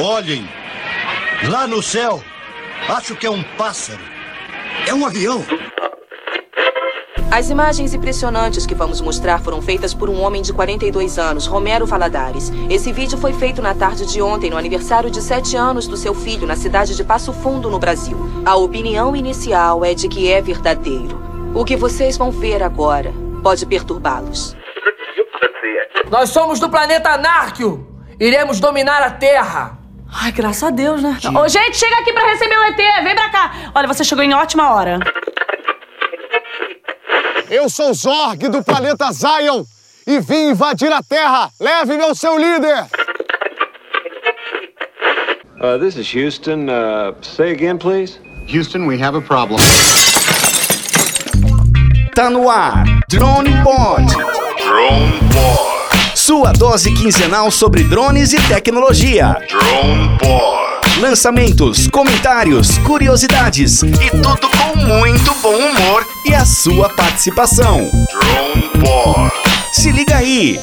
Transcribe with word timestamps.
Olhem, 0.00 0.44
lá 1.48 1.68
no 1.68 1.80
céu, 1.80 2.20
acho 2.88 3.14
que 3.14 3.26
é 3.26 3.30
um 3.30 3.44
pássaro. 3.56 4.00
É 4.88 4.92
um 4.92 5.06
avião. 5.06 5.44
As 7.30 7.48
imagens 7.48 7.94
impressionantes 7.94 8.66
que 8.66 8.74
vamos 8.74 9.00
mostrar 9.00 9.40
foram 9.40 9.62
feitas 9.62 9.94
por 9.94 10.10
um 10.10 10.20
homem 10.20 10.42
de 10.42 10.52
42 10.52 11.16
anos, 11.16 11.46
Romero 11.46 11.86
Valadares. 11.86 12.50
Esse 12.68 12.92
vídeo 12.92 13.16
foi 13.16 13.32
feito 13.34 13.62
na 13.62 13.72
tarde 13.72 14.04
de 14.04 14.20
ontem, 14.20 14.50
no 14.50 14.58
aniversário 14.58 15.08
de 15.08 15.22
7 15.22 15.56
anos 15.56 15.86
do 15.86 15.96
seu 15.96 16.12
filho, 16.12 16.44
na 16.44 16.56
cidade 16.56 16.96
de 16.96 17.04
Passo 17.04 17.32
Fundo, 17.32 17.70
no 17.70 17.78
Brasil. 17.78 18.18
A 18.44 18.56
opinião 18.56 19.14
inicial 19.14 19.84
é 19.84 19.94
de 19.94 20.08
que 20.08 20.28
é 20.28 20.42
verdadeiro. 20.42 21.22
O 21.54 21.64
que 21.64 21.76
vocês 21.76 22.18
vão 22.18 22.32
ver 22.32 22.64
agora 22.64 23.14
pode 23.44 23.64
perturbá-los. 23.64 24.56
Nós 26.10 26.30
somos 26.30 26.58
do 26.58 26.68
planeta 26.68 27.10
Anárquio! 27.10 27.86
Iremos 28.18 28.58
dominar 28.58 29.00
a 29.02 29.10
Terra! 29.10 29.83
Ai, 30.16 30.32
graças 30.32 30.62
a 30.62 30.70
Deus, 30.70 31.02
né? 31.02 31.18
Ô, 31.34 31.48
gente, 31.48 31.76
chega 31.76 31.96
aqui 31.96 32.12
pra 32.12 32.24
receber 32.26 32.56
o 32.56 32.62
ET. 32.64 32.76
Vem 33.02 33.14
pra 33.14 33.28
cá. 33.30 33.52
Olha, 33.74 33.88
você 33.88 34.04
chegou 34.04 34.22
em 34.22 34.32
ótima 34.32 34.72
hora. 34.72 34.98
Eu 37.50 37.68
sou 37.68 37.92
Zorg 37.92 38.48
do 38.48 38.62
planeta 38.62 39.12
Zion 39.12 39.64
e 40.06 40.20
vim 40.20 40.50
invadir 40.50 40.92
a 40.92 41.02
Terra. 41.02 41.50
Leve-me 41.60 42.02
ao 42.02 42.14
seu 42.14 42.38
líder. 42.38 42.86
Uh, 45.60 45.78
this 45.78 45.96
is 45.96 46.12
Houston. 46.14 46.68
Uh, 46.68 47.14
say 47.22 47.52
again, 47.52 47.78
please. 47.78 48.18
Houston, 48.48 48.86
we 48.86 49.00
have 49.02 49.16
a 49.16 49.20
problem. 49.22 49.58
Tá 52.14 52.30
no 52.30 52.48
ar. 52.48 52.84
Drone 53.08 53.50
Pod. 53.62 54.33
Sua 56.34 56.50
dose 56.50 56.90
quinzenal 56.92 57.48
sobre 57.48 57.84
drones 57.84 58.32
e 58.32 58.42
tecnologia. 58.48 59.36
Drone 59.48 60.18
Pod. 60.18 61.00
Lançamentos, 61.00 61.86
comentários, 61.86 62.76
curiosidades 62.78 63.84
e 63.84 64.10
tudo 64.10 64.48
com 64.50 64.76
muito 64.76 65.32
bom 65.40 65.54
humor 65.54 66.04
e 66.26 66.34
a 66.34 66.44
sua 66.44 66.88
participação. 66.88 67.88
Drone 68.10 68.68
Pod. 68.80 69.32
Se 69.72 69.92
liga 69.92 70.16
aí. 70.16 70.58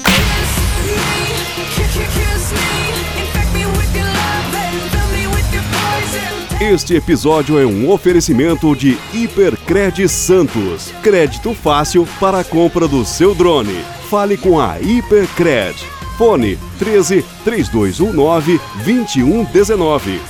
Este 6.61 6.93
episódio 6.93 7.57
é 7.57 7.65
um 7.65 7.89
oferecimento 7.89 8.75
de 8.75 8.95
Hipercred 9.11 10.07
Santos. 10.07 10.93
Crédito 11.01 11.55
fácil 11.55 12.07
para 12.19 12.41
a 12.41 12.43
compra 12.43 12.87
do 12.87 13.03
seu 13.03 13.33
drone. 13.33 13.83
Fale 14.11 14.37
com 14.37 14.59
a 14.59 14.79
Hipercred. 14.79 15.75
Fone 16.19 16.59
13 16.77 17.25
3219 17.43 18.61
2119. 18.85 20.21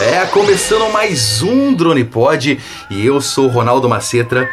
É, 0.00 0.26
começando 0.26 0.92
mais 0.92 1.40
um 1.40 1.72
Drone 1.72 2.02
Pod 2.02 2.60
e 2.90 3.06
eu 3.06 3.20
sou 3.20 3.46
Ronaldo 3.46 3.88
Macetra 3.88 4.50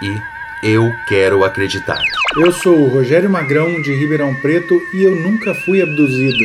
e 0.00 0.32
eu 0.62 0.94
quero 1.08 1.42
acreditar. 1.42 1.98
Eu 2.36 2.52
sou 2.52 2.78
o 2.78 2.88
Rogério 2.88 3.28
Magrão 3.28 3.82
de 3.82 3.92
Ribeirão 3.92 4.32
Preto 4.32 4.80
e 4.94 5.02
eu 5.02 5.12
nunca 5.16 5.52
fui 5.54 5.82
abduzido. 5.82 6.38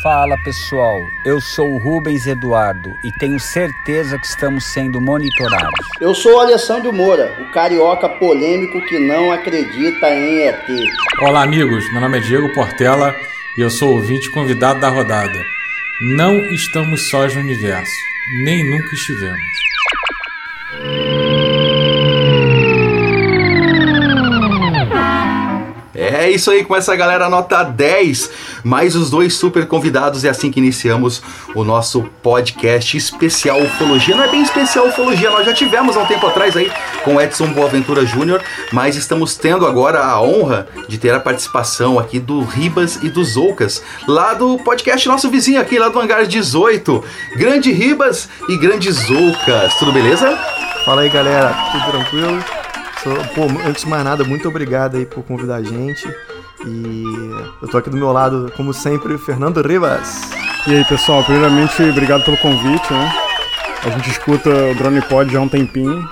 Fala 0.00 0.38
pessoal, 0.44 1.00
eu 1.24 1.40
sou 1.40 1.72
o 1.72 1.78
Rubens 1.78 2.28
Eduardo 2.28 2.96
e 3.02 3.10
tenho 3.10 3.40
certeza 3.40 4.16
que 4.16 4.26
estamos 4.26 4.64
sendo 4.72 5.00
monitorados. 5.00 5.88
Eu 6.00 6.14
sou 6.14 6.36
o 6.36 6.40
Alessandro 6.40 6.92
Moura, 6.92 7.36
o 7.40 7.50
carioca 7.50 8.08
polêmico 8.08 8.80
que 8.86 8.96
não 9.00 9.32
acredita 9.32 10.08
em 10.08 10.46
ET. 10.46 10.64
Olá 11.20 11.42
amigos, 11.42 11.84
meu 11.90 12.00
nome 12.00 12.18
é 12.18 12.20
Diego 12.20 12.54
Portela 12.54 13.12
e 13.56 13.60
eu 13.60 13.70
sou 13.70 13.94
ouvinte 13.94 14.30
convidado 14.30 14.78
da 14.78 14.88
rodada. 14.88 15.42
Não 16.16 16.32
estamos 16.54 17.10
sós 17.10 17.34
no 17.34 17.40
universo, 17.40 17.92
nem 18.44 18.70
nunca 18.70 18.94
estivemos. 18.94 19.58
É 26.28 26.30
isso 26.30 26.50
aí, 26.50 26.62
com 26.62 26.76
essa 26.76 26.94
galera 26.94 27.26
nota 27.30 27.62
10, 27.62 28.30
mais 28.62 28.94
os 28.94 29.08
dois 29.08 29.32
super 29.32 29.66
convidados. 29.66 30.26
É 30.26 30.28
assim 30.28 30.50
que 30.50 30.60
iniciamos 30.60 31.22
o 31.54 31.64
nosso 31.64 32.02
podcast 32.22 32.98
especial 32.98 33.58
Ufologia. 33.62 34.14
Não 34.14 34.24
é 34.24 34.28
bem 34.28 34.42
especial 34.42 34.88
Ufologia, 34.88 35.30
nós 35.30 35.46
já 35.46 35.54
tivemos 35.54 35.96
há 35.96 36.00
um 36.00 36.06
tempo 36.06 36.26
atrás 36.26 36.54
aí 36.54 36.70
com 37.02 37.18
Edson 37.18 37.46
Boaventura 37.46 38.04
Júnior, 38.04 38.42
mas 38.74 38.94
estamos 38.94 39.36
tendo 39.36 39.66
agora 39.66 40.04
a 40.04 40.20
honra 40.20 40.68
de 40.86 40.98
ter 40.98 41.14
a 41.14 41.20
participação 41.20 41.98
aqui 41.98 42.18
do 42.18 42.42
Ribas 42.42 42.96
e 42.96 43.08
dos 43.08 43.28
Zoucas, 43.28 43.82
lá 44.06 44.34
do 44.34 44.58
podcast 44.58 45.08
nosso 45.08 45.30
vizinho 45.30 45.62
aqui, 45.62 45.78
lá 45.78 45.88
do 45.88 45.98
Hangar 45.98 46.26
18. 46.26 47.02
Grande 47.36 47.72
Ribas 47.72 48.28
e 48.50 48.58
Grande 48.58 48.92
Zoucas, 48.92 49.74
tudo 49.78 49.92
beleza? 49.92 50.36
Fala 50.84 51.00
aí 51.00 51.08
galera, 51.08 51.56
tudo 51.72 51.90
tranquilo? 51.90 52.67
Pô, 53.34 53.44
antes 53.66 53.84
de 53.84 53.88
mais 53.88 54.04
nada, 54.04 54.24
muito 54.24 54.48
obrigado 54.48 54.96
aí 54.96 55.06
por 55.06 55.22
convidar 55.22 55.56
a 55.56 55.62
gente. 55.62 56.06
E 56.66 57.04
eu 57.62 57.68
tô 57.68 57.78
aqui 57.78 57.90
do 57.90 57.96
meu 57.96 58.12
lado, 58.12 58.52
como 58.56 58.74
sempre, 58.74 59.16
Fernando 59.18 59.62
Rivas. 59.62 60.30
E 60.66 60.74
aí, 60.74 60.84
pessoal, 60.84 61.22
primeiramente, 61.22 61.82
obrigado 61.82 62.24
pelo 62.24 62.36
convite, 62.38 62.92
né? 62.92 63.12
A 63.84 63.90
gente 63.90 64.10
escuta 64.10 64.50
o 64.50 64.74
Drone 64.74 65.00
Pod 65.02 65.32
já 65.32 65.38
há 65.38 65.42
um 65.42 65.48
tempinho. 65.48 66.08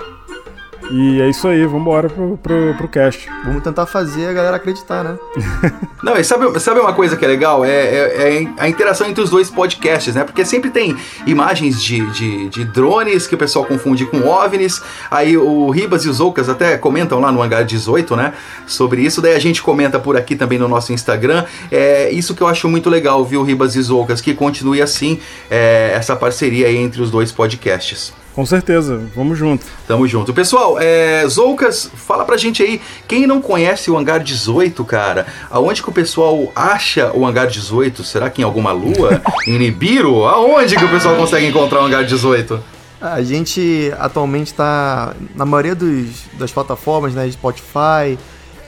E 0.89 1.21
é 1.21 1.29
isso 1.29 1.47
aí, 1.47 1.65
vamos 1.65 1.81
embora 1.81 2.09
pro, 2.09 2.37
pro, 2.37 2.73
pro 2.75 2.87
cast. 2.87 3.29
Vamos 3.43 3.61
tentar 3.61 3.85
fazer 3.85 4.27
a 4.27 4.33
galera 4.33 4.55
acreditar, 4.55 5.03
né? 5.03 5.17
Não, 6.01 6.15
e 6.15 6.23
sabe, 6.23 6.59
sabe 6.59 6.79
uma 6.79 6.93
coisa 6.93 7.17
que 7.17 7.25
é 7.25 7.27
legal? 7.27 7.65
É, 7.65 7.69
é, 7.69 8.43
é, 8.43 8.47
a 8.57 8.69
interação 8.69 9.07
entre 9.07 9.21
os 9.21 9.29
dois 9.29 9.49
podcasts, 9.49 10.15
né? 10.15 10.23
Porque 10.23 10.45
sempre 10.45 10.69
tem 10.69 10.95
imagens 11.25 11.81
de, 11.81 12.05
de, 12.11 12.49
de, 12.49 12.65
drones 12.65 13.27
que 13.27 13.35
o 13.35 13.37
pessoal 13.37 13.65
confunde 13.65 14.05
com 14.05 14.21
OVNIs. 14.27 14.81
Aí 15.11 15.37
o 15.37 15.69
Ribas 15.69 16.05
e 16.05 16.09
os 16.09 16.19
Oucas 16.19 16.47
até 16.47 16.77
comentam 16.77 17.19
lá 17.19 17.31
no 17.31 17.41
Hangar 17.41 17.65
18, 17.65 18.15
né? 18.15 18.33
Sobre 18.65 19.01
isso. 19.01 19.21
Daí 19.21 19.35
a 19.35 19.39
gente 19.39 19.61
comenta 19.61 19.99
por 19.99 20.15
aqui 20.15 20.35
também 20.35 20.57
no 20.57 20.67
nosso 20.67 20.93
Instagram. 20.93 21.45
É 21.71 22.09
isso 22.11 22.33
que 22.33 22.41
eu 22.41 22.47
acho 22.47 22.69
muito 22.69 22.89
legal, 22.89 23.25
viu, 23.25 23.43
Ribas 23.43 23.75
e 23.75 23.91
Oucas? 23.91 24.21
Que 24.21 24.33
continue 24.33 24.81
assim 24.81 25.19
é, 25.49 25.91
essa 25.93 26.15
parceria 26.15 26.67
aí 26.67 26.77
entre 26.77 27.01
os 27.01 27.11
dois 27.11 27.31
podcasts. 27.31 28.13
Com 28.37 28.45
certeza, 28.45 29.01
vamos 29.15 29.35
junto. 29.35 29.65
Tamo 29.87 30.07
junto. 30.07 30.31
Pessoal, 30.31 30.77
é, 30.79 31.27
Zoucas, 31.27 31.89
fala 31.95 32.23
pra 32.23 32.37
gente 32.37 32.61
aí, 32.61 32.79
quem 33.07 33.25
não 33.25 33.41
conhece 33.41 33.89
o 33.89 33.97
Hangar 33.97 34.23
18, 34.23 34.85
cara, 34.85 35.25
aonde 35.49 35.81
que 35.81 35.89
o 35.89 35.91
pessoal 35.91 36.51
acha 36.55 37.11
o 37.15 37.25
Hangar 37.25 37.47
18? 37.47 38.03
Será 38.03 38.29
que 38.29 38.43
em 38.43 38.45
alguma 38.45 38.71
lua? 38.71 39.23
em 39.47 39.57
Nibiru? 39.57 40.23
Aonde 40.25 40.75
que 40.75 40.85
o 40.85 40.89
pessoal 40.89 41.15
consegue 41.15 41.47
encontrar 41.47 41.81
o 41.81 41.85
Hangar 41.85 42.05
18? 42.05 42.63
A 43.01 43.23
gente 43.23 43.91
atualmente 43.97 44.51
está 44.51 45.15
na 45.33 45.43
maioria 45.43 45.73
dos, 45.73 46.25
das 46.37 46.51
plataformas, 46.51 47.15
né, 47.15 47.27
Spotify, 47.31 48.19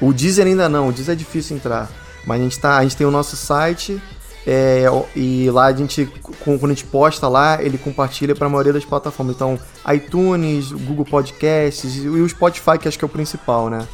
o 0.01 0.11
Deezer 0.11 0.47
ainda 0.47 0.67
não, 0.67 0.87
o 0.87 0.91
Deezer 0.91 1.13
é 1.13 1.15
difícil 1.15 1.55
entrar, 1.55 1.91
mas 2.25 2.39
a 2.39 2.43
gente, 2.43 2.59
tá, 2.59 2.75
a 2.75 2.81
gente 2.81 2.97
tem 2.97 3.05
o 3.05 3.11
nosso 3.11 3.35
site, 3.35 4.01
é, 4.47 4.85
e 5.15 5.49
lá 5.51 5.65
a 5.65 5.73
gente, 5.73 6.09
quando 6.43 6.65
a 6.65 6.69
gente 6.69 6.85
posta 6.85 7.27
lá, 7.27 7.61
ele 7.61 7.77
compartilha 7.77 8.35
para 8.35 8.47
a 8.47 8.49
maioria 8.49 8.73
das 8.73 8.85
plataformas. 8.85 9.35
Então, 9.35 9.59
iTunes, 9.93 10.71
Google 10.71 11.05
Podcasts 11.05 11.97
e 11.97 12.07
o 12.07 12.27
Spotify, 12.27 12.77
que 12.79 12.87
acho 12.87 12.97
que 12.97 13.05
é 13.05 13.07
o 13.07 13.09
principal, 13.09 13.69
né? 13.69 13.87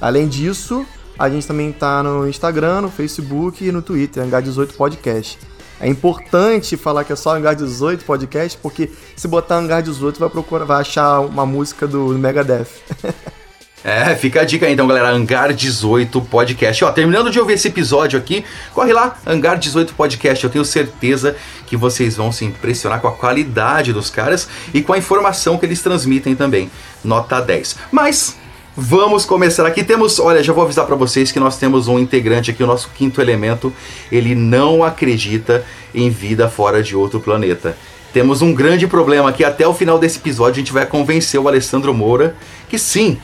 Além 0.00 0.28
disso, 0.28 0.84
a 1.18 1.28
gente 1.30 1.46
também 1.46 1.72
tá 1.72 2.02
no 2.02 2.28
Instagram, 2.28 2.82
no 2.82 2.90
Facebook 2.90 3.64
e 3.64 3.70
no 3.70 3.82
Twitter, 3.82 4.24
Hangar18 4.24 4.74
Podcast. 4.74 5.38
É 5.80 5.88
importante 5.88 6.76
falar 6.76 7.04
que 7.04 7.12
é 7.12 7.16
só 7.16 7.34
Hangar 7.36 7.56
18 7.56 8.04
Podcast, 8.04 8.58
porque 8.62 8.90
se 9.16 9.26
botar 9.26 9.56
Hangar 9.56 9.82
18 9.82 10.18
vai 10.18 10.30
procurar, 10.30 10.64
vai 10.64 10.80
achar 10.80 11.20
uma 11.20 11.44
música 11.44 11.88
do 11.88 12.08
Megadeth. 12.18 12.68
É, 13.84 14.14
fica 14.14 14.42
a 14.42 14.44
dica 14.44 14.66
aí 14.66 14.72
então, 14.72 14.86
galera. 14.86 15.10
Hangar 15.10 15.52
18 15.52 16.20
Podcast. 16.22 16.84
Ó, 16.84 16.92
terminando 16.92 17.30
de 17.30 17.40
ouvir 17.40 17.54
esse 17.54 17.66
episódio 17.68 18.18
aqui, 18.18 18.44
corre 18.72 18.92
lá, 18.92 19.16
Hangar 19.26 19.58
18 19.58 19.94
Podcast. 19.94 20.44
Eu 20.44 20.50
tenho 20.50 20.64
certeza 20.64 21.36
que 21.66 21.76
vocês 21.76 22.16
vão 22.16 22.30
se 22.30 22.44
impressionar 22.44 23.00
com 23.00 23.08
a 23.08 23.12
qualidade 23.12 23.92
dos 23.92 24.08
caras 24.08 24.48
e 24.72 24.82
com 24.82 24.92
a 24.92 24.98
informação 24.98 25.58
que 25.58 25.66
eles 25.66 25.82
transmitem 25.82 26.36
também. 26.36 26.70
Nota 27.02 27.40
10. 27.40 27.76
Mas. 27.90 28.40
Vamos 28.74 29.26
começar 29.26 29.66
aqui. 29.66 29.84
Temos, 29.84 30.18
olha, 30.18 30.42
já 30.42 30.50
vou 30.50 30.64
avisar 30.64 30.86
para 30.86 30.96
vocês 30.96 31.30
que 31.30 31.38
nós 31.38 31.58
temos 31.58 31.88
um 31.88 31.98
integrante 31.98 32.50
aqui, 32.50 32.64
o 32.64 32.66
nosso 32.66 32.88
quinto 32.94 33.20
elemento. 33.20 33.70
Ele 34.10 34.34
não 34.34 34.82
acredita 34.82 35.62
em 35.94 36.08
vida 36.08 36.48
fora 36.48 36.82
de 36.82 36.96
outro 36.96 37.20
planeta. 37.20 37.76
Temos 38.14 38.40
um 38.40 38.54
grande 38.54 38.86
problema 38.86 39.28
aqui. 39.28 39.44
Até 39.44 39.68
o 39.68 39.74
final 39.74 39.98
desse 39.98 40.16
episódio, 40.16 40.52
a 40.52 40.64
gente 40.64 40.72
vai 40.72 40.86
convencer 40.86 41.38
o 41.38 41.48
Alessandro 41.48 41.92
Moura 41.92 42.34
que 42.72 42.78
sim, 42.78 43.18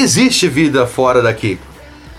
existe 0.00 0.48
vida 0.48 0.86
fora 0.86 1.22
daqui. 1.22 1.58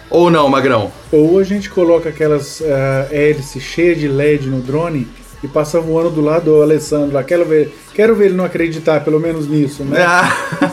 Ou 0.10 0.32
não, 0.32 0.48
Magrão? 0.48 0.92
Ou 1.12 1.38
a 1.38 1.44
gente 1.44 1.70
coloca 1.70 2.10
aquelas 2.10 2.62
uh, 2.62 2.66
hélices 3.12 3.62
cheias 3.62 4.00
de 4.00 4.08
LED 4.08 4.48
no 4.48 4.62
drone 4.62 5.08
e 5.44 5.48
passa 5.48 5.80
voando 5.80 6.10
do 6.10 6.22
lado 6.22 6.46
do 6.46 6.62
Alessandro. 6.62 7.22
Quero 7.24 7.46
ver, 7.46 7.76
quero 7.94 8.16
ver 8.16 8.26
ele 8.26 8.36
não 8.36 8.46
acreditar, 8.46 9.04
pelo 9.04 9.20
menos 9.20 9.48
nisso, 9.48 9.84
né? 9.84 10.06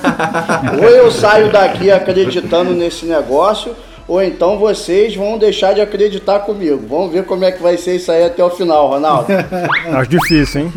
ou 0.78 0.88
eu 0.88 1.10
saio 1.10 1.50
daqui 1.50 1.90
acreditando 1.90 2.72
nesse 2.72 3.06
negócio, 3.06 3.74
ou 4.06 4.22
então 4.22 4.58
vocês 4.58 5.14
vão 5.16 5.36
deixar 5.36 5.74
de 5.74 5.80
acreditar 5.80 6.40
comigo. 6.40 6.82
Vamos 6.88 7.12
ver 7.12 7.24
como 7.24 7.44
é 7.44 7.52
que 7.52 7.62
vai 7.62 7.76
ser 7.76 7.96
isso 7.96 8.12
aí 8.12 8.24
até 8.24 8.42
o 8.42 8.50
final, 8.50 8.88
Ronaldo. 8.88 9.26
Acho 9.92 10.10
difícil, 10.10 10.60
hein? 10.62 10.72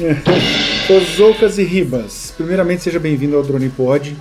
Osoucas 0.89 1.57
e 1.57 1.63
Ribas, 1.63 2.33
primeiramente 2.35 2.83
seja 2.83 2.99
bem-vindo 2.99 3.35
ao 3.35 3.43
Drone 3.43 3.69
Pod, 3.69 4.15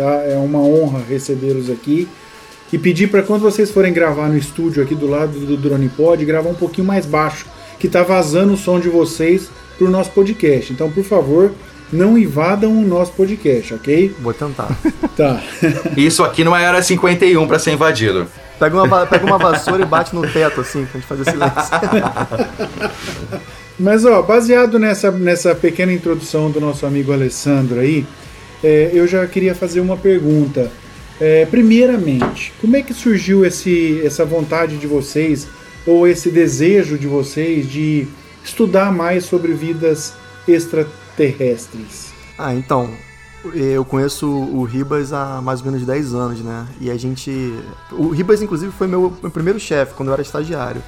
tá? 0.00 0.22
É 0.24 0.36
uma 0.36 0.60
honra 0.60 1.02
recebê-los 1.06 1.68
aqui. 1.68 2.08
E 2.72 2.78
pedir 2.78 3.08
para 3.08 3.22
quando 3.22 3.42
vocês 3.42 3.70
forem 3.70 3.92
gravar 3.92 4.28
no 4.28 4.38
estúdio 4.38 4.82
aqui 4.82 4.94
do 4.94 5.06
lado 5.06 5.38
do 5.40 5.56
Drone 5.56 5.88
Pod, 5.90 6.24
gravar 6.24 6.48
um 6.48 6.54
pouquinho 6.54 6.86
mais 6.86 7.04
baixo, 7.04 7.46
que 7.78 7.88
tá 7.88 8.02
vazando 8.02 8.54
o 8.54 8.56
som 8.56 8.80
de 8.80 8.88
vocês 8.88 9.50
pro 9.76 9.90
nosso 9.90 10.10
podcast. 10.12 10.72
Então, 10.72 10.90
por 10.90 11.04
favor, 11.04 11.52
não 11.92 12.16
invadam 12.16 12.72
o 12.72 12.86
nosso 12.86 13.12
podcast, 13.12 13.74
ok? 13.74 14.14
Vou 14.20 14.32
tentar. 14.32 14.68
Tá. 15.16 15.38
Isso 15.98 16.24
aqui 16.24 16.42
não 16.42 16.56
é 16.56 16.64
era 16.64 16.80
51 16.80 17.46
para 17.46 17.58
ser 17.58 17.72
invadido. 17.72 18.26
Pega 18.58 18.82
uma, 18.82 19.06
pega 19.06 19.26
uma 19.26 19.36
vassoura 19.36 19.82
e 19.82 19.84
bate 19.84 20.14
no 20.14 20.22
teto, 20.22 20.62
assim, 20.62 20.86
pra 20.86 20.98
gente 20.98 21.06
fazer 21.06 21.24
silêncio. 21.24 21.60
Mas 23.78 24.06
ó, 24.06 24.22
baseado 24.22 24.78
nessa, 24.78 25.10
nessa 25.10 25.54
pequena 25.54 25.92
introdução 25.92 26.50
do 26.50 26.58
nosso 26.58 26.86
amigo 26.86 27.12
Alessandro 27.12 27.80
aí, 27.80 28.06
é, 28.62 28.90
eu 28.92 29.06
já 29.06 29.26
queria 29.26 29.54
fazer 29.54 29.80
uma 29.80 29.96
pergunta. 29.96 30.70
É, 31.20 31.44
primeiramente, 31.46 32.52
como 32.60 32.76
é 32.76 32.82
que 32.82 32.94
surgiu 32.94 33.44
esse, 33.44 34.00
essa 34.04 34.24
vontade 34.24 34.78
de 34.78 34.86
vocês, 34.86 35.46
ou 35.86 36.06
esse 36.06 36.30
desejo 36.30 36.98
de 36.98 37.06
vocês 37.06 37.70
de 37.70 38.06
estudar 38.44 38.92
mais 38.92 39.24
sobre 39.24 39.52
vidas 39.52 40.14
extraterrestres? 40.48 42.12
Ah, 42.38 42.54
então, 42.54 42.90
eu 43.54 43.84
conheço 43.84 44.26
o 44.26 44.64
Ribas 44.64 45.12
há 45.12 45.40
mais 45.42 45.60
ou 45.60 45.66
menos 45.66 45.86
10 45.86 46.14
anos, 46.14 46.40
né? 46.40 46.66
E 46.80 46.90
a 46.90 46.96
gente. 46.96 47.54
O 47.92 48.08
Ribas, 48.08 48.40
inclusive, 48.40 48.72
foi 48.72 48.86
meu, 48.86 49.12
meu 49.20 49.30
primeiro 49.30 49.60
chefe 49.60 49.94
quando 49.94 50.08
eu 50.08 50.12
era 50.14 50.22
estagiário. 50.22 50.82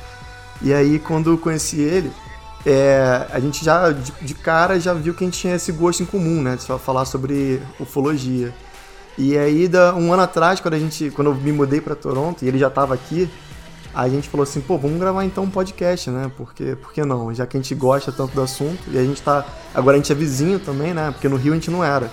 E 0.63 0.73
aí, 0.73 0.99
quando 0.99 1.31
eu 1.31 1.39
conheci 1.39 1.81
ele, 1.81 2.11
é, 2.65 3.27
a 3.31 3.41
gente 3.41 3.65
já, 3.65 3.91
de, 3.91 4.13
de 4.21 4.35
cara, 4.35 4.79
já 4.79 4.95
viu 4.95 5.15
que 5.15 5.25
a 5.25 5.27
gente 5.27 5.39
tinha 5.39 5.55
esse 5.57 5.73
gosto 5.73 6.03
em 6.03 6.07
comum, 6.07 6.41
né? 6.43 6.57
Só 6.59 6.79
falar 6.79 7.05
sobre 7.05 7.61
ufologia. 7.81 8.55
E 9.19 9.37
aí, 9.37 9.69
da, 9.69 9.95
um 9.95 10.13
ano 10.13 10.23
atrás, 10.23 10.61
quando, 10.61 10.75
a 10.75 10.79
gente, 10.79 11.11
quando 11.11 11.31
eu 11.31 11.35
me 11.35 11.53
mudei 11.53 11.81
para 11.81 11.95
Toronto 11.95 12.45
e 12.45 12.49
ele 12.49 12.59
já 12.59 12.69
estava 12.69 12.95
aqui, 12.95 13.29
a 13.93 14.09
gente 14.09 14.29
falou 14.29 14.45
assim, 14.45 14.61
pô, 14.61 14.79
vamos 14.79 14.99
gravar 14.99 15.25
então 15.25 15.45
um 15.45 15.51
podcast, 15.51 16.09
né? 16.09 16.31
Porque, 16.37 16.77
por 16.77 16.93
que 16.93 17.05
não? 17.05 17.35
Já 17.35 17.47
que 17.47 17.57
a 17.57 17.61
gente 17.61 17.75
gosta 17.75 18.11
tanto 18.11 18.35
do 18.35 18.41
assunto, 18.41 18.79
e 18.89 18.99
a 18.99 19.05
gente 19.05 19.21
tá. 19.21 19.45
Agora 19.75 19.97
a 19.97 20.01
gente 20.01 20.11
é 20.11 20.15
vizinho 20.15 20.59
também, 20.59 20.95
né? 20.95 21.11
Porque 21.11 21.29
no 21.29 21.37
Rio 21.37 21.53
a 21.53 21.57
gente 21.57 21.71
não 21.71 21.85
era. 21.85 22.11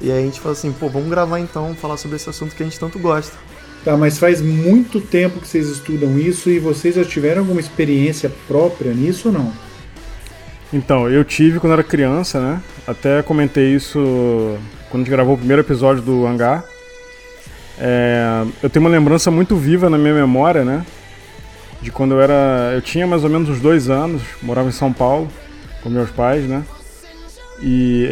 E 0.00 0.10
aí 0.10 0.18
a 0.18 0.24
gente 0.24 0.40
falou 0.40 0.52
assim, 0.52 0.72
pô, 0.72 0.88
vamos 0.88 1.10
gravar 1.10 1.40
então, 1.40 1.74
falar 1.74 1.96
sobre 1.96 2.16
esse 2.16 2.30
assunto 2.30 2.54
que 2.54 2.62
a 2.62 2.66
gente 2.66 2.78
tanto 2.78 2.98
gosta. 2.98 3.36
Tá, 3.84 3.96
mas 3.96 4.18
faz 4.18 4.40
muito 4.40 5.00
tempo 5.00 5.40
que 5.40 5.46
vocês 5.46 5.68
estudam 5.68 6.18
isso 6.18 6.50
e 6.50 6.58
vocês 6.58 6.94
já 6.94 7.04
tiveram 7.04 7.42
alguma 7.42 7.60
experiência 7.60 8.32
própria 8.46 8.92
nisso 8.92 9.28
ou 9.28 9.34
não? 9.34 9.67
Então, 10.72 11.08
eu 11.08 11.24
tive 11.24 11.58
quando 11.58 11.72
era 11.72 11.82
criança, 11.82 12.40
né? 12.40 12.60
Até 12.86 13.22
comentei 13.22 13.74
isso 13.74 14.58
quando 14.90 15.02
a 15.02 15.04
gente 15.04 15.10
gravou 15.10 15.34
o 15.34 15.38
primeiro 15.38 15.62
episódio 15.62 16.02
do 16.02 16.26
Hangar. 16.26 16.64
É, 17.78 18.44
eu 18.62 18.68
tenho 18.68 18.84
uma 18.84 18.90
lembrança 18.90 19.30
muito 19.30 19.56
viva 19.56 19.88
na 19.88 19.96
minha 19.96 20.14
memória, 20.14 20.64
né? 20.64 20.84
De 21.80 21.90
quando 21.90 22.12
eu 22.12 22.20
era. 22.20 22.72
Eu 22.74 22.82
tinha 22.82 23.06
mais 23.06 23.24
ou 23.24 23.30
menos 23.30 23.48
uns 23.48 23.60
dois 23.60 23.88
anos, 23.88 24.22
morava 24.42 24.68
em 24.68 24.72
São 24.72 24.92
Paulo 24.92 25.28
com 25.82 25.88
meus 25.88 26.10
pais, 26.10 26.44
né? 26.44 26.64
E 27.62 28.06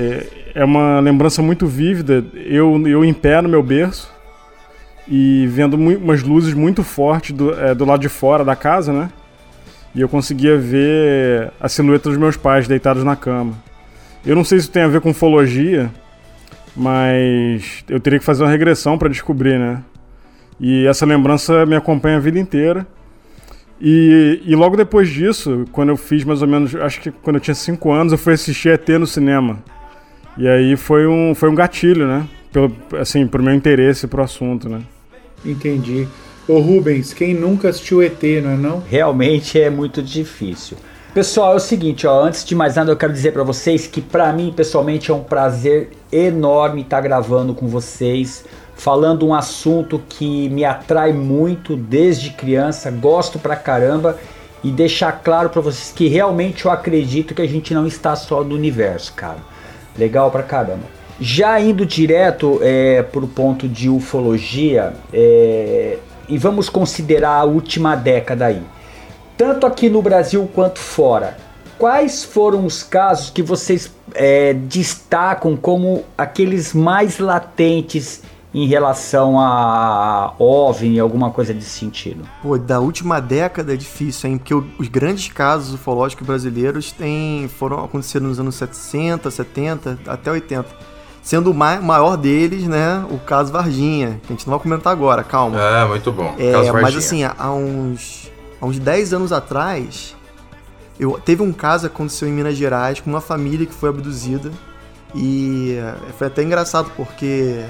é, 0.54 0.60
é 0.60 0.64
uma 0.64 1.00
lembrança 1.00 1.42
muito 1.42 1.66
vívida. 1.66 2.24
Eu, 2.34 2.86
eu 2.86 3.04
em 3.04 3.12
pé 3.12 3.42
no 3.42 3.48
meu 3.48 3.62
berço 3.62 4.10
e 5.08 5.46
vendo 5.48 5.74
umas 5.74 6.22
luzes 6.22 6.54
muito 6.54 6.82
fortes 6.82 7.32
do, 7.32 7.52
é, 7.52 7.74
do 7.74 7.84
lado 7.84 8.00
de 8.00 8.08
fora 8.08 8.44
da 8.44 8.56
casa, 8.56 8.92
né? 8.92 9.10
E 9.96 10.00
eu 10.02 10.10
conseguia 10.10 10.58
ver 10.58 11.50
a 11.58 11.70
silhueta 11.70 12.10
dos 12.10 12.18
meus 12.18 12.36
pais 12.36 12.68
deitados 12.68 13.02
na 13.02 13.16
cama. 13.16 13.54
Eu 14.26 14.36
não 14.36 14.44
sei 14.44 14.60
se 14.60 14.70
tem 14.70 14.82
a 14.82 14.88
ver 14.88 15.00
com 15.00 15.08
ufologia, 15.08 15.90
mas 16.76 17.82
eu 17.88 17.98
teria 17.98 18.18
que 18.18 18.24
fazer 18.24 18.44
uma 18.44 18.50
regressão 18.50 18.98
para 18.98 19.08
descobrir, 19.08 19.58
né? 19.58 19.82
E 20.60 20.86
essa 20.86 21.06
lembrança 21.06 21.64
me 21.64 21.74
acompanha 21.74 22.18
a 22.18 22.20
vida 22.20 22.38
inteira. 22.38 22.86
E, 23.80 24.42
e 24.44 24.54
logo 24.54 24.76
depois 24.76 25.08
disso, 25.08 25.64
quando 25.72 25.88
eu 25.88 25.96
fiz 25.96 26.24
mais 26.24 26.42
ou 26.42 26.48
menos, 26.48 26.74
acho 26.74 27.00
que 27.00 27.10
quando 27.10 27.36
eu 27.36 27.40
tinha 27.40 27.54
5 27.54 27.90
anos, 27.90 28.12
eu 28.12 28.18
fui 28.18 28.34
assistir 28.34 28.68
ET 28.68 28.86
no 28.90 29.06
cinema. 29.06 29.64
E 30.36 30.46
aí 30.46 30.76
foi 30.76 31.06
um, 31.06 31.34
foi 31.34 31.48
um 31.48 31.54
gatilho, 31.54 32.06
né? 32.06 32.28
Pelo, 32.52 32.70
assim, 33.00 33.26
pro 33.26 33.42
meu 33.42 33.54
interesse 33.54 34.06
pro 34.06 34.22
assunto, 34.22 34.68
né? 34.68 34.82
Entendi. 35.42 36.06
Ô 36.48 36.60
Rubens, 36.60 37.12
quem 37.12 37.34
nunca 37.34 37.68
assistiu 37.68 38.00
ET, 38.00 38.22
não 38.40 38.50
é 38.50 38.56
não? 38.56 38.82
Realmente 38.88 39.60
é 39.60 39.68
muito 39.68 40.00
difícil. 40.00 40.76
Pessoal, 41.12 41.54
é 41.54 41.56
o 41.56 41.60
seguinte, 41.60 42.06
ó, 42.06 42.22
antes 42.22 42.44
de 42.44 42.54
mais 42.54 42.76
nada 42.76 42.92
eu 42.92 42.96
quero 42.96 43.12
dizer 43.12 43.32
pra 43.32 43.42
vocês 43.42 43.88
que 43.88 44.00
pra 44.00 44.32
mim 44.32 44.52
pessoalmente 44.54 45.10
é 45.10 45.14
um 45.14 45.24
prazer 45.24 45.90
enorme 46.12 46.82
estar 46.82 47.00
gravando 47.00 47.52
com 47.52 47.66
vocês, 47.66 48.44
falando 48.76 49.26
um 49.26 49.34
assunto 49.34 50.00
que 50.08 50.48
me 50.50 50.64
atrai 50.64 51.12
muito 51.12 51.74
desde 51.74 52.30
criança, 52.30 52.92
gosto 52.92 53.40
pra 53.40 53.56
caramba 53.56 54.16
e 54.62 54.70
deixar 54.70 55.10
claro 55.24 55.48
pra 55.50 55.60
vocês 55.60 55.92
que 55.96 56.06
realmente 56.06 56.66
eu 56.66 56.70
acredito 56.70 57.34
que 57.34 57.42
a 57.42 57.48
gente 57.48 57.74
não 57.74 57.88
está 57.88 58.14
só 58.14 58.44
no 58.44 58.54
universo, 58.54 59.12
cara. 59.14 59.38
Legal 59.98 60.30
pra 60.30 60.44
caramba. 60.44 60.84
Já 61.18 61.58
indo 61.58 61.84
direto 61.84 62.60
é, 62.62 63.02
pro 63.02 63.26
ponto 63.26 63.66
de 63.66 63.88
ufologia, 63.88 64.92
é, 65.12 65.98
e 66.28 66.38
vamos 66.38 66.68
considerar 66.68 67.40
a 67.40 67.44
última 67.44 67.94
década 67.94 68.46
aí 68.46 68.62
tanto 69.36 69.66
aqui 69.66 69.88
no 69.88 70.00
Brasil 70.00 70.48
quanto 70.54 70.78
fora. 70.78 71.36
Quais 71.78 72.24
foram 72.24 72.64
os 72.64 72.82
casos 72.82 73.28
que 73.28 73.42
vocês 73.42 73.92
é, 74.14 74.54
destacam 74.54 75.56
como 75.56 76.04
aqueles 76.16 76.72
mais 76.72 77.18
latentes 77.18 78.22
em 78.54 78.66
relação 78.66 79.38
a 79.38 80.32
OVNI, 80.38 80.98
alguma 80.98 81.30
coisa 81.30 81.52
desse 81.52 81.68
sentido? 81.68 82.24
Pô, 82.42 82.56
da 82.56 82.80
última 82.80 83.20
década 83.20 83.74
é 83.74 83.76
difícil, 83.76 84.30
hein? 84.30 84.38
Porque 84.38 84.54
os 84.54 84.88
grandes 84.88 85.30
casos 85.30 85.74
ufológicos 85.74 86.26
brasileiros 86.26 86.90
têm, 86.92 87.46
foram 87.46 87.84
aconteceram 87.84 88.28
nos 88.28 88.40
anos 88.40 88.54
60, 88.54 89.30
70, 89.30 89.98
até 90.06 90.30
80. 90.30 90.95
Sendo 91.26 91.50
o 91.50 91.54
mai- 91.54 91.80
maior 91.80 92.16
deles, 92.16 92.68
né, 92.68 93.04
o 93.10 93.18
caso 93.18 93.52
Varginha, 93.52 94.20
que 94.22 94.32
a 94.32 94.36
gente 94.36 94.46
não 94.46 94.56
vai 94.56 94.62
comentar 94.62 94.92
agora, 94.92 95.24
calma. 95.24 95.60
É, 95.60 95.84
muito 95.84 96.12
bom. 96.12 96.32
É, 96.38 96.52
Caso 96.52 96.72
mas 96.74 96.96
assim, 96.96 97.24
há 97.24 97.50
uns, 97.50 98.30
há 98.60 98.64
uns 98.64 98.78
10 98.78 99.12
anos 99.12 99.32
atrás, 99.32 100.14
eu, 101.00 101.20
teve 101.24 101.42
um 101.42 101.52
caso 101.52 101.88
que 101.88 101.94
aconteceu 101.96 102.28
em 102.28 102.32
Minas 102.32 102.56
Gerais 102.56 103.00
com 103.00 103.10
uma 103.10 103.20
família 103.20 103.66
que 103.66 103.74
foi 103.74 103.88
abduzida. 103.88 104.52
E 105.16 105.76
eh, 105.76 105.94
foi 106.16 106.28
até 106.28 106.44
engraçado 106.44 106.92
porque 106.96 107.64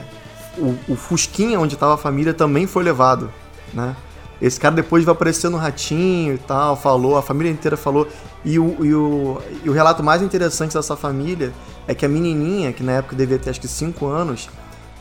o, 0.58 0.76
o 0.92 0.94
Fusquinha 0.94 1.58
onde 1.58 1.76
estava 1.76 1.94
a 1.94 1.96
família 1.96 2.34
também 2.34 2.66
foi 2.66 2.84
levado, 2.84 3.32
né? 3.72 3.96
Esse 4.40 4.60
cara 4.60 4.74
depois 4.74 5.04
vai 5.04 5.12
aparecer 5.12 5.48
no 5.48 5.56
Ratinho 5.56 6.34
e 6.34 6.38
tal, 6.38 6.76
falou, 6.76 7.16
a 7.16 7.22
família 7.22 7.50
inteira 7.50 7.76
falou. 7.76 8.06
E 8.44 8.58
o, 8.58 8.84
e 8.84 8.94
o, 8.94 9.38
e 9.64 9.70
o 9.70 9.72
relato 9.72 10.02
mais 10.02 10.22
interessante 10.22 10.74
dessa 10.74 10.94
família 10.94 11.52
é 11.88 11.94
que 11.94 12.04
a 12.04 12.08
menininha, 12.08 12.72
que 12.72 12.82
na 12.82 12.92
época 12.92 13.16
devia 13.16 13.38
ter 13.38 13.50
acho 13.50 13.60
que 13.60 13.68
5 13.68 14.06
anos, 14.06 14.48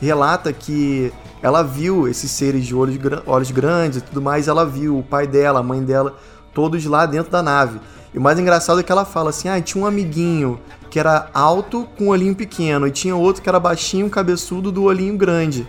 relata 0.00 0.52
que 0.52 1.12
ela 1.42 1.62
viu 1.62 2.08
esses 2.08 2.30
seres 2.30 2.64
de 2.64 2.74
olhos, 2.74 2.98
olhos 3.26 3.50
grandes 3.50 3.98
e 3.98 4.00
tudo 4.00 4.22
mais, 4.22 4.48
ela 4.48 4.64
viu 4.64 4.98
o 4.98 5.02
pai 5.02 5.26
dela, 5.26 5.60
a 5.60 5.62
mãe 5.62 5.82
dela, 5.82 6.16
todos 6.54 6.84
lá 6.86 7.04
dentro 7.04 7.30
da 7.30 7.42
nave. 7.42 7.78
E 8.14 8.18
o 8.18 8.20
mais 8.20 8.38
engraçado 8.38 8.80
é 8.80 8.82
que 8.82 8.90
ela 8.90 9.04
fala 9.04 9.30
assim: 9.30 9.48
ah, 9.48 9.60
tinha 9.60 9.82
um 9.82 9.86
amiguinho 9.86 10.58
que 10.88 10.98
era 10.98 11.28
alto 11.34 11.86
com 11.98 12.04
um 12.04 12.08
olhinho 12.08 12.34
pequeno, 12.34 12.86
e 12.86 12.90
tinha 12.90 13.14
outro 13.14 13.42
que 13.42 13.48
era 13.48 13.60
baixinho, 13.60 14.08
cabeçudo, 14.08 14.72
do 14.72 14.84
olhinho 14.84 15.16
grande. 15.16 15.68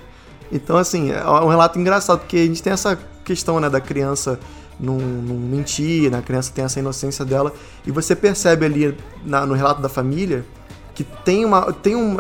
Então, 0.50 0.77
assim, 0.77 1.12
é 1.12 1.27
um 1.27 1.50
relato 1.50 1.77
engraçado, 1.77 2.19
porque 2.19 2.38
a 2.38 2.45
gente 2.45 2.63
tem 2.63 2.71
essa 2.71 2.97
questão, 3.27 3.60
né, 3.60 3.69
da 3.69 3.81
criança 3.81 4.39
não, 4.79 4.98
não 4.98 5.36
mentir, 5.36 6.10
né, 6.10 6.19
a 6.19 6.22
criança 6.22 6.51
tem 6.55 6.63
essa 6.63 6.79
inocência 6.79 7.25
dela, 7.25 7.51
e 7.86 7.91
você 7.91 8.15
percebe 8.15 8.65
ali 8.65 8.98
na- 9.25 9.46
no 9.46 9.53
relato 9.53 9.81
da 9.81 9.89
família 9.89 10.46
que 10.96 11.03
tem 11.03 11.46
uma. 11.46 11.72
tem 11.74 11.96
um. 11.96 12.17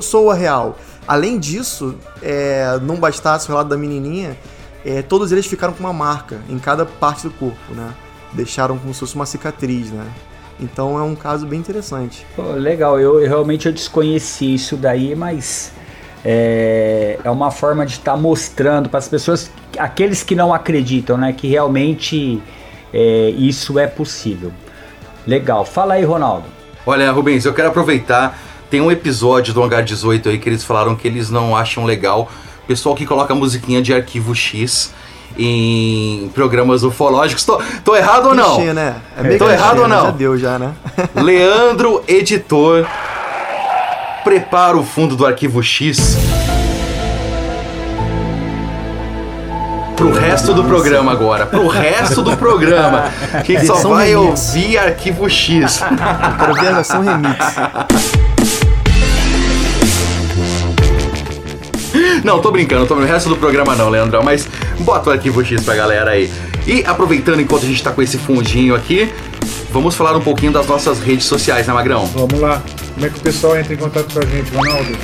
soa 0.00 0.34
real. 0.34 0.76
Além 1.06 1.38
disso, 1.38 1.94
é, 2.20 2.78
não 2.82 2.96
bastasse 2.96 3.46
o 3.46 3.52
relato 3.52 3.70
da 3.70 3.76
menininha, 3.76 4.36
é, 4.84 5.02
todos 5.02 5.30
eles 5.30 5.46
ficaram 5.46 5.72
com 5.72 5.80
uma 5.80 5.92
marca 5.92 6.40
em 6.48 6.58
cada 6.58 6.84
parte 6.84 7.28
do 7.28 7.30
corpo, 7.34 7.74
né? 7.74 7.94
Deixaram 8.32 8.76
como 8.76 8.92
se 8.92 8.98
fosse 9.00 9.14
uma 9.14 9.26
cicatriz, 9.26 9.90
né? 9.92 10.04
Então 10.58 10.98
é 10.98 11.02
um 11.02 11.14
caso 11.14 11.46
bem 11.46 11.60
interessante. 11.60 12.26
Legal, 12.56 12.98
eu, 12.98 13.20
eu 13.20 13.28
realmente 13.28 13.66
eu 13.68 13.72
desconheci 13.72 14.54
isso 14.54 14.76
daí, 14.76 15.14
mas 15.14 15.70
é, 16.28 17.20
é 17.22 17.30
uma 17.30 17.52
forma 17.52 17.86
de 17.86 17.92
estar 17.92 18.16
mostrando 18.16 18.88
para 18.88 18.98
as 18.98 19.06
pessoas, 19.06 19.48
aqueles 19.78 20.24
que 20.24 20.34
não 20.34 20.52
acreditam, 20.52 21.16
né, 21.16 21.32
que 21.32 21.46
realmente 21.46 22.42
é, 22.92 23.30
isso 23.38 23.78
é 23.78 23.86
possível. 23.86 24.52
Legal. 25.24 25.64
Fala 25.64 25.94
aí, 25.94 26.04
Ronaldo. 26.04 26.46
Olha, 26.84 27.12
Rubens, 27.12 27.44
eu 27.44 27.54
quero 27.54 27.68
aproveitar. 27.68 28.36
Tem 28.68 28.80
um 28.80 28.90
episódio 28.90 29.54
do 29.54 29.62
Hangar 29.62 29.84
18 29.84 30.28
aí 30.28 30.38
que 30.38 30.48
eles 30.48 30.64
falaram 30.64 30.96
que 30.96 31.06
eles 31.06 31.30
não 31.30 31.56
acham 31.56 31.84
legal. 31.84 32.28
o 32.64 32.66
Pessoal 32.66 32.96
que 32.96 33.06
coloca 33.06 33.32
musiquinha 33.32 33.80
de 33.80 33.94
arquivo 33.94 34.34
X 34.34 34.92
em 35.38 36.28
programas 36.34 36.82
ufológicos. 36.82 37.44
Tô, 37.44 37.60
tô 37.84 37.94
errado 37.94 38.26
ou 38.26 38.34
não? 38.34 38.56
Clichê, 38.56 38.72
né? 38.72 38.96
É 39.16 39.22
meio 39.22 39.38
tô 39.38 39.46
clichê, 39.46 39.60
errado 39.60 39.82
ou 39.82 39.88
não? 39.88 40.06
Já 40.06 40.10
deu, 40.10 40.38
já, 40.38 40.58
né? 40.58 40.72
Leandro, 41.14 42.02
editor, 42.08 42.84
prepara 44.26 44.76
o 44.76 44.82
fundo 44.82 45.14
do 45.14 45.24
arquivo 45.24 45.62
X. 45.62 46.18
Pro 49.96 50.10
resto 50.10 50.52
do 50.52 50.64
programa 50.64 51.12
agora, 51.12 51.46
pro 51.46 51.68
resto 51.68 52.22
do 52.22 52.36
programa, 52.36 53.08
que 53.44 53.64
só 53.64 53.76
vai 53.88 54.08
remix. 54.08 54.48
ouvir 54.48 54.78
arquivo 54.78 55.30
X. 55.30 55.80
Quero 56.40 56.54
ver 56.54 56.66
a 56.66 56.72
versão 56.72 57.02
remix. 57.04 57.38
Não, 62.24 62.40
tô 62.40 62.50
brincando, 62.50 62.84
tô 62.84 62.96
no 62.96 63.06
resto 63.06 63.28
do 63.28 63.36
programa 63.36 63.76
não, 63.76 63.88
Leandrão, 63.88 64.24
mas 64.24 64.48
bota 64.80 65.10
o 65.10 65.12
arquivo 65.12 65.44
X 65.44 65.62
pra 65.62 65.76
galera 65.76 66.10
aí. 66.10 66.28
E 66.66 66.84
aproveitando 66.84 67.40
enquanto 67.40 67.62
a 67.62 67.68
gente 67.68 67.80
tá 67.80 67.92
com 67.92 68.02
esse 68.02 68.18
fundinho 68.18 68.74
aqui, 68.74 69.08
vamos 69.76 69.94
falar 69.94 70.16
um 70.16 70.20
pouquinho 70.22 70.52
das 70.52 70.66
nossas 70.66 71.00
redes 71.00 71.26
sociais, 71.26 71.66
né, 71.66 71.72
Magrão? 71.74 72.06
Vamos 72.06 72.40
lá. 72.40 72.62
Como 72.94 73.04
é 73.04 73.10
que 73.10 73.18
o 73.18 73.20
pessoal 73.20 73.56
entra 73.58 73.74
em 73.74 73.76
contato 73.76 74.10
com 74.12 74.20
a 74.20 74.24
gente, 74.24 74.50
Ronaldo? 74.54 74.96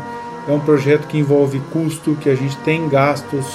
é 0.47 0.51
um 0.51 0.59
projeto 0.59 1.07
que 1.07 1.17
envolve 1.17 1.61
custo, 1.71 2.17
que 2.19 2.29
a 2.29 2.35
gente 2.35 2.55
tem 2.57 2.87
gastos 2.89 3.45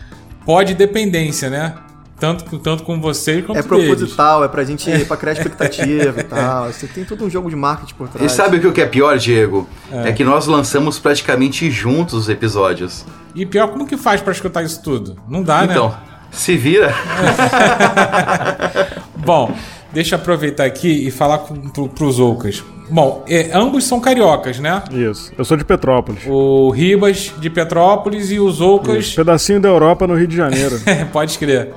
pode 0.46 0.74
dependência, 0.74 1.50
né? 1.50 1.76
Tanto, 2.20 2.58
tanto 2.60 2.84
com 2.84 3.02
vocês 3.02 3.46
quanto 3.46 3.58
É 3.58 3.62
deles. 3.62 3.68
proposital, 3.86 4.46
é 4.46 4.48
pra 4.48 4.64
gente 4.64 4.90
pra 5.06 5.18
criar 5.18 5.34
expectativa 5.34 6.22
e 6.22 6.24
tal. 6.24 6.72
Você 6.72 6.88
tem 6.88 7.04
todo 7.04 7.26
um 7.26 7.30
jogo 7.30 7.50
de 7.50 7.56
marketing 7.56 7.96
por 7.96 8.08
trás. 8.08 8.32
E 8.32 8.34
sabe 8.34 8.66
o 8.66 8.72
que 8.72 8.80
é 8.80 8.86
pior, 8.86 9.18
Diego? 9.18 9.68
É. 9.92 10.10
É. 10.10 10.14
que 10.14 10.24
nós 10.24 10.48
lançamos 10.48 11.00
praticamente 11.00 11.70
juntos 11.70 12.14
os 12.14 12.30
episódios. 12.30 13.06
E 13.36 13.46
pior, 13.46 13.68
como 13.68 13.86
que 13.86 13.98
faz 13.98 14.22
pra 14.22 14.32
escutar 14.32 14.64
isso 14.64 14.82
tudo? 14.82 15.18
Não 15.28 15.44
dá, 15.44 15.66
né? 15.66 15.74
Então, 15.74 15.94
se 16.32 16.56
vira. 16.56 16.94
Bom, 19.18 19.54
deixa 19.92 20.16
eu 20.16 20.20
aproveitar 20.20 20.66
aqui 20.66 21.08
e 21.08 21.12
falar 21.12 21.40
com, 21.40 21.56
pro, 21.70 21.90
pros 21.90 22.20
Oucas. 22.20 22.64
Bom, 22.90 23.24
é, 23.28 23.52
ambos 23.54 23.86
são 23.86 24.00
cariocas, 24.00 24.60
né? 24.60 24.84
Isso. 24.92 25.32
Eu 25.38 25.46
sou 25.46 25.56
de 25.56 25.64
Petrópolis. 25.64 26.24
O 26.28 26.70
Ribas 26.70 27.34
de 27.40 27.50
Petrópolis 27.50 28.32
e 28.32 28.40
os 28.40 28.62
Oucas. 28.62 29.06
Isso. 29.06 29.16
Pedacinho 29.16 29.60
da 29.60 29.70
Europa 29.70 30.06
no 30.06 30.16
Rio 30.16 30.28
de 30.28 30.36
Janeiro. 30.36 30.80
Pode 31.12 31.38
crer. 31.38 31.74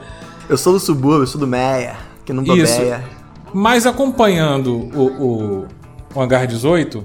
Eu 0.49 0.57
sou 0.57 0.73
do 0.73 0.81
subúrbio, 0.81 1.23
eu 1.23 1.27
sou 1.27 1.41
do 1.41 1.47
Meia, 1.47 1.97
que 2.25 2.33
não 2.33 2.43
Isso. 2.43 2.77
bobeia. 2.77 3.05
Mas 3.53 3.87
acompanhando 3.87 4.75
o, 4.95 5.07
o, 5.07 5.67
o 6.15 6.21
Hangar 6.21 6.47
18, 6.47 7.05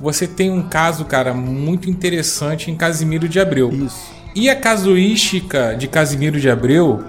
você 0.00 0.26
tem 0.26 0.50
um 0.50 0.62
caso, 0.62 1.04
cara, 1.04 1.34
muito 1.34 1.90
interessante 1.90 2.70
em 2.70 2.76
Casimiro 2.76 3.28
de 3.28 3.40
Abreu. 3.40 3.70
Isso. 3.70 4.18
E 4.34 4.48
a 4.48 4.54
casuística 4.54 5.74
de 5.76 5.88
Casimiro 5.88 6.38
de 6.40 6.48
Abreu 6.48 7.02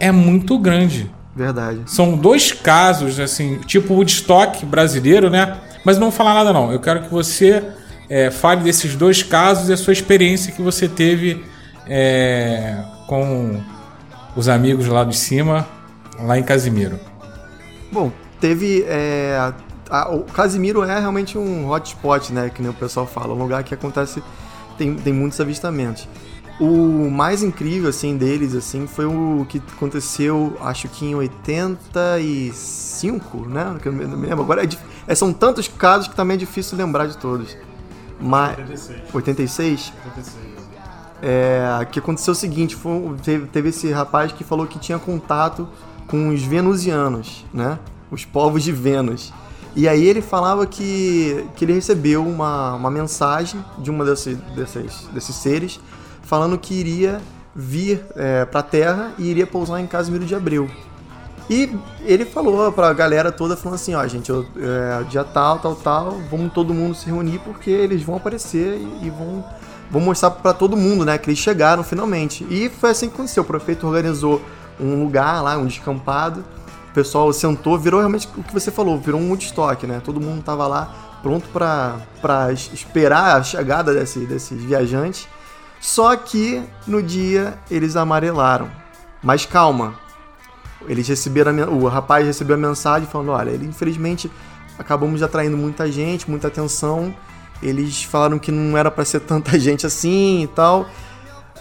é 0.00 0.10
muito 0.10 0.58
grande. 0.58 1.10
Verdade. 1.36 1.82
São 1.86 2.16
dois 2.16 2.52
casos, 2.52 3.18
assim, 3.20 3.58
tipo 3.66 3.94
Woodstock 3.94 4.64
brasileiro, 4.66 5.30
né? 5.30 5.56
Mas 5.84 5.98
não 5.98 6.08
vou 6.10 6.16
falar 6.16 6.34
nada 6.34 6.52
não. 6.52 6.72
Eu 6.72 6.80
quero 6.80 7.02
que 7.02 7.10
você 7.10 7.62
é, 8.08 8.30
fale 8.30 8.62
desses 8.62 8.94
dois 8.96 9.22
casos 9.22 9.68
e 9.68 9.72
a 9.72 9.76
sua 9.76 9.92
experiência 9.92 10.52
que 10.52 10.62
você 10.62 10.88
teve 10.88 11.44
é, 11.86 12.82
com 13.06 13.60
os 14.36 14.48
amigos 14.48 14.86
lá 14.86 15.04
de 15.04 15.16
cima, 15.16 15.66
lá 16.18 16.38
em 16.38 16.42
Casimiro. 16.42 16.98
Bom, 17.92 18.10
teve. 18.40 18.84
é, 18.88 19.36
a- 19.38 19.54
a- 19.90 20.10
o 20.14 20.24
Casimiro 20.24 20.82
é 20.82 20.98
realmente 20.98 21.36
um 21.38 21.68
hotspot, 21.70 22.32
né? 22.32 22.50
Que 22.52 22.62
nem 22.62 22.70
o 22.70 22.74
pessoal 22.74 23.06
fala. 23.06 23.34
Um 23.34 23.38
lugar 23.38 23.62
que 23.62 23.74
acontece. 23.74 24.22
Tem, 24.78 24.94
tem 24.96 25.12
muitos 25.12 25.38
avistamentos. 25.40 26.08
O 26.58 27.10
mais 27.10 27.42
incrível, 27.42 27.90
assim, 27.90 28.16
deles, 28.16 28.54
assim, 28.54 28.86
foi 28.86 29.04
o 29.06 29.44
que 29.48 29.60
aconteceu, 29.76 30.56
acho 30.60 30.88
que 30.88 31.04
em 31.04 31.14
85, 31.14 33.46
né? 33.48 33.76
Que 33.80 33.88
eu 33.88 33.92
não 33.92 34.16
me 34.16 34.26
lembro. 34.26 34.42
Agora 34.44 34.62
é, 34.62 34.66
dif- 34.66 34.82
é, 35.06 35.14
são 35.14 35.32
tantos 35.32 35.68
casos 35.68 36.08
que 36.08 36.14
também 36.14 36.34
é 36.34 36.38
difícil 36.38 36.76
lembrar 36.76 37.06
de 37.06 37.16
todos. 37.16 37.56
Mas, 38.20 38.58
86. 38.58 39.12
86? 39.12 39.92
86. 40.06 40.54
É, 41.22 41.86
que 41.90 41.98
aconteceu 41.98 42.32
o 42.32 42.34
seguinte, 42.34 42.76
foi, 42.76 43.16
teve, 43.22 43.46
teve 43.46 43.68
esse 43.70 43.90
rapaz 43.90 44.32
que 44.32 44.44
falou 44.44 44.66
que 44.66 44.78
tinha 44.78 44.98
contato 44.98 45.68
com 46.06 46.28
os 46.28 46.42
venusianos, 46.42 47.44
né? 47.52 47.78
Os 48.10 48.24
povos 48.24 48.62
de 48.62 48.72
Vênus. 48.72 49.32
E 49.76 49.88
aí 49.88 50.06
ele 50.06 50.22
falava 50.22 50.66
que, 50.66 51.46
que 51.56 51.64
ele 51.64 51.72
recebeu 51.72 52.24
uma, 52.24 52.74
uma 52.74 52.90
mensagem 52.90 53.64
de 53.78 53.90
uma 53.90 54.04
desse, 54.04 54.34
desses, 54.54 55.08
desses 55.12 55.34
seres 55.34 55.80
falando 56.22 56.56
que 56.56 56.74
iria 56.74 57.20
vir 57.54 58.04
é, 58.14 58.44
pra 58.44 58.62
Terra 58.62 59.12
e 59.18 59.28
iria 59.28 59.46
pousar 59.46 59.80
em 59.80 59.86
Casimiro 59.86 60.24
de 60.24 60.34
Abreu. 60.34 60.68
E 61.48 61.70
ele 62.04 62.24
falou 62.24 62.72
pra 62.72 62.92
galera 62.92 63.30
toda, 63.30 63.56
falando 63.56 63.74
assim, 63.74 63.94
ó, 63.94 64.06
gente, 64.06 64.30
eu, 64.30 64.46
é, 64.56 65.04
dia 65.04 65.22
tal, 65.24 65.58
tal, 65.58 65.74
tal, 65.74 66.12
vamos 66.30 66.52
todo 66.52 66.72
mundo 66.72 66.94
se 66.94 67.06
reunir 67.06 67.38
porque 67.40 67.70
eles 67.70 68.02
vão 68.02 68.16
aparecer 68.16 68.78
e, 68.78 69.06
e 69.06 69.10
vão, 69.10 69.44
vão 69.90 70.00
mostrar 70.00 70.30
pra 70.30 70.54
todo 70.54 70.74
mundo, 70.76 71.04
né, 71.04 71.18
que 71.18 71.28
eles 71.28 71.38
chegaram 71.38 71.84
finalmente. 71.84 72.46
E 72.48 72.70
foi 72.70 72.90
assim 72.90 73.08
que 73.08 73.14
aconteceu, 73.14 73.42
o 73.42 73.46
prefeito 73.46 73.86
organizou 73.86 74.40
um 74.80 75.02
lugar 75.02 75.42
lá, 75.42 75.58
um 75.58 75.66
descampado, 75.66 76.42
o 76.90 76.94
pessoal 76.94 77.30
sentou, 77.32 77.78
virou 77.78 78.00
realmente 78.00 78.26
o 78.38 78.42
que 78.42 78.52
você 78.52 78.70
falou, 78.70 78.98
virou 78.98 79.20
um 79.20 79.28
Woodstock, 79.28 79.86
né, 79.86 80.00
todo 80.02 80.20
mundo 80.20 80.42
tava 80.42 80.66
lá 80.66 80.94
pronto 81.22 81.48
pra 81.50 82.52
esperar 82.52 83.36
a 83.36 83.42
chegada 83.42 83.92
desse, 83.92 84.20
desses 84.20 84.62
viajantes, 84.62 85.28
só 85.78 86.16
que 86.16 86.62
no 86.86 87.02
dia 87.02 87.54
eles 87.70 87.96
amarelaram. 87.96 88.70
Mas 89.22 89.46
calma, 89.46 89.94
eles 90.88 91.06
receberam 91.08 91.52
a, 91.62 91.66
o 91.68 91.86
rapaz 91.88 92.26
recebeu 92.26 92.54
a 92.56 92.58
mensagem 92.58 93.08
falando, 93.08 93.30
olha, 93.30 93.50
ele 93.50 93.66
infelizmente 93.66 94.30
acabamos 94.78 95.22
atraindo 95.22 95.56
muita 95.56 95.90
gente, 95.90 96.28
muita 96.30 96.48
atenção. 96.48 97.14
Eles 97.62 98.02
falaram 98.02 98.38
que 98.38 98.52
não 98.52 98.76
era 98.76 98.90
para 98.90 99.04
ser 99.04 99.20
tanta 99.20 99.56
gente 99.60 99.86
assim 99.86 100.42
e 100.42 100.46
tal, 100.48 100.86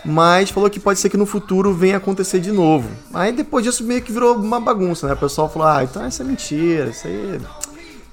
mas 0.03 0.50
falou 0.50 0.70
que 0.70 0.80
pode 0.80 1.00
ser 1.00 1.10
que 1.10 1.18
no 1.18 1.25
futuro 1.25 1.74
venha 1.74 1.98
acontecer 1.98 2.39
de 2.39 2.51
novo. 2.51 2.89
Aí 3.13 3.32
depois 3.32 3.63
disso 3.63 3.84
meio 3.84 4.01
que 4.01 4.12
virou 4.12 4.36
uma 4.36 4.60
bagunça, 4.60 5.08
né? 5.08 5.13
O 5.13 5.18
pessoal 5.18 5.50
falou: 5.50 5.68
"Ah, 5.68 5.84
então 5.84 6.06
isso 6.08 6.22
é 6.22 6.25
mentira, 6.25 6.89
isso 6.89 7.08
aí, 7.08 7.39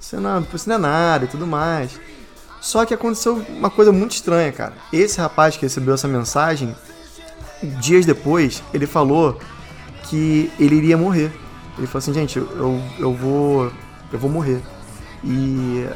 isso 0.00 0.20
não, 0.20 0.46
isso 0.54 0.68
não 0.68 0.76
é 0.76 0.78
nada 0.78 1.24
e 1.24 1.28
tudo 1.28 1.46
mais". 1.46 1.98
Só 2.60 2.84
que 2.84 2.92
aconteceu 2.92 3.42
uma 3.48 3.70
coisa 3.70 3.90
muito 3.90 4.12
estranha, 4.12 4.52
cara. 4.52 4.74
Esse 4.92 5.18
rapaz 5.18 5.56
que 5.56 5.62
recebeu 5.62 5.94
essa 5.94 6.06
mensagem, 6.06 6.76
dias 7.80 8.04
depois, 8.04 8.62
ele 8.72 8.86
falou 8.86 9.40
que 10.10 10.50
ele 10.58 10.74
iria 10.74 10.98
morrer. 10.98 11.32
Ele 11.78 11.86
falou 11.86 11.98
assim, 11.98 12.12
gente, 12.12 12.36
eu, 12.36 12.82
eu 12.98 13.14
vou 13.14 13.70
eu 14.12 14.18
vou 14.18 14.28
morrer. 14.28 14.60
E 15.22 15.86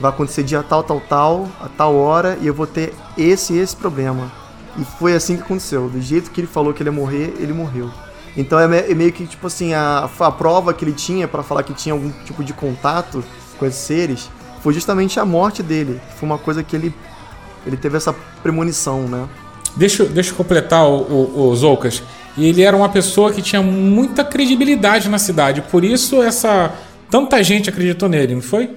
vai 0.00 0.10
acontecer 0.10 0.42
dia 0.42 0.62
tal, 0.62 0.82
tal, 0.82 1.00
tal, 1.00 1.48
a 1.60 1.68
tal 1.68 1.94
hora, 1.94 2.36
e 2.40 2.46
eu 2.46 2.52
vou 2.52 2.66
ter 2.66 2.92
esse 3.16 3.56
esse 3.56 3.76
problema. 3.76 4.30
E 4.76 4.84
foi 4.98 5.14
assim 5.14 5.36
que 5.36 5.42
aconteceu. 5.42 5.88
Do 5.88 6.00
jeito 6.00 6.30
que 6.30 6.40
ele 6.40 6.48
falou 6.48 6.74
que 6.74 6.82
ele 6.82 6.88
ia 6.88 6.92
morrer, 6.92 7.34
ele 7.38 7.52
morreu. 7.52 7.88
Então 8.36 8.58
é, 8.58 8.90
é 8.90 8.94
meio 8.94 9.12
que 9.12 9.26
tipo 9.26 9.46
assim, 9.46 9.72
a, 9.74 10.10
a 10.18 10.32
prova 10.32 10.74
que 10.74 10.84
ele 10.84 10.92
tinha 10.92 11.28
para 11.28 11.42
falar 11.42 11.62
que 11.62 11.72
tinha 11.72 11.92
algum 11.92 12.10
tipo 12.24 12.42
de 12.42 12.52
contato 12.52 13.22
com 13.58 13.66
esses 13.66 13.80
seres 13.80 14.30
foi 14.60 14.72
justamente 14.72 15.20
a 15.20 15.24
morte 15.24 15.62
dele. 15.62 16.00
Foi 16.16 16.28
uma 16.28 16.38
coisa 16.38 16.62
que 16.62 16.74
ele 16.74 16.94
ele 17.64 17.76
teve 17.76 17.96
essa 17.96 18.12
premonição, 18.42 19.06
né? 19.06 19.28
Deixa, 19.76 20.04
deixa 20.04 20.32
eu 20.32 20.36
completar 20.36 20.84
o, 20.84 21.50
o. 21.50 21.56
E 22.36 22.48
ele 22.48 22.62
era 22.62 22.76
uma 22.76 22.88
pessoa 22.88 23.32
que 23.32 23.42
tinha 23.42 23.60
muita 23.62 24.24
credibilidade 24.24 25.08
na 25.08 25.18
cidade. 25.18 25.60
Por 25.62 25.84
isso 25.84 26.22
essa 26.22 26.72
tanta 27.10 27.42
gente 27.42 27.68
acreditou 27.68 28.08
nele, 28.08 28.34
não 28.34 28.42
foi? 28.42 28.70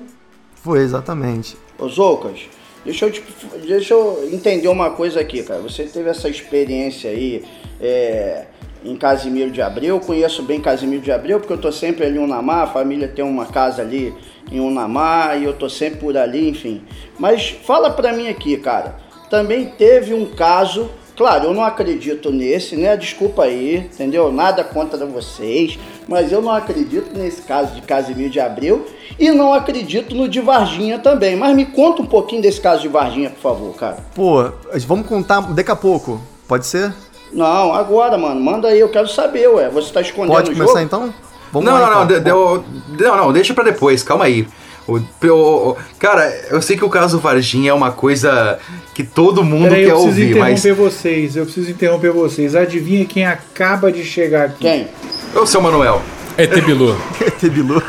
Foi, 0.63 0.79
exatamente. 0.79 1.55
Ô 1.79 1.88
Zoucas, 1.88 2.39
deixa 2.83 3.05
eu, 3.05 3.12
te- 3.12 3.24
deixa 3.65 3.93
eu 3.93 4.29
entender 4.31 4.67
uma 4.67 4.89
coisa 4.89 5.19
aqui, 5.21 5.41
cara. 5.43 5.62
Você 5.62 5.83
teve 5.83 6.09
essa 6.09 6.27
experiência 6.27 7.09
aí 7.09 7.43
é, 7.79 8.45
em 8.83 8.95
Casimiro 8.97 9.51
de 9.51 9.62
Abreu. 9.62 9.95
Eu 9.95 10.00
conheço 10.01 10.43
bem 10.43 10.59
Casimiro 10.59 11.01
de 11.01 11.12
Abreu 11.12 11.39
porque 11.39 11.53
eu 11.53 11.57
tô 11.57 11.71
sempre 11.71 12.05
ali 12.05 12.17
em 12.17 12.21
Unamar, 12.21 12.63
a 12.63 12.67
família 12.67 13.07
tem 13.07 13.24
uma 13.24 13.45
casa 13.45 13.81
ali 13.81 14.13
em 14.51 14.59
Unamar 14.59 15.39
e 15.39 15.43
eu 15.45 15.53
tô 15.53 15.69
sempre 15.69 16.00
por 16.00 16.17
ali, 16.17 16.50
enfim. 16.50 16.83
Mas 17.17 17.50
fala 17.65 17.89
pra 17.91 18.12
mim 18.12 18.27
aqui, 18.27 18.57
cara. 18.57 18.95
Também 19.29 19.65
teve 19.77 20.13
um 20.13 20.25
caso, 20.25 20.89
claro, 21.15 21.45
eu 21.45 21.53
não 21.53 21.63
acredito 21.63 22.31
nesse, 22.31 22.75
né? 22.75 22.95
Desculpa 22.98 23.43
aí, 23.43 23.77
entendeu? 23.77 24.31
Nada 24.31 24.63
contra 24.63 25.05
vocês, 25.05 25.77
mas 26.07 26.31
eu 26.31 26.41
não 26.41 26.51
acredito 26.51 27.17
nesse 27.17 27.41
caso 27.43 27.74
de 27.75 27.81
Casimiro 27.81 28.29
de 28.29 28.39
Abreu 28.39 28.86
e 29.19 29.31
não 29.31 29.53
acredito 29.53 30.13
no 30.16 30.27
de 30.27 30.42
Varginha 30.42 31.00
também. 31.00 31.35
Mas 31.35 31.55
me 31.55 31.66
conta 31.66 32.01
um 32.01 32.05
pouquinho 32.05 32.42
desse 32.42 32.59
caso 32.61 32.81
de 32.81 32.87
Varginha, 32.87 33.29
por 33.29 33.40
favor, 33.42 33.75
cara. 33.75 33.98
Pô, 34.13 34.50
vamos 34.87 35.07
contar 35.07 35.42
daqui 35.53 35.72
a 35.72 35.75
pouco. 35.75 36.22
Pode 36.48 36.66
ser? 36.68 36.94
Não, 37.33 37.74
agora, 37.74 38.18
mano. 38.18 38.40
Manda 38.40 38.68
aí, 38.70 38.79
eu 38.79 38.90
quero 38.90 39.07
saber, 39.07 39.48
ué. 39.48 39.70
Você 39.70 39.92
tá 39.92 40.01
escondendo 40.01 40.35
Pode 40.35 40.51
começar 40.53 40.81
então? 40.83 41.13
não, 41.53 41.61
não, 41.61 41.90
não, 41.90 42.07
de- 42.07 42.20
deu- 42.20 42.63
não, 43.00 43.18
não, 43.18 43.33
deixa 43.33 43.53
pra 43.53 43.63
depois, 43.63 44.03
calma 44.03 44.25
aí. 44.25 44.48
O, 44.87 45.00
o- 45.27 45.69
o- 45.71 45.77
cara, 46.00 46.31
eu 46.51 46.61
sei 46.61 46.77
que 46.77 46.85
o 46.85 46.89
caso 46.89 47.19
Varginha 47.19 47.71
é 47.71 47.74
uma 47.74 47.91
coisa 47.91 48.59
que 48.93 49.03
todo 49.03 49.43
mundo 49.43 49.69
Peraí, 49.69 49.85
quer 49.85 49.91
eu 49.91 49.95
preciso 49.95 50.21
ouvir, 50.21 50.35
mas. 50.35 50.59
interromper 50.65 50.74
vocês. 50.91 51.35
Eu 51.35 51.45
preciso 51.45 51.71
interromper 51.71 52.11
vocês. 52.11 52.55
Adivinha 52.55 53.03
quem 53.05 53.25
acaba 53.25 53.91
de 53.91 54.03
chegar 54.05 54.45
aqui? 54.45 54.57
Quem? 54.59 54.87
Ô, 55.35 55.45
seu 55.45 55.61
Manuel. 55.61 56.01
ET 56.37 56.53
Bilu. 56.65 56.95
ET 57.25 57.50
Bilu. 57.50 57.81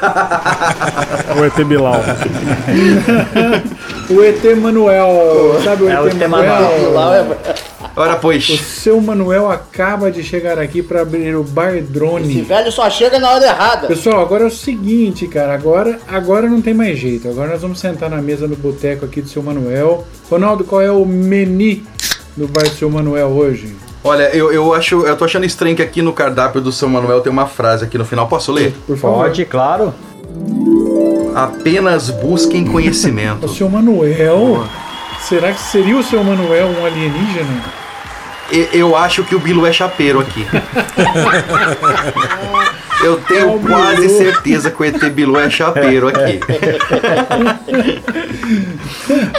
o 1.38 1.44
ET 1.44 1.64
Bilal. 1.66 2.00
o 4.08 4.22
ET 4.22 4.56
Manuel. 4.56 5.60
Sabe 5.64 5.82
o 5.84 5.88
É, 5.90 6.00
o 6.00 6.06
ET, 6.08 6.14
ET 6.14 6.28
Manuel? 6.28 6.92
Manuel. 6.92 7.36
Ora, 7.96 8.16
pois. 8.16 8.46
O 8.50 8.58
seu 8.58 9.00
Manuel 9.00 9.50
acaba 9.50 10.10
de 10.10 10.22
chegar 10.22 10.58
aqui 10.58 10.82
para 10.82 11.00
abrir 11.00 11.34
o 11.34 11.42
Bar 11.42 11.80
Drone. 11.80 12.28
Esse 12.30 12.42
velho 12.42 12.70
só 12.70 12.90
chega 12.90 13.18
na 13.18 13.30
hora 13.30 13.46
errada. 13.46 13.88
Pessoal, 13.88 14.20
agora 14.20 14.44
é 14.44 14.46
o 14.48 14.50
seguinte, 14.50 15.26
cara. 15.26 15.54
Agora, 15.54 15.98
agora 16.06 16.46
não 16.46 16.60
tem 16.60 16.74
mais 16.74 16.98
jeito. 16.98 17.26
Agora 17.26 17.52
nós 17.52 17.62
vamos 17.62 17.80
sentar 17.80 18.10
na 18.10 18.20
mesa 18.20 18.46
no 18.46 18.54
boteco 18.54 19.06
aqui 19.06 19.22
do 19.22 19.28
seu 19.30 19.42
Manuel. 19.42 20.06
Ronaldo, 20.30 20.62
qual 20.62 20.82
é 20.82 20.90
o 20.90 21.06
menu 21.06 21.80
do 22.36 22.46
bar 22.46 22.64
do 22.64 22.74
seu 22.74 22.90
Manuel 22.90 23.28
hoje? 23.28 23.74
Olha, 24.04 24.24
eu, 24.36 24.52
eu 24.52 24.74
acho. 24.74 25.06
Eu 25.06 25.16
tô 25.16 25.24
achando 25.24 25.46
estranho 25.46 25.74
que 25.74 25.82
aqui 25.82 26.02
no 26.02 26.12
cardápio 26.12 26.60
do 26.60 26.70
seu 26.70 26.90
Manuel 26.90 27.22
tem 27.22 27.32
uma 27.32 27.46
frase 27.46 27.86
aqui 27.86 27.96
no 27.96 28.04
final. 28.04 28.28
Posso 28.28 28.52
ler? 28.52 28.74
Por 28.86 28.98
favor. 28.98 29.24
Pode, 29.24 29.46
claro. 29.46 29.94
Apenas 31.34 32.10
busquem 32.10 32.62
conhecimento. 32.66 33.46
O 33.46 33.48
seu 33.48 33.70
Manuel? 33.70 34.66
Será 35.20 35.50
que 35.50 35.60
seria 35.60 35.96
o 35.96 36.02
seu 36.02 36.22
Manuel 36.22 36.68
um 36.68 36.84
alienígena? 36.84 37.85
Eu 38.72 38.96
acho 38.96 39.24
que 39.24 39.34
o 39.34 39.38
Bilu 39.38 39.66
é 39.66 39.72
chapeiro 39.72 40.20
aqui. 40.20 40.46
Eu 43.02 43.20
tenho 43.20 43.60
quase 43.60 44.08
certeza 44.08 44.70
que 44.70 44.80
o 44.80 44.84
ET 44.84 44.98
Bilu 45.10 45.38
é 45.38 45.50
chapeiro 45.50 46.08
aqui. 46.08 46.40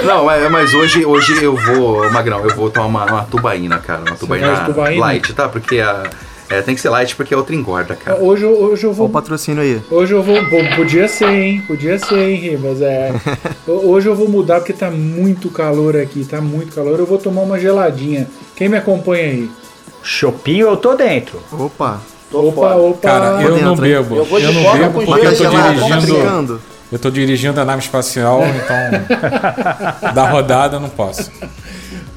Não, 0.05 0.25
mas, 0.49 0.73
hoje, 0.73 1.05
hoje 1.05 1.43
eu 1.43 1.55
vou, 1.55 2.09
Magrão, 2.11 2.43
eu 2.45 2.55
vou 2.55 2.69
tomar 2.69 2.87
uma, 2.87 3.05
uma 3.05 3.23
tubaína, 3.23 3.79
cara. 3.79 4.01
Uma 4.01 4.15
tubaína, 4.15 4.65
tubaína? 4.65 5.01
light, 5.01 5.33
tá? 5.33 5.49
Porque 5.49 5.79
a, 5.79 6.03
é, 6.49 6.61
tem 6.61 6.73
que 6.75 6.81
ser 6.81 6.89
light 6.89 7.15
porque 7.15 7.33
a 7.33 7.37
outra 7.37 7.53
engorda, 7.55 7.95
cara. 7.95 8.19
Hoje, 8.21 8.43
eu- 8.43 8.57
hoje 8.61 8.85
eu 8.85 8.93
vou. 8.93 9.05
Olha 9.05 9.09
o 9.09 9.13
patrocínio 9.13 9.61
aí. 9.61 9.81
Hoje 9.91 10.13
eu 10.13 10.23
vou. 10.23 10.37
Podia 10.75 11.07
ser, 11.07 11.29
hein? 11.29 11.63
Podia 11.67 11.97
ser, 11.99 12.17
hein, 12.29 12.35
Ribas? 12.37 12.81
É. 12.81 13.11
Ho- 13.67 13.89
Hoje 13.91 14.07
eu 14.07 14.15
vou 14.15 14.27
mudar 14.29 14.59
porque 14.59 14.73
tá 14.73 14.89
muito 14.89 15.49
calor 15.49 15.95
aqui. 15.97 16.23
Tá 16.25 16.39
muito 16.41 16.73
calor. 16.73 16.99
Eu 16.99 17.05
vou 17.05 17.17
tomar 17.17 17.41
uma 17.41 17.59
geladinha. 17.59 18.27
Quem 18.55 18.69
me 18.69 18.77
acompanha 18.77 19.23
aí? 19.25 19.49
Chopinho, 20.03 20.67
eu 20.67 20.77
tô 20.77 20.95
dentro. 20.95 21.41
Opa. 21.51 21.99
Opa, 22.31 22.75
opa. 22.75 22.97
Cara, 23.01 23.41
eu 23.43 23.57
não 23.61 23.75
bebo. 23.75 24.15
Eu 24.15 24.25
vou 24.25 24.39
de 24.39 24.45
não 24.51 24.73
bebo 24.73 24.99
com 25.01 25.05
porque 25.05 25.27
eu 25.27 25.37
tô. 25.37 25.43
Tá 25.43 25.71
dirigindo. 25.73 26.13
brincando? 26.13 26.61
Eu 26.89 26.97
tô 26.99 27.09
dirigindo 27.11 27.59
a 27.59 27.65
nave 27.65 27.81
espacial, 27.81 28.41
então. 28.47 30.13
da 30.13 30.29
rodada 30.29 30.77
eu 30.77 30.79
não 30.79 30.87
posso. 30.89 31.29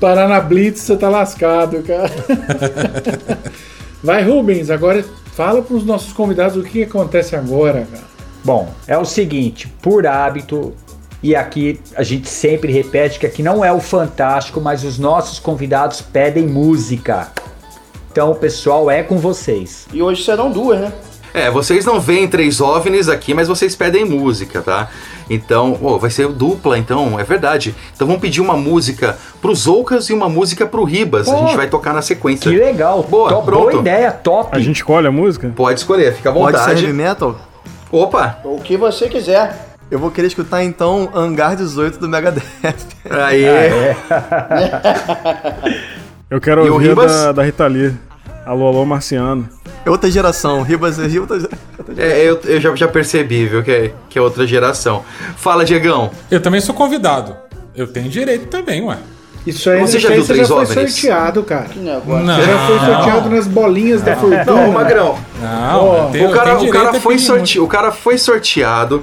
Parar 0.01 0.29
na 0.29 0.41
Blitz, 0.41 0.81
você 0.83 0.97
tá 0.97 1.09
lascado, 1.09 1.83
cara. 1.83 2.11
Vai, 4.03 4.23
Rubens, 4.23 4.71
agora 4.71 5.05
fala 5.35 5.63
pros 5.63 5.85
nossos 5.85 6.13
convidados 6.13 6.57
o 6.57 6.63
que, 6.63 6.71
que 6.71 6.83
acontece 6.83 7.37
agora, 7.37 7.87
cara. 7.91 8.05
Bom, 8.43 8.73
é 8.87 8.97
o 8.97 9.05
seguinte, 9.05 9.69
por 9.83 10.07
hábito, 10.07 10.75
e 11.23 11.37
aqui 11.37 11.79
a 11.95 12.03
gente 12.03 12.29
sempre 12.29 12.73
repete 12.73 13.19
que 13.19 13.27
aqui 13.27 13.43
não 13.43 13.63
é 13.63 13.71
o 13.71 13.81
fantástico, 13.81 14.61
mas 14.61 14.85
os 14.85 14.99
nossos 14.99 15.39
convidados 15.39 16.01
pedem 16.01 16.47
música. 16.47 17.31
Então, 18.11 18.35
pessoal, 18.35 18.91
é 18.91 19.03
com 19.03 19.19
vocês. 19.19 19.87
E 19.93 20.03
hoje 20.03 20.25
serão 20.25 20.51
duas, 20.51 20.81
né? 20.81 20.93
É, 21.33 21.51
vocês 21.51 21.85
não 21.85 22.01
veem 22.01 22.27
três 22.27 22.61
OVNIs 22.61 23.09
aqui, 23.09 23.35
mas 23.35 23.47
vocês 23.47 23.77
pedem 23.77 24.05
música, 24.05 24.63
tá? 24.63 24.91
Então, 25.31 25.79
ô, 25.81 25.97
vai 25.97 26.11
ser 26.11 26.27
dupla, 26.29 26.77
então, 26.77 27.19
é 27.19 27.23
verdade. 27.23 27.73
Então 27.95 28.05
vamos 28.07 28.21
pedir 28.21 28.41
uma 28.41 28.57
música 28.57 29.17
pro 29.41 29.55
Zoucas 29.55 30.11
e 30.11 30.13
uma 30.13 30.29
música 30.29 30.67
pro 30.67 30.83
Ribas. 30.83 31.29
a 31.29 31.33
Pô, 31.33 31.39
gente 31.47 31.57
vai 31.57 31.69
tocar 31.69 31.95
na 31.95 32.03
sequência. 32.03 32.51
Que 32.51 32.59
legal. 32.59 33.05
Boa, 33.09 33.31
Top- 33.31 33.45
pronto. 33.47 33.71
boa 33.71 33.81
ideia, 33.81 34.11
top. 34.11 34.49
A 34.51 34.59
gente 34.59 34.77
escolhe 34.77 35.07
a 35.07 35.13
música? 35.13 35.51
Pode 35.55 35.79
escolher, 35.79 36.13
fica 36.15 36.31
à 36.31 36.33
Pode 36.33 36.57
ser 36.59 36.63
vontade. 36.65 36.83
heavy 36.85 36.93
metal? 36.93 37.37
Opa! 37.93 38.39
O 38.45 38.59
que 38.59 38.77
você 38.77 39.09
quiser. 39.09 39.69
Eu 39.91 39.99
vou 39.99 40.11
querer 40.11 40.27
escutar 40.29 40.63
então 40.65 41.09
Hangar 41.15 41.55
18 41.57 41.99
do 41.99 42.09
Megadeth. 42.09 42.43
Aí. 43.09 43.45
Eu 46.31 46.41
quero 46.41 46.65
E 46.65 46.71
o 46.71 46.75
ouvir 46.75 46.91
Ribas? 46.91 47.11
da, 47.13 47.33
da 47.33 47.43
Rita 47.43 47.67
Lee. 47.67 47.93
Alô, 48.45 48.67
alô, 48.69 48.85
marciano. 48.85 49.49
É 49.85 49.91
outra 49.91 50.11
geração. 50.11 50.63
Ribas 50.63 50.99
é 50.99 51.19
outra, 51.21 51.39
É, 51.97 52.23
eu, 52.25 52.41
eu 52.45 52.61
já, 52.61 52.75
já 52.75 52.89
percebi, 52.89 53.47
viu, 53.47 53.63
que 53.63 53.71
é, 53.71 53.93
que 54.09 54.19
é 54.19 54.23
outra 54.23 54.47
geração. 54.47 55.05
Fala, 55.37 55.65
Diegão. 55.65 56.11
Eu 56.31 56.41
também 56.41 56.61
sou 56.61 56.75
convidado. 56.75 57.37
Eu 57.75 57.87
tenho 57.87 58.09
direito 58.09 58.47
também, 58.47 58.83
ué. 58.83 58.99
Isso 59.47 59.71
aí, 59.71 59.81
Você 59.81 59.99
já 59.99 60.11
viu 60.11 60.23
você 60.23 60.33
três 60.35 60.49
já 60.49 60.55
foi 60.55 60.67
sorteado, 60.67 61.43
cara. 61.43 61.69
Não. 61.77 62.01
Você 62.01 62.43
já 62.43 62.67
foi 62.67 62.79
sorteado 62.79 63.31
nas 63.31 63.47
bolinhas 63.47 64.03
da 64.03 64.17
fortuna. 64.17 64.45
Não, 64.45 64.73
Magrão. 64.73 65.19
Não, 65.41 65.97
eu 66.07 66.11
tenho- 66.11 66.29
o 66.29 66.33
cara, 66.33 66.61
o 66.63 66.71
cara 66.71 66.95
foi 66.95 67.19
sorte... 67.19 67.59
o 67.59 67.67
cara 67.67 67.91
foi 67.93 68.19
sorteado. 68.19 69.03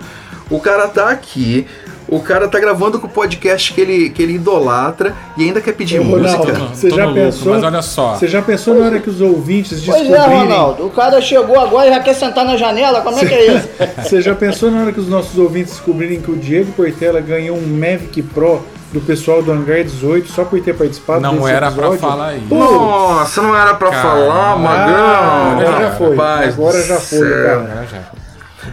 O 0.50 0.60
cara 0.60 0.88
tá 0.88 1.10
aqui. 1.10 1.66
O 2.08 2.22
cara 2.22 2.48
tá 2.48 2.58
gravando 2.60 3.00
com 3.00 3.08
o 3.08 3.10
podcast 3.10 3.74
que 3.74 3.82
ele, 3.82 4.10
que 4.10 4.24
ele 4.24 4.36
idolatra 4.36 5.14
e 5.36 5.44
ainda 5.44 5.60
quer 5.60 5.74
pedir 5.74 6.00
Ô, 6.00 6.04
música. 6.06 6.38
Ronaldo, 6.38 6.70
você 6.76 6.90
já 6.90 7.12
pensou? 7.12 7.54
mas 7.54 7.64
olha 7.64 7.82
só. 7.82 8.14
Você 8.16 8.28
já 8.28 8.42
pensou 8.42 8.76
na 8.76 8.86
hora 8.86 9.00
que 9.00 9.10
os 9.10 9.20
ouvintes 9.20 9.84
Pois 9.86 10.02
é, 10.02 10.04
descobrirem? 10.04 10.40
Ronaldo. 10.48 10.86
O 10.86 10.90
cara 10.90 11.20
chegou 11.22 11.60
agora 11.60 11.88
e 11.90 11.94
já 11.94 12.00
quer 12.00 12.14
sentar 12.14 12.46
na 12.46 12.56
janela. 12.56 13.02
Como 13.02 13.20
é 13.20 13.26
que 13.26 13.34
é 13.34 13.56
isso? 13.58 13.68
Você 14.04 14.22
já 14.22 14.34
pensou 14.34 14.72
na 14.72 14.82
hora 14.82 14.92
que 14.94 15.00
os 15.00 15.10
nossos 15.10 15.38
ouvintes 15.38 15.74
descobrirem 15.74 16.22
que 16.22 16.32
o 16.32 16.36
Diego 16.38 16.72
Portela 16.72 17.20
ganhou 17.20 17.58
um 17.58 17.68
Mavic 17.68 18.22
Pro 18.24 18.64
do 18.94 19.02
pessoal 19.02 19.44
do 19.44 19.52
Hangar 19.52 19.84
18 19.84 20.32
só 20.32 20.46
por 20.46 20.62
ter 20.62 20.74
participado 20.74 21.20
Não 21.20 21.36
desse 21.40 21.50
era 21.52 21.70
pra 21.72 21.88
episódio? 21.88 22.00
falar 22.00 22.36
isso. 22.38 22.46
Pô, 22.48 22.56
Nossa, 22.56 23.42
não 23.42 23.54
era 23.54 23.74
pra 23.74 23.90
Cara, 23.90 24.02
falar, 24.02 24.52
ah, 24.54 24.56
Magrão. 24.56 25.60
agora 25.60 25.82
já 25.82 25.92
foi. 25.92 26.18
Agora 26.48 26.84
já 26.84 26.96
foi, 27.02 27.30
cara. 27.30 27.54
Agora 27.64 27.88
já. 27.92 28.27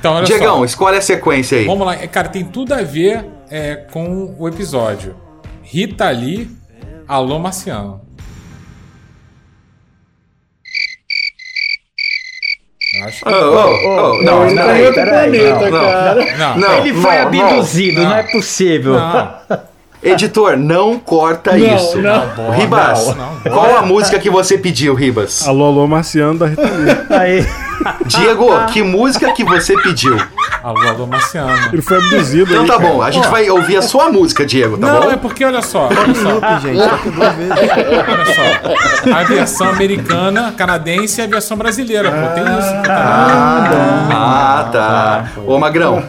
Então, 0.04 0.16
olha 0.16 0.26
Diegão, 0.26 0.58
só. 0.58 0.64
escolhe 0.66 0.98
a 0.98 1.00
sequência 1.00 1.56
aí. 1.56 1.64
Vamos 1.64 1.86
lá. 1.86 1.94
É, 1.94 2.06
Cara, 2.06 2.28
tem 2.28 2.44
tudo 2.44 2.74
a 2.74 2.82
ver 2.82 3.24
é, 3.50 3.76
com 3.90 4.36
o 4.38 4.46
episódio. 4.46 5.16
Rita 5.62 6.10
Lee, 6.10 6.50
Alô 7.08 7.38
Marciano. 7.38 8.02
Acho 13.06 13.24
que... 13.24 13.28
Oh, 13.30 13.32
oh, 13.32 14.18
oh, 14.18 14.22
não, 14.22 14.44
ele 14.44 14.54
não, 14.54 14.66
tá 14.66 14.78
em 14.78 14.84
outro 14.84 15.02
peraí, 15.02 15.30
planeta, 15.30 15.70
não, 15.70 15.80
cara. 15.80 16.36
Não, 16.36 16.58
não, 16.58 16.72
Ele 16.74 16.92
foi 16.92 17.14
não, 17.16 17.22
abduzido, 17.22 18.02
não, 18.02 18.10
não. 18.10 18.16
é 18.16 18.22
possível. 18.24 18.92
não. 18.92 19.74
Editor, 20.02 20.58
não 20.58 20.98
corta 20.98 21.56
Não, 21.56 21.76
isso. 21.76 21.98
não. 21.98 22.50
Ribas, 22.50 23.06
Não, 23.06 23.34
não, 23.36 23.40
qual 23.40 23.78
a 23.78 23.82
música 23.82 24.18
que 24.18 24.28
você 24.28 24.58
pediu, 24.58 24.94
Ribas? 24.94 25.48
Alô, 25.48 25.64
alô, 25.64 25.86
Marciano 25.86 26.38
da 26.38 26.46
Rita 26.46 26.62
Lee. 26.62 27.06
Aí, 27.18 27.46
Diego, 28.06 28.66
que 28.72 28.82
música 28.82 29.32
que 29.32 29.44
você 29.44 29.76
pediu? 29.82 30.16
Alô, 30.62 30.80
Alô 30.88 31.06
Marciano. 31.06 31.68
Ele 31.72 31.82
foi 31.82 31.98
abduzido 31.98 32.50
Então 32.50 32.62
aí, 32.62 32.68
tá 32.68 32.78
cara. 32.78 32.88
bom, 32.88 33.02
a 33.02 33.10
gente 33.10 33.28
vai 33.28 33.48
ouvir 33.50 33.76
a 33.76 33.82
sua 33.82 34.10
música, 34.10 34.46
Diego, 34.46 34.78
tá 34.78 34.86
não, 34.86 35.00
bom? 35.02 35.10
é 35.10 35.16
porque, 35.16 35.44
olha 35.44 35.60
só, 35.62 35.88
olha 35.88 36.14
só, 36.14 36.58
gente, 36.60 36.80
olha 36.80 38.24
só. 38.34 39.12
A 39.14 39.22
versão 39.24 39.68
americana, 39.68 40.54
canadense 40.56 41.20
e 41.20 41.24
a 41.24 41.26
versão 41.26 41.56
brasileira, 41.56 42.10
pô, 42.10 42.34
tem 42.34 42.44
isso. 42.58 42.74
Ah, 42.88 44.68
tá. 44.72 45.24
Ô, 45.46 45.58
Magrão, 45.58 46.02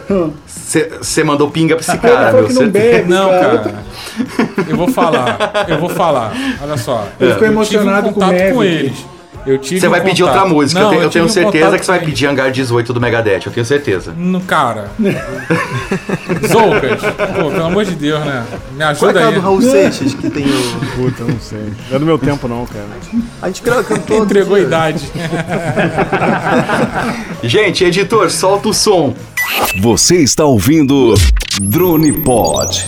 você 0.46 1.22
mandou 1.24 1.50
pinga 1.50 1.76
pra 1.76 1.82
esse 1.82 1.98
cara, 1.98 2.32
meu. 2.32 2.48
não 2.48 2.68
bebe, 2.68 3.08
Não, 3.08 3.28
cara. 3.30 3.58
cara. 3.58 3.84
Eu 4.68 4.76
vou 4.76 4.88
falar, 4.88 5.36
eu 5.68 5.78
vou 5.78 5.88
falar. 5.90 6.32
Olha 6.62 6.76
só. 6.76 7.06
Ele 7.20 7.32
ficou 7.32 7.46
emocionado 7.48 8.08
tive 8.08 8.24
um 8.24 8.28
com 8.28 8.54
com, 8.54 8.64
eles. 8.64 9.06
Eu 9.46 9.58
tive 9.58 9.80
Você 9.80 9.86
um 9.86 9.90
vai 9.90 10.00
pedir 10.00 10.24
outra 10.24 10.44
música. 10.44 10.80
Não, 10.80 10.86
eu 10.86 10.90
tenho, 10.90 11.02
eu 11.04 11.10
tive 11.10 11.24
tenho 11.24 11.50
certeza 11.52 11.78
que 11.78 11.84
você 11.86 11.92
vai 11.92 12.00
pedir 12.00 12.26
Hangar 12.26 12.50
18 12.50 12.92
do 12.92 13.00
Megadeth, 13.00 13.42
eu 13.46 13.52
tenho 13.52 13.64
certeza. 13.64 14.12
No 14.16 14.40
cara. 14.40 14.90
Zoucas. 16.46 17.00
Pô, 17.40 17.50
pelo 17.50 17.64
amor 17.64 17.84
de 17.84 17.94
Deus, 17.94 18.24
né? 18.24 18.44
Me 18.72 18.78
Qual 18.78 18.88
é 18.88 18.90
ajuda 18.90 19.28
aí. 19.28 19.34
do 19.34 19.40
Raul 19.40 19.62
Seixas 19.62 20.14
que 20.14 20.28
tem 20.28 20.44
o. 20.44 20.96
Puta, 20.96 21.22
eu 21.22 21.28
não 21.28 21.40
sei. 21.40 21.72
Não 21.88 21.96
é 21.96 21.98
do 21.98 22.06
meu 22.06 22.18
tempo, 22.18 22.48
não, 22.48 22.66
cara. 22.66 22.86
A 23.40 23.46
gente 23.46 23.62
cantou. 23.62 24.24
Entregou 24.24 24.56
a 24.56 24.60
idade. 24.60 25.08
Gente, 27.42 27.84
editor, 27.84 28.30
solta 28.30 28.68
o 28.68 28.74
som. 28.74 29.14
Você 29.80 30.16
está 30.16 30.44
ouvindo 30.44 31.14
Drone 31.60 32.12
Pod. 32.12 32.86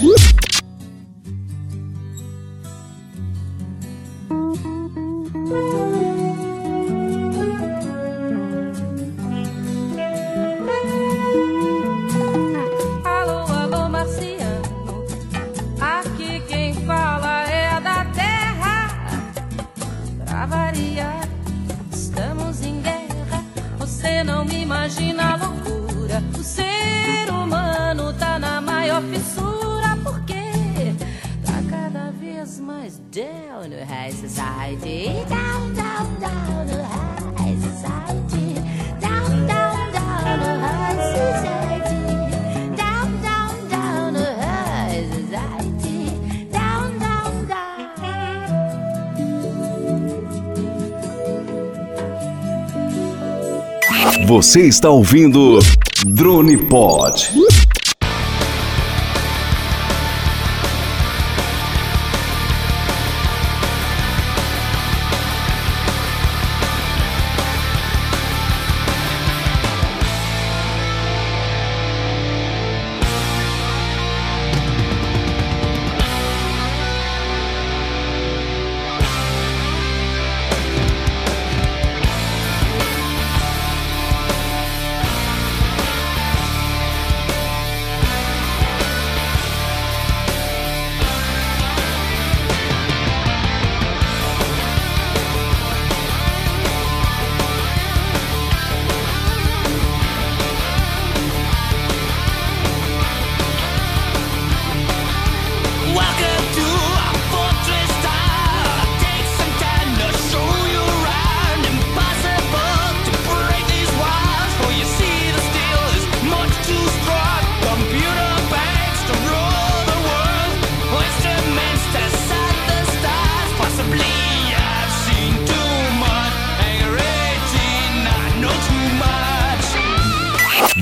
Você 54.48 54.62
está 54.62 54.88
ouvindo 54.88 55.58
Drone 56.06 56.56
Pod. 56.56 57.28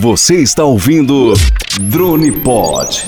Você 0.07 0.37
está 0.37 0.62
ouvindo 0.62 1.33
Drone 1.81 2.31
Pod. 2.31 3.05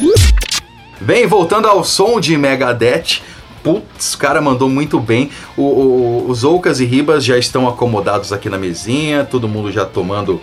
Bem, 1.01 1.29
voltando 1.29 1.69
ao 1.69 1.85
som 1.85 2.19
de 2.19 2.37
Megadeth. 2.37 3.21
Putz, 3.63 4.15
o 4.15 4.19
cara 4.19 4.41
mandou 4.41 4.69
muito 4.69 4.99
bem. 4.99 5.31
O, 5.57 5.63
o- 5.63 6.27
os 6.29 6.43
Oucas 6.43 6.81
e 6.81 6.85
Ribas 6.85 7.25
já 7.25 7.39
estão 7.39 7.69
acomodados 7.69 8.33
aqui 8.33 8.51
na 8.51 8.59
mesinha, 8.59 9.23
todo 9.25 9.47
mundo 9.47 9.71
já 9.71 9.85
tomando 9.85 10.41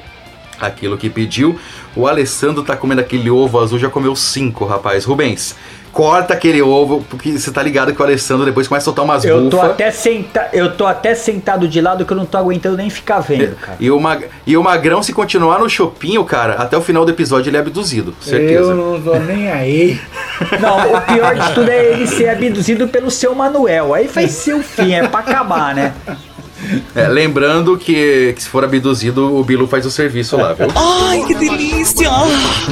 aquilo 0.57 0.97
que 0.97 1.09
pediu. 1.09 1.59
O 1.93 2.07
Alessandro 2.07 2.63
tá 2.63 2.77
comendo 2.77 3.01
aquele 3.01 3.29
ovo 3.29 3.59
azul, 3.59 3.77
já 3.77 3.89
comeu 3.89 4.15
cinco, 4.15 4.63
rapaz. 4.63 5.03
Rubens, 5.03 5.57
corta 5.95 6.33
aquele 6.33 6.61
ovo, 6.61 7.05
porque 7.09 7.31
você 7.39 7.49
tá 7.53 7.63
ligado 7.63 7.95
que 7.95 8.01
o 8.01 8.03
Alessandro 8.03 8.45
depois 8.45 8.67
começa 8.67 8.83
a 8.83 8.85
soltar 8.85 9.05
umas 9.05 9.23
eu 9.23 9.49
tô, 9.49 9.55
bufas. 9.55 9.71
até 9.71 9.91
senta... 9.91 10.49
eu 10.51 10.75
tô 10.75 10.85
até 10.85 11.15
sentado 11.15 11.69
de 11.69 11.79
lado 11.79 12.05
que 12.05 12.11
eu 12.11 12.17
não 12.17 12.25
tô 12.25 12.37
aguentando 12.37 12.75
nem 12.75 12.89
ficar 12.89 13.21
vendo, 13.21 13.55
cara. 13.55 13.77
E 13.79 13.89
o, 13.89 13.97
Mag... 13.97 14.25
e 14.45 14.57
o 14.57 14.61
Magrão, 14.61 15.01
se 15.01 15.13
continuar 15.13 15.57
no 15.57 15.69
chopinho, 15.69 16.25
cara, 16.25 16.55
até 16.55 16.75
o 16.75 16.81
final 16.81 17.05
do 17.05 17.11
episódio 17.11 17.49
ele 17.49 17.55
é 17.55 17.61
abduzido, 17.61 18.13
certeza. 18.19 18.71
Eu 18.71 18.75
não 18.75 19.01
tô 19.01 19.15
nem 19.19 19.49
aí. 19.49 19.97
Não, 20.59 20.95
o 20.95 21.01
pior 21.01 21.33
de 21.33 21.53
tudo 21.53 21.71
é 21.71 21.93
ele 21.93 22.05
ser 22.05 22.27
abduzido 22.27 22.89
pelo 22.89 23.09
seu 23.09 23.33
Manuel. 23.33 23.93
Aí 23.93 24.05
vai 24.05 24.27
ser 24.27 24.53
o 24.53 24.61
fim, 24.61 24.93
é 24.93 25.07
pra 25.07 25.21
acabar, 25.21 25.73
né? 25.73 25.93
É, 26.95 27.07
lembrando 27.07 27.77
que, 27.77 28.33
que 28.33 28.41
se 28.41 28.49
for 28.49 28.63
abduzido, 28.63 29.35
o 29.35 29.43
Bilu 29.43 29.67
faz 29.67 29.85
o 29.85 29.91
serviço 29.91 30.37
lá, 30.37 30.53
viu? 30.53 30.67
Ai, 30.75 31.23
que 31.25 31.35
delícia! 31.35 32.09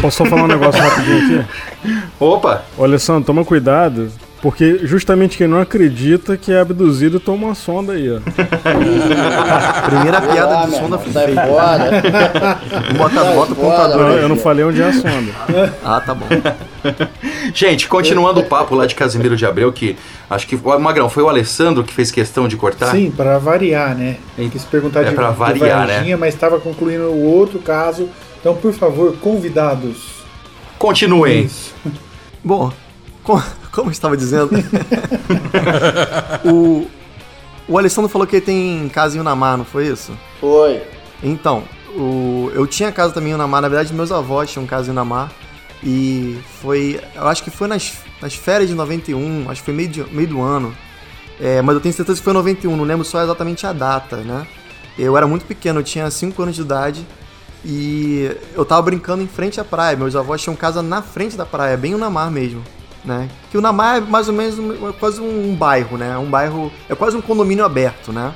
Posso 0.02 0.18
só 0.18 0.26
falar 0.26 0.44
um 0.44 0.48
negócio 0.48 0.82
rapidinho 0.82 1.42
aqui? 1.42 2.00
Opa! 2.20 2.64
Ô, 2.78 2.84
Alessandro, 2.84 3.26
toma 3.26 3.44
cuidado, 3.44 4.10
porque 4.44 4.82
justamente 4.84 5.38
quem 5.38 5.48
não 5.48 5.58
acredita 5.58 6.36
que 6.36 6.52
é 6.52 6.60
abduzido 6.60 7.18
toma 7.18 7.46
uma 7.46 7.56
sonda 7.56 7.94
aí, 7.94 8.12
ó. 8.12 8.20
Primeira 9.90 10.20
Vai 10.20 10.34
piada 10.34 10.54
lá, 10.54 10.66
de 10.66 10.72
sonda 10.72 10.98
irmão, 10.98 11.14
sai 11.14 11.26
feita. 11.28 11.48
fora. 11.48 11.90
Bota, 12.98 13.16
Sai 13.24 13.36
bota 13.36 13.52
o 13.54 13.56
fora, 13.56 13.70
contador 13.72 14.12
Eu, 14.18 14.28
não 14.28 14.36
falei 14.36 14.66
onde 14.66 14.82
é 14.82 14.86
a 14.90 14.92
sonda. 14.92 15.32
Ah, 15.82 16.02
tá 16.02 16.14
bom. 16.14 16.26
Gente, 17.54 17.88
continuando 17.88 18.42
o 18.42 18.44
papo 18.44 18.76
lá 18.76 18.86
de 18.86 18.96
Casimiro 18.96 19.38
de 19.38 19.46
Abreu, 19.46 19.72
que 19.72 19.96
acho 20.30 20.46
que. 20.46 20.58
Magrão, 20.58 21.10
foi 21.10 21.24
o 21.24 21.30
Alessandro 21.30 21.82
que 21.82 21.94
fez 21.94 22.12
questão 22.12 22.46
de 22.46 22.58
cortar? 22.58 22.92
Sim, 22.92 23.12
para 23.12 23.38
variar, 23.38 23.96
né? 23.96 24.18
Quis 24.52 24.66
perguntar 24.66 25.04
É 25.04 25.10
de, 25.10 25.16
pra 25.16 25.32
de 25.32 25.38
variar, 25.38 25.88
né? 25.88 25.96
Varginha, 25.96 26.18
mas 26.18 26.34
estava 26.34 26.60
concluindo 26.60 27.06
o 27.06 27.24
outro 27.24 27.60
caso. 27.60 28.10
Então, 28.42 28.54
por 28.56 28.74
favor, 28.74 29.16
convidados. 29.22 30.22
Continuem. 30.78 31.50
Bom, 32.44 32.74
co- 33.24 33.42
como 33.72 33.88
eu 33.90 33.92
estava 33.92 34.16
dizendo, 34.18 34.50
o, 36.46 36.88
o 37.68 37.78
Alessandro 37.78 38.10
falou 38.10 38.28
que 38.28 38.36
ele 38.38 38.46
tem 38.46 38.90
casa 38.90 39.18
em 39.18 39.20
Unamar, 39.20 39.58
não 39.58 39.66
foi 39.66 39.88
isso? 39.88 40.12
Foi. 40.40 40.82
Então, 41.22 41.64
o, 41.96 42.52
eu 42.54 42.68
tinha 42.68 42.92
casa 42.92 43.14
também 43.14 43.32
em 43.32 43.36
Unamar, 43.36 43.62
na 43.62 43.70
verdade 43.70 43.94
meus 43.94 44.12
avós 44.12 44.52
tinham 44.52 44.66
casa 44.66 44.90
em 44.90 44.92
Unamar. 44.92 45.32
E 45.86 46.40
foi, 46.62 47.00
eu 47.14 47.28
acho 47.28 47.44
que 47.44 47.50
foi 47.52 47.68
nas, 47.68 47.94
nas 48.22 48.34
férias 48.34 48.70
de 48.70 48.76
91, 48.76 49.50
acho 49.50 49.62
que 49.62 49.66
foi 49.66 49.74
meio, 49.74 49.90
de- 49.90 50.04
meio 50.14 50.28
do 50.28 50.42
ano. 50.42 50.74
É, 51.42 51.62
mas 51.62 51.76
eu 51.76 51.82
tenho 51.82 51.94
certeza 51.94 52.20
que 52.20 52.24
foi 52.24 52.32
91, 52.34 52.76
não 52.76 52.86
lembro 52.86 53.04
só 53.04 53.22
exatamente 53.22 53.66
a 53.68 53.74
data, 53.74 54.18
né? 54.18 54.48
Eu 54.98 55.18
era 55.18 55.28
muito 55.28 55.46
pequeno, 55.46 55.80
eu 55.80 55.84
tinha 55.84 56.10
5 56.10 56.42
anos 56.42 56.56
de 56.56 56.62
idade 56.62 57.06
e 57.66 58.32
eu 58.54 58.64
tava 58.64 58.82
brincando 58.84 59.24
em 59.24 59.28
frente 59.28 59.60
à 59.60 59.64
praia. 59.64 59.98
Meus 59.98 60.16
avós 60.16 60.42
tinham 60.42 60.56
casa 60.56 60.82
na 60.82 61.02
frente 61.02 61.36
da 61.36 61.46
praia, 61.46 61.76
bem 61.76 61.92
no 61.96 62.12
mar 62.12 62.30
mesmo, 62.32 62.62
né? 63.04 63.30
Que 63.52 63.58
o 63.58 63.62
Namar 63.62 63.98
é 63.98 64.02
mais 64.02 64.28
ou 64.28 64.34
menos 64.34 64.58
um- 64.60 64.90
é 64.90 64.94
quase 64.94 65.20
um 65.22 65.56
bairro, 65.56 65.98
né? 65.98 66.18
Um 66.18 66.30
bairro, 66.30 66.72
é 66.90 66.96
quase 66.96 67.16
um 67.18 67.22
condomínio 67.22 67.66
aberto, 67.66 68.12
né? 68.12 68.34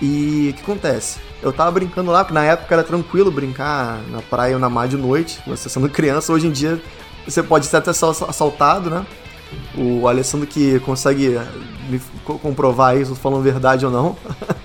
E 0.00 0.50
o 0.50 0.54
que 0.54 0.62
acontece? 0.62 1.18
Eu 1.42 1.52
tava 1.52 1.70
brincando 1.70 2.10
lá, 2.10 2.24
porque 2.24 2.34
na 2.34 2.44
época 2.44 2.74
era 2.74 2.82
tranquilo 2.84 3.30
brincar 3.30 3.98
na 4.10 4.20
praia 4.22 4.54
ou 4.54 4.60
na 4.60 4.68
mar 4.68 4.88
de 4.88 4.96
noite, 4.96 5.40
você 5.46 5.68
sendo 5.68 5.88
criança. 5.88 6.32
Hoje 6.32 6.46
em 6.46 6.50
dia 6.50 6.80
você 7.26 7.42
pode 7.42 7.66
ser 7.66 7.76
até 7.78 7.90
assaltado, 7.90 8.90
né? 8.90 9.06
O 9.76 10.06
Alessandro 10.08 10.46
que 10.46 10.78
consegue 10.80 11.36
eh, 11.36 11.46
me 11.88 12.00
co- 12.24 12.38
comprovar 12.38 12.96
isso, 12.96 13.14
falando 13.14 13.42
verdade 13.42 13.86
ou 13.86 13.92
não. 13.92 14.16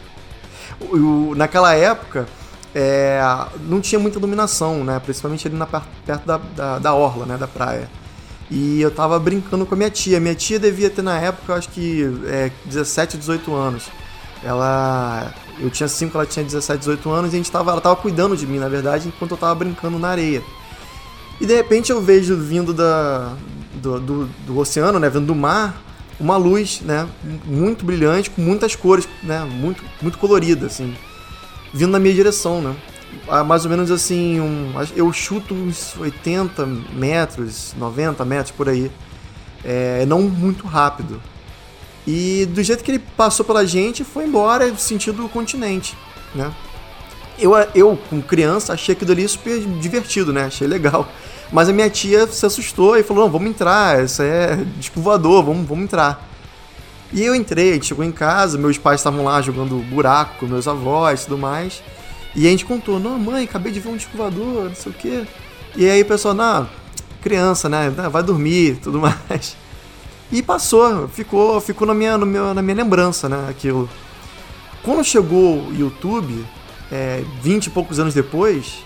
O- 0.91 1.33
naquela 1.35 1.73
época, 1.75 2.25
é, 2.73 3.21
não 3.67 3.79
tinha 3.79 3.99
muita 3.99 4.17
iluminação, 4.17 4.83
né? 4.83 4.99
Principalmente 4.99 5.47
ali 5.47 5.55
na, 5.55 5.65
perto 5.67 6.25
da, 6.25 6.37
da, 6.55 6.79
da 6.79 6.93
orla, 6.93 7.25
né? 7.25 7.37
Da 7.37 7.47
praia. 7.47 7.89
E 8.51 8.81
eu 8.81 8.91
tava 8.91 9.17
brincando 9.17 9.65
com 9.65 9.73
a 9.73 9.77
minha 9.77 9.89
tia. 9.89 10.19
Minha 10.19 10.35
tia 10.35 10.59
devia 10.59 10.89
ter 10.89 11.01
na 11.01 11.17
época, 11.17 11.53
eu 11.53 11.55
acho 11.55 11.69
que 11.69 12.03
é, 12.25 12.51
17, 12.65 13.17
18 13.17 13.55
anos. 13.55 13.85
Ela. 14.43 15.33
Eu 15.57 15.69
tinha 15.69 15.87
5, 15.87 16.17
ela 16.17 16.25
tinha 16.25 16.43
17, 16.43 16.79
18 16.79 17.09
anos 17.09 17.31
e 17.31 17.35
a 17.35 17.37
gente 17.37 17.51
tava, 17.51 17.71
ela 17.71 17.79
tava 17.79 17.95
cuidando 17.95 18.35
de 18.35 18.45
mim, 18.45 18.57
na 18.57 18.67
verdade, 18.67 19.07
enquanto 19.07 19.31
eu 19.31 19.37
tava 19.37 19.55
brincando 19.55 19.97
na 19.97 20.09
areia. 20.09 20.43
E 21.39 21.45
de 21.45 21.55
repente 21.55 21.91
eu 21.91 22.01
vejo 22.01 22.35
vindo 22.35 22.73
da, 22.73 23.35
do, 23.75 23.99
do, 23.99 24.25
do 24.45 24.59
oceano, 24.59 24.99
né? 24.99 25.09
Vindo 25.09 25.27
do 25.27 25.35
mar, 25.35 25.81
uma 26.19 26.35
luz, 26.35 26.81
né? 26.81 27.07
Muito 27.45 27.85
brilhante, 27.85 28.29
com 28.29 28.41
muitas 28.41 28.75
cores, 28.75 29.07
né? 29.23 29.45
Muito, 29.45 29.81
muito 30.01 30.17
colorida, 30.17 30.65
assim. 30.65 30.93
Vindo 31.73 31.91
na 31.91 31.99
minha 31.99 32.13
direção, 32.13 32.61
né? 32.61 32.75
A 33.27 33.43
mais 33.43 33.65
ou 33.65 33.71
menos 33.71 33.91
assim, 33.91 34.39
um, 34.39 34.73
eu 34.95 35.11
chuto 35.11 35.53
uns 35.53 35.95
80 35.97 36.65
metros, 36.93 37.73
90 37.77 38.23
metros 38.25 38.51
por 38.55 38.69
aí. 38.69 38.91
É, 39.63 40.05
não 40.05 40.21
muito 40.21 40.65
rápido. 40.65 41.21
E 42.05 42.47
do 42.47 42.63
jeito 42.63 42.83
que 42.83 42.91
ele 42.91 42.99
passou 42.99 43.45
pela 43.45 43.65
gente, 43.65 44.03
foi 44.03 44.25
embora, 44.25 44.75
sentido 44.75 45.27
continente, 45.29 45.95
né? 46.33 46.51
Eu, 47.37 47.53
eu, 47.73 47.97
como 48.09 48.21
criança, 48.21 48.73
achei 48.73 48.93
aquilo 48.93 49.11
ali 49.11 49.27
super 49.27 49.59
divertido, 49.59 50.33
né? 50.33 50.45
Achei 50.45 50.67
legal. 50.67 51.07
Mas 51.51 51.69
a 51.69 51.73
minha 51.73 51.89
tia 51.89 52.27
se 52.27 52.45
assustou 52.45 52.97
e 52.97 53.03
falou: 53.03 53.25
não, 53.25 53.31
vamos 53.31 53.49
entrar, 53.49 54.03
isso 54.03 54.21
é 54.21 54.55
disco 54.77 55.01
voador, 55.01 55.43
vamos, 55.43 55.67
vamos 55.67 55.83
entrar. 55.83 56.27
E 57.13 57.23
eu 57.23 57.35
entrei, 57.35 57.81
chegou 57.81 58.05
em 58.05 58.11
casa, 58.11 58.57
meus 58.57 58.77
pais 58.77 59.01
estavam 59.01 59.25
lá 59.25 59.41
jogando 59.41 59.75
buraco 59.89 60.39
com 60.39 60.45
meus 60.45 60.67
avós 60.67 61.21
e 61.21 61.25
tudo 61.25 61.37
mais. 61.37 61.83
E 62.35 62.47
a 62.47 62.49
gente 62.49 62.65
contou: 62.65 62.99
não, 62.99 63.17
mãe, 63.19 63.43
acabei 63.43 63.71
de 63.71 63.79
ver 63.79 63.89
um 63.89 63.97
disco 63.97 64.17
voador, 64.17 64.65
não 64.65 64.75
sei 64.75 64.91
o 64.91 64.95
quê. 64.95 65.23
E 65.75 65.89
aí 65.89 66.01
o 66.01 66.05
pessoal, 66.05 66.33
não, 66.33 66.69
criança, 67.21 67.69
né? 67.69 67.89
Vai 67.89 68.23
dormir 68.23 68.79
tudo 68.83 68.99
mais. 68.99 69.55
E 70.31 70.41
passou, 70.41 71.07
ficou, 71.07 71.59
ficou 71.59 71.85
na, 71.87 71.93
minha, 71.93 72.17
na 72.17 72.61
minha 72.61 72.75
lembrança, 72.75 73.27
né? 73.27 73.47
Aquilo. 73.49 73.89
Quando 74.83 75.03
chegou 75.03 75.67
o 75.67 75.73
YouTube, 75.73 76.45
é, 76.91 77.23
20 77.41 77.67
e 77.67 77.69
poucos 77.69 77.99
anos 77.99 78.13
depois, 78.13 78.79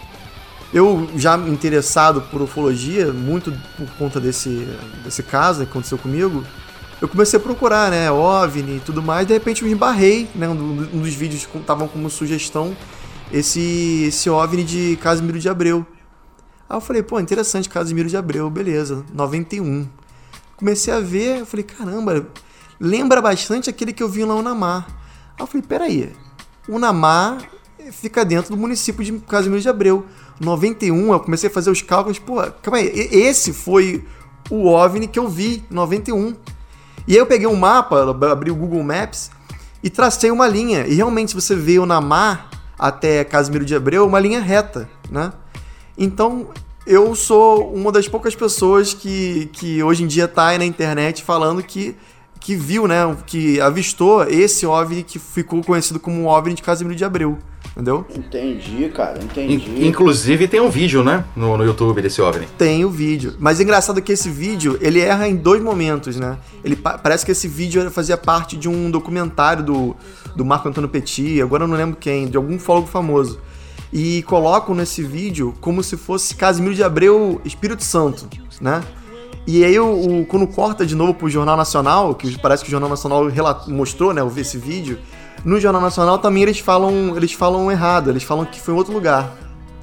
eu 0.73 1.07
já 1.15 1.37
interessado 1.37 2.21
por 2.23 2.41
ufologia, 2.41 3.13
muito 3.13 3.53
por 3.77 3.87
conta 3.97 4.19
desse, 4.19 4.67
desse 5.03 5.23
caso 5.23 5.63
que 5.63 5.69
aconteceu 5.69 5.97
comigo, 5.97 6.43
eu 7.01 7.07
comecei 7.07 7.39
a 7.39 7.41
procurar, 7.41 7.91
né, 7.91 8.11
OVNI 8.11 8.77
e 8.77 8.79
tudo 8.79 9.01
mais, 9.01 9.27
de 9.27 9.33
repente 9.33 9.61
eu 9.61 9.67
me 9.67 9.75
barrei, 9.75 10.27
né, 10.35 10.49
um 10.49 11.01
dos 11.01 11.13
vídeos 11.13 11.45
que 11.45 11.57
estavam 11.57 11.87
como 11.87 12.09
sugestão, 12.09 12.75
esse, 13.31 14.05
esse 14.07 14.29
OVNI 14.29 14.63
de 14.63 14.99
Casimiro 15.01 15.39
de 15.39 15.49
Abreu. 15.49 15.85
Aí 16.69 16.77
eu 16.77 16.81
falei, 16.81 17.03
pô, 17.03 17.19
interessante, 17.19 17.69
Casimiro 17.69 18.09
de 18.09 18.17
Abreu, 18.17 18.49
beleza, 18.49 19.05
91. 19.13 19.87
Comecei 20.57 20.93
a 20.93 20.99
ver, 20.99 21.39
eu 21.39 21.45
falei, 21.45 21.63
caramba, 21.63 22.27
lembra 22.79 23.21
bastante 23.21 23.69
aquele 23.69 23.93
que 23.93 24.01
eu 24.01 24.09
vi 24.09 24.23
lá 24.23 24.35
no 24.35 24.41
Namar. 24.41 24.87
Aí 25.37 25.43
eu 25.43 25.47
falei, 25.47 25.65
peraí, 25.67 26.13
o 26.67 26.79
Namar 26.79 27.43
fica 27.91 28.25
dentro 28.25 28.55
do 28.55 28.57
município 28.57 29.03
de 29.03 29.19
Casimiro 29.19 29.61
de 29.61 29.69
Abreu. 29.69 30.05
91, 30.39 31.13
eu 31.13 31.19
comecei 31.19 31.49
a 31.49 31.53
fazer 31.53 31.69
os 31.69 31.81
cálculos, 31.81 32.19
pô, 32.19 32.41
calma 32.61 32.77
aí, 32.77 32.87
esse 32.87 33.53
foi 33.53 34.03
o 34.49 34.67
OVNI 34.67 35.07
que 35.07 35.19
eu 35.19 35.27
vi 35.29 35.63
em 35.69 35.73
91. 35.73 36.35
E 37.07 37.13
aí 37.13 37.17
eu 37.19 37.25
peguei 37.25 37.47
um 37.47 37.55
mapa, 37.55 38.09
abri 38.31 38.49
o 38.49 38.55
Google 38.55 38.83
Maps 38.83 39.29
e 39.83 39.89
tracei 39.89 40.31
uma 40.31 40.47
linha. 40.47 40.87
E 40.87 40.95
realmente, 40.95 41.29
se 41.29 41.35
você 41.35 41.55
vê 41.55 41.77
o 41.77 41.85
Namar 41.85 42.49
até 42.77 43.23
Casimiro 43.23 43.65
de 43.65 43.75
Abreu, 43.75 44.05
uma 44.05 44.19
linha 44.19 44.41
reta, 44.41 44.89
né? 45.09 45.31
Então, 45.97 46.49
eu 46.85 47.15
sou 47.15 47.73
uma 47.73 47.91
das 47.91 48.07
poucas 48.07 48.35
pessoas 48.35 48.93
que, 48.93 49.49
que 49.53 49.81
hoje 49.81 50.03
em 50.03 50.07
dia 50.07 50.27
tá 50.27 50.47
aí 50.47 50.57
na 50.57 50.65
internet 50.65 51.23
falando 51.23 51.63
que, 51.63 51.95
que 52.45 52.55
viu, 52.55 52.87
né? 52.87 52.95
Que 53.25 53.59
avistou 53.59 54.23
esse 54.23 54.67
OVNI 54.67 55.01
que 55.03 55.17
ficou 55.17 55.63
conhecido 55.63 55.99
como 55.99 56.21
o 56.21 56.25
OVNI 56.27 56.53
de 56.53 56.61
Casimiro 56.61 56.95
de 56.95 57.03
Abreu. 57.03 57.39
Entendeu? 57.71 58.05
Entendi, 58.15 58.89
cara, 58.95 59.19
In- 59.19 59.25
entendi. 59.25 59.87
inclusive 59.87 60.47
tem 60.47 60.61
um 60.61 60.69
vídeo, 60.69 61.03
né? 61.03 61.25
No, 61.35 61.57
no 61.57 61.63
YouTube 61.65 62.01
desse 62.01 62.21
OVNI. 62.21 62.47
Tem 62.57 62.85
o 62.85 62.89
vídeo. 62.89 63.33
Mas 63.39 63.59
é 63.59 63.63
engraçado 63.63 63.99
que 64.01 64.11
esse 64.13 64.29
vídeo, 64.29 64.77
ele 64.79 64.99
erra 64.99 65.27
em 65.27 65.35
dois 65.35 65.61
momentos, 65.61 66.17
né? 66.17 66.37
Ele 66.63 66.75
pa- 66.75 66.97
parece 66.99 67.25
que 67.25 67.31
esse 67.31 67.47
vídeo 67.47 67.89
fazia 67.89 68.15
parte 68.15 68.55
de 68.55 68.69
um 68.69 68.91
documentário 68.91 69.63
do, 69.63 69.95
do 70.35 70.45
Marco 70.45 70.69
Antônio 70.69 70.89
Petit, 70.89 71.41
agora 71.41 71.63
eu 71.63 71.67
não 71.67 71.75
lembro 71.75 71.97
quem, 71.99 72.27
de 72.27 72.37
algum 72.37 72.57
fólogo 72.59 72.87
famoso. 72.87 73.39
E 73.91 74.21
colocam 74.23 74.75
nesse 74.75 75.01
vídeo 75.03 75.53
como 75.59 75.81
se 75.83 75.97
fosse 75.97 76.35
Casimiro 76.35 76.75
de 76.75 76.83
Abreu 76.83 77.41
Espírito 77.43 77.83
Santo, 77.83 78.27
né? 78.61 78.81
E 79.47 79.63
aí, 79.63 79.79
o, 79.79 80.21
o- 80.21 80.25
quando 80.25 80.47
corta 80.47 80.85
de 80.85 80.95
novo 80.95 81.13
pro 81.13 81.29
Jornal 81.29 81.55
Nacional, 81.55 82.15
que 82.15 82.37
parece 82.39 82.63
que 82.63 82.69
o 82.69 82.71
Jornal 82.71 82.89
Nacional 82.89 83.25
mostrou, 83.67 84.13
né? 84.13 84.21
Esse 84.37 84.57
vídeo. 84.57 84.97
No 85.43 85.59
Jornal 85.59 85.81
Nacional 85.81 86.17
também 86.17 86.41
eles 86.43 86.59
falam, 86.59 87.15
eles 87.15 87.31
falam 87.33 87.71
errado, 87.71 88.09
eles 88.09 88.23
falam 88.23 88.45
que 88.45 88.59
foi 88.59 88.73
em 88.73 88.77
outro 88.77 88.91
lugar. 88.93 89.31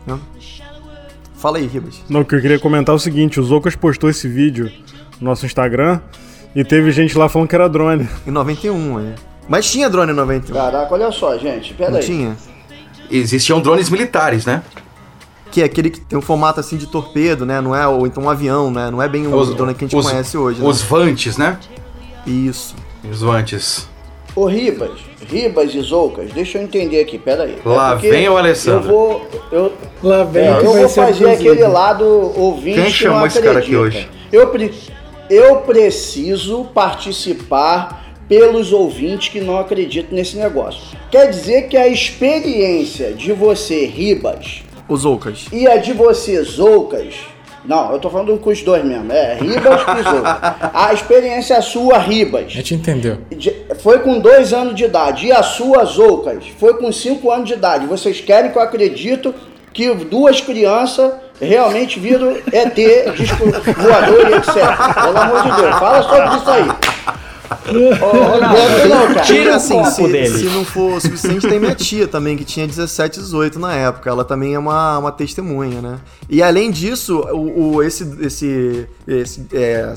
né? 0.07 0.19
Fala 1.37 1.59
aí, 1.59 1.67
Ribas. 1.67 2.01
Não, 2.09 2.21
o 2.21 2.25
que 2.25 2.35
eu 2.35 2.41
queria 2.41 2.59
comentar 2.59 2.93
é 2.93 2.97
o 2.97 2.99
seguinte, 2.99 3.39
o 3.41 3.43
Zocas 3.45 3.75
postou 3.77 4.09
esse 4.11 4.29
vídeo 4.29 4.71
no 5.21 5.29
nosso 5.31 5.45
Instagram 5.47 6.01
e 6.55 6.65
teve 6.65 6.91
gente 6.93 7.17
lá 7.19 7.29
falando 7.29 7.49
que 7.49 7.55
era 7.55 7.69
drone. 7.69 8.09
Em 8.27 8.31
91, 8.31 9.01
é. 9.01 9.15
Mas 9.49 9.71
tinha 9.71 9.89
drone 9.91 10.13
em 10.13 10.15
91. 10.15 10.55
Caraca, 10.55 10.95
olha 10.95 11.11
só, 11.13 11.37
gente, 11.39 11.75
pera 11.75 11.91
Não 11.91 11.99
aí. 11.99 12.05
tinha? 12.05 12.37
Existiam 13.11 13.61
drones 13.61 13.91
militares, 13.91 14.47
né? 14.47 14.63
Que 15.53 15.61
é 15.61 15.65
aquele 15.65 15.91
que 15.91 16.01
tem 16.01 16.19
um 16.19 16.23
formato 16.23 16.59
assim 16.59 16.77
de 16.77 16.87
torpedo, 16.87 17.45
né? 17.47 17.61
Não 17.61 17.77
é, 17.77 17.87
ou 17.87 18.07
então 18.07 18.25
um 18.25 18.31
avião, 18.31 18.71
né? 18.71 18.91
Não 18.91 19.01
é 19.03 19.09
bem 19.09 19.27
o 19.27 19.37
Os- 19.37 19.55
drone 19.55 19.75
que 19.75 19.85
a 19.85 19.87
gente 19.89 19.97
os- 19.97 20.07
conhece 20.11 20.37
hoje. 20.37 20.61
Os 20.63 20.81
né? 20.81 20.87
Vantes, 20.89 21.37
né? 21.37 21.59
Isso. 22.27 22.75
Os 23.09 23.21
Vantes. 23.21 23.89
Ô 24.35 24.47
Ribas, 24.47 24.93
Ribas 25.29 25.75
e 25.75 25.81
Zoucas, 25.83 26.33
deixa 26.33 26.57
eu 26.57 26.63
entender 26.63 27.01
aqui, 27.03 27.19
pera 27.19 27.43
aí. 27.43 27.59
É 27.65 27.69
Lá 27.69 27.93
porque 27.93 28.09
vem 28.09 28.27
o 28.31 28.37
Alessandro. 28.39 28.89
Eu 28.89 28.97
vou. 28.97 29.31
Eu, 29.53 29.73
Lá 30.03 30.25
vem 30.25 30.47
é, 30.49 30.59
que 30.59 30.65
eu 30.65 30.73
vou 30.73 30.89
fazer 30.89 31.29
aquele 31.29 31.67
lado 31.67 32.05
ouvinte. 32.35 32.77
Quem 32.77 32.85
que 32.87 32.93
chamou 32.93 33.19
não 33.21 33.27
esse 33.27 33.43
cara 33.43 33.59
aqui 33.59 33.77
hoje? 33.77 34.09
Eu, 34.33 34.47
pre- 34.49 34.73
eu 35.29 35.57
preciso 35.57 36.65
participar 36.73 38.15
pelos 38.27 38.73
ouvintes 38.73 39.29
que 39.29 39.41
não 39.43 39.59
acreditam 39.59 40.17
nesse 40.17 40.39
negócio. 40.39 40.81
Quer 41.11 41.29
dizer 41.29 41.69
que 41.69 41.77
a 41.77 41.87
experiência 41.87 43.13
de 43.13 43.33
você, 43.35 43.85
Ribas, 43.85 44.63
Os 44.93 45.05
Oucas. 45.05 45.47
e 45.53 45.67
a 45.67 45.77
de 45.77 45.93
você, 45.93 46.43
Zoucas, 46.43 47.15
não, 47.65 47.93
eu 47.93 47.99
tô 48.01 48.11
falando 48.11 48.37
com 48.39 48.51
os 48.51 48.61
dois 48.63 48.85
mesmo, 48.85 49.13
é 49.13 49.35
Ribas 49.35 49.81
e 49.83 50.03
Zoucas. 50.03 50.53
A 50.75 50.93
experiência 50.93 51.61
sua, 51.63 51.97
Ribas, 51.99 52.47
A 52.47 52.49
gente 52.49 52.75
entendeu. 52.75 53.19
de- 53.31 53.55
foi 53.81 54.01
com 54.01 54.19
dois 54.19 54.53
anos 54.53 54.75
de 54.75 54.85
idade. 54.85 55.27
E 55.27 55.33
a 55.33 55.43
sua, 55.43 55.85
Zoucas, 55.85 56.45
foi 56.59 56.75
com 56.75 56.91
cinco 56.91 57.31
anos 57.31 57.47
de 57.49 57.55
idade. 57.55 57.87
Vocês 57.87 58.21
querem 58.21 58.51
que 58.51 58.59
eu 58.59 58.63
acredito 58.63 59.33
que 59.73 59.95
duas 59.95 60.41
crianças 60.41 61.13
realmente 61.41 61.99
viram 61.99 62.37
ET, 62.53 62.75
disco 63.17 63.45
voador 63.47 64.31
e 64.31 64.35
etc. 64.35 64.55
Pelo 64.95 65.19
amor 65.19 65.43
de 65.43 65.63
Deus, 65.63 65.77
fala 65.79 66.03
sobre 66.03 66.37
isso 66.37 66.51
aí. 66.51 66.69
Não, 67.67 68.89
não, 68.89 69.15
cara. 69.15 69.21
Tira 69.27 69.57
assim, 69.57 69.75
se, 69.85 70.03
se 70.39 70.45
não 70.47 70.65
for 70.65 70.97
o 70.97 71.01
suficiente, 71.01 71.49
tem 71.49 71.59
minha 71.59 71.75
tia 71.75 72.07
também, 72.09 72.37
que 72.37 72.45
tinha 72.45 72.67
17, 72.67 73.21
18 73.21 73.59
na 73.59 73.75
época. 73.75 74.09
Ela 74.11 74.25
também 74.25 74.55
é 74.55 74.59
uma, 74.59 74.99
uma 74.99 75.13
testemunha, 75.13 75.81
né? 75.81 75.99
E 76.29 76.43
além 76.43 76.71
disso, 76.71 77.19
o, 77.33 77.75
o- 77.77 77.83
esse, 77.83 78.05
esse, 78.21 78.89
esse, 79.07 79.47
é, 79.53 79.95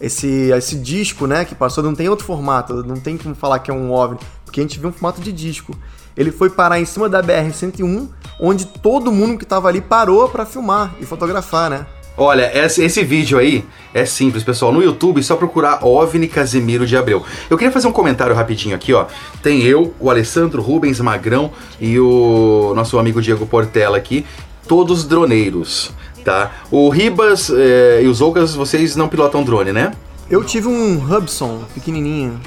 esse, 0.00 0.26
esse 0.50 0.76
disco, 0.76 1.26
né, 1.26 1.44
que 1.44 1.54
passou, 1.54 1.82
não 1.82 1.94
tem 1.94 2.08
outro 2.08 2.24
formato, 2.26 2.82
não 2.84 2.96
tem 2.96 3.16
como 3.16 3.34
falar 3.34 3.58
que 3.60 3.70
é 3.70 3.74
um 3.74 3.92
OVNI, 3.92 4.18
porque 4.44 4.60
a 4.60 4.62
gente 4.62 4.78
viu 4.78 4.88
um 4.88 4.92
formato 4.92 5.20
de 5.20 5.32
disco. 5.32 5.74
Ele 6.16 6.30
foi 6.30 6.48
parar 6.48 6.78
em 6.80 6.84
cima 6.84 7.08
da 7.08 7.20
BR-101, 7.22 8.08
onde 8.40 8.66
todo 8.66 9.10
mundo 9.10 9.36
que 9.38 9.44
tava 9.44 9.68
ali 9.68 9.80
parou 9.80 10.28
pra 10.28 10.46
filmar 10.46 10.94
e 11.00 11.04
fotografar, 11.06 11.68
né? 11.70 11.86
Olha, 12.16 12.50
esse, 12.56 12.82
esse 12.84 13.02
vídeo 13.02 13.38
aí 13.38 13.64
é 13.92 14.04
simples, 14.04 14.44
pessoal. 14.44 14.72
No 14.72 14.82
YouTube, 14.82 15.18
é 15.18 15.22
só 15.22 15.34
procurar 15.34 15.84
OVNI 15.84 16.28
Casemiro 16.28 16.86
de 16.86 16.96
Abreu. 16.96 17.24
Eu 17.50 17.58
queria 17.58 17.72
fazer 17.72 17.88
um 17.88 17.92
comentário 17.92 18.34
rapidinho 18.34 18.76
aqui, 18.76 18.92
ó. 18.92 19.06
Tem 19.42 19.62
eu, 19.62 19.92
o 19.98 20.08
Alessandro 20.08 20.62
Rubens 20.62 21.00
Magrão 21.00 21.50
e 21.80 21.98
o 21.98 22.72
nosso 22.76 22.98
amigo 22.98 23.20
Diego 23.20 23.46
Portela 23.46 23.96
aqui, 23.96 24.24
todos 24.68 25.04
droneiros, 25.04 25.90
tá? 26.24 26.52
O 26.70 26.88
Ribas 26.88 27.50
eh, 27.50 28.02
e 28.04 28.06
os 28.06 28.20
Oucas, 28.20 28.54
vocês 28.54 28.94
não 28.94 29.08
pilotam 29.08 29.42
drone, 29.42 29.72
né? 29.72 29.92
Eu 30.30 30.44
tive 30.44 30.68
um 30.68 30.96
Hubson 30.96 31.62
pequenininho. 31.74 32.40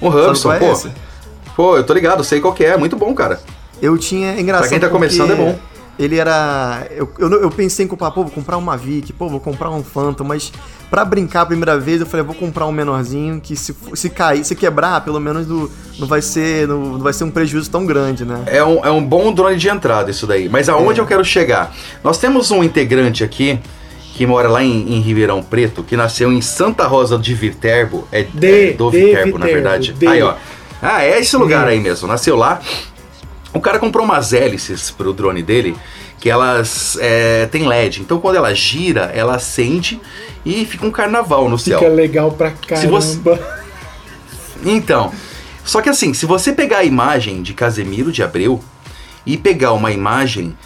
Sabe 0.00 0.16
Hubson, 0.16 0.52
é 0.52 0.58
pô. 0.58 0.72
esse? 0.72 0.90
Pô, 1.54 1.76
eu 1.76 1.84
tô 1.84 1.94
ligado, 1.94 2.24
sei 2.24 2.40
qual 2.40 2.52
que 2.52 2.64
é, 2.64 2.76
muito 2.76 2.96
bom, 2.96 3.14
cara. 3.14 3.40
Eu 3.80 3.96
tinha. 3.96 4.32
É 4.32 4.40
engraçado. 4.40 4.68
Pra 4.68 4.70
quem 4.70 4.80
tá 4.80 4.88
começando 4.88 5.32
é 5.32 5.36
bom. 5.36 5.56
Ele 5.98 6.18
era. 6.18 6.86
Eu, 6.90 7.08
eu, 7.18 7.30
eu 7.42 7.50
pensei 7.50 7.84
em 7.84 7.88
comprar, 7.88 8.10
pô, 8.10 8.22
vou 8.22 8.32
comprar 8.32 8.56
uma 8.56 8.76
Vic, 8.76 9.12
pô, 9.12 9.28
vou 9.28 9.38
comprar 9.40 9.70
um 9.70 9.82
Phantom, 9.82 10.24
mas 10.24 10.52
pra 10.90 11.04
brincar 11.04 11.42
a 11.42 11.46
primeira 11.46 11.78
vez 11.78 12.00
eu 12.00 12.06
falei, 12.06 12.24
vou 12.26 12.34
comprar 12.34 12.66
um 12.66 12.72
menorzinho 12.72 13.40
que 13.40 13.54
se, 13.56 13.74
se 13.94 14.10
cair, 14.10 14.44
se 14.44 14.54
quebrar, 14.54 15.02
pelo 15.04 15.20
menos 15.20 15.46
do, 15.46 15.70
não, 15.98 16.06
vai 16.06 16.20
ser, 16.22 16.66
não, 16.66 16.80
não 16.80 16.98
vai 17.00 17.12
ser 17.12 17.24
um 17.24 17.30
prejuízo 17.30 17.70
tão 17.70 17.86
grande, 17.86 18.24
né? 18.24 18.42
É 18.46 18.64
um, 18.64 18.84
é 18.84 18.90
um 18.90 19.04
bom 19.04 19.32
drone 19.32 19.56
de 19.56 19.68
entrada 19.68 20.10
isso 20.10 20.26
daí. 20.26 20.48
Mas 20.48 20.68
aonde 20.68 21.00
eu 21.00 21.06
quero 21.06 21.24
chegar? 21.24 21.72
Nós 22.02 22.18
temos 22.18 22.50
um 22.50 22.62
integrante 22.64 23.22
aqui 23.22 23.58
que 24.16 24.26
mora 24.26 24.48
lá 24.48 24.62
em, 24.62 24.94
em 24.96 25.00
Ribeirão 25.00 25.42
Preto, 25.42 25.82
que 25.82 25.96
nasceu 25.96 26.32
em 26.32 26.40
Santa 26.40 26.86
Rosa 26.86 27.18
de 27.18 27.34
Viterbo. 27.34 28.06
É, 28.12 28.22
De- 28.22 28.70
é 28.70 28.72
do 28.72 28.90
de 28.90 28.98
Viterbo, 28.98 29.38
na 29.38 29.46
Viterbo, 29.46 29.52
verdade. 29.62 29.92
de. 29.92 30.06
Aí, 30.06 30.22
ó. 30.22 30.34
Ah, 30.82 31.02
é 31.04 31.18
esse 31.18 31.36
lugar 31.36 31.66
Sim. 31.66 31.72
aí 31.72 31.80
mesmo. 31.80 32.06
Nasceu 32.06 32.36
lá. 32.36 32.60
O 33.54 33.60
cara 33.60 33.78
comprou 33.78 34.04
umas 34.04 34.32
hélices 34.32 34.90
pro 34.90 35.12
drone 35.12 35.42
dele, 35.42 35.76
que 36.18 36.28
elas 36.28 36.98
é, 37.00 37.46
tem 37.46 37.66
LED. 37.66 38.00
Então 38.02 38.18
quando 38.20 38.36
ela 38.36 38.52
gira, 38.54 39.12
ela 39.14 39.36
acende 39.36 40.00
e 40.44 40.64
fica 40.66 40.84
um 40.84 40.90
carnaval 40.90 41.48
no 41.48 41.58
céu. 41.58 41.78
Fica 41.78 41.90
legal 41.90 42.32
pra 42.32 42.52
Se 42.76 42.86
você- 42.86 43.18
caramba. 43.20 43.64
Então, 44.64 45.12
só 45.64 45.80
que 45.80 45.88
assim, 45.88 46.12
se 46.14 46.26
você 46.26 46.52
pegar 46.52 46.78
a 46.78 46.84
imagem 46.84 47.42
de 47.42 47.54
Casemiro 47.54 48.10
de 48.10 48.22
Abreu 48.22 48.60
e 49.26 49.36
pegar 49.36 49.72
uma 49.72 49.92
imagem 49.92 50.56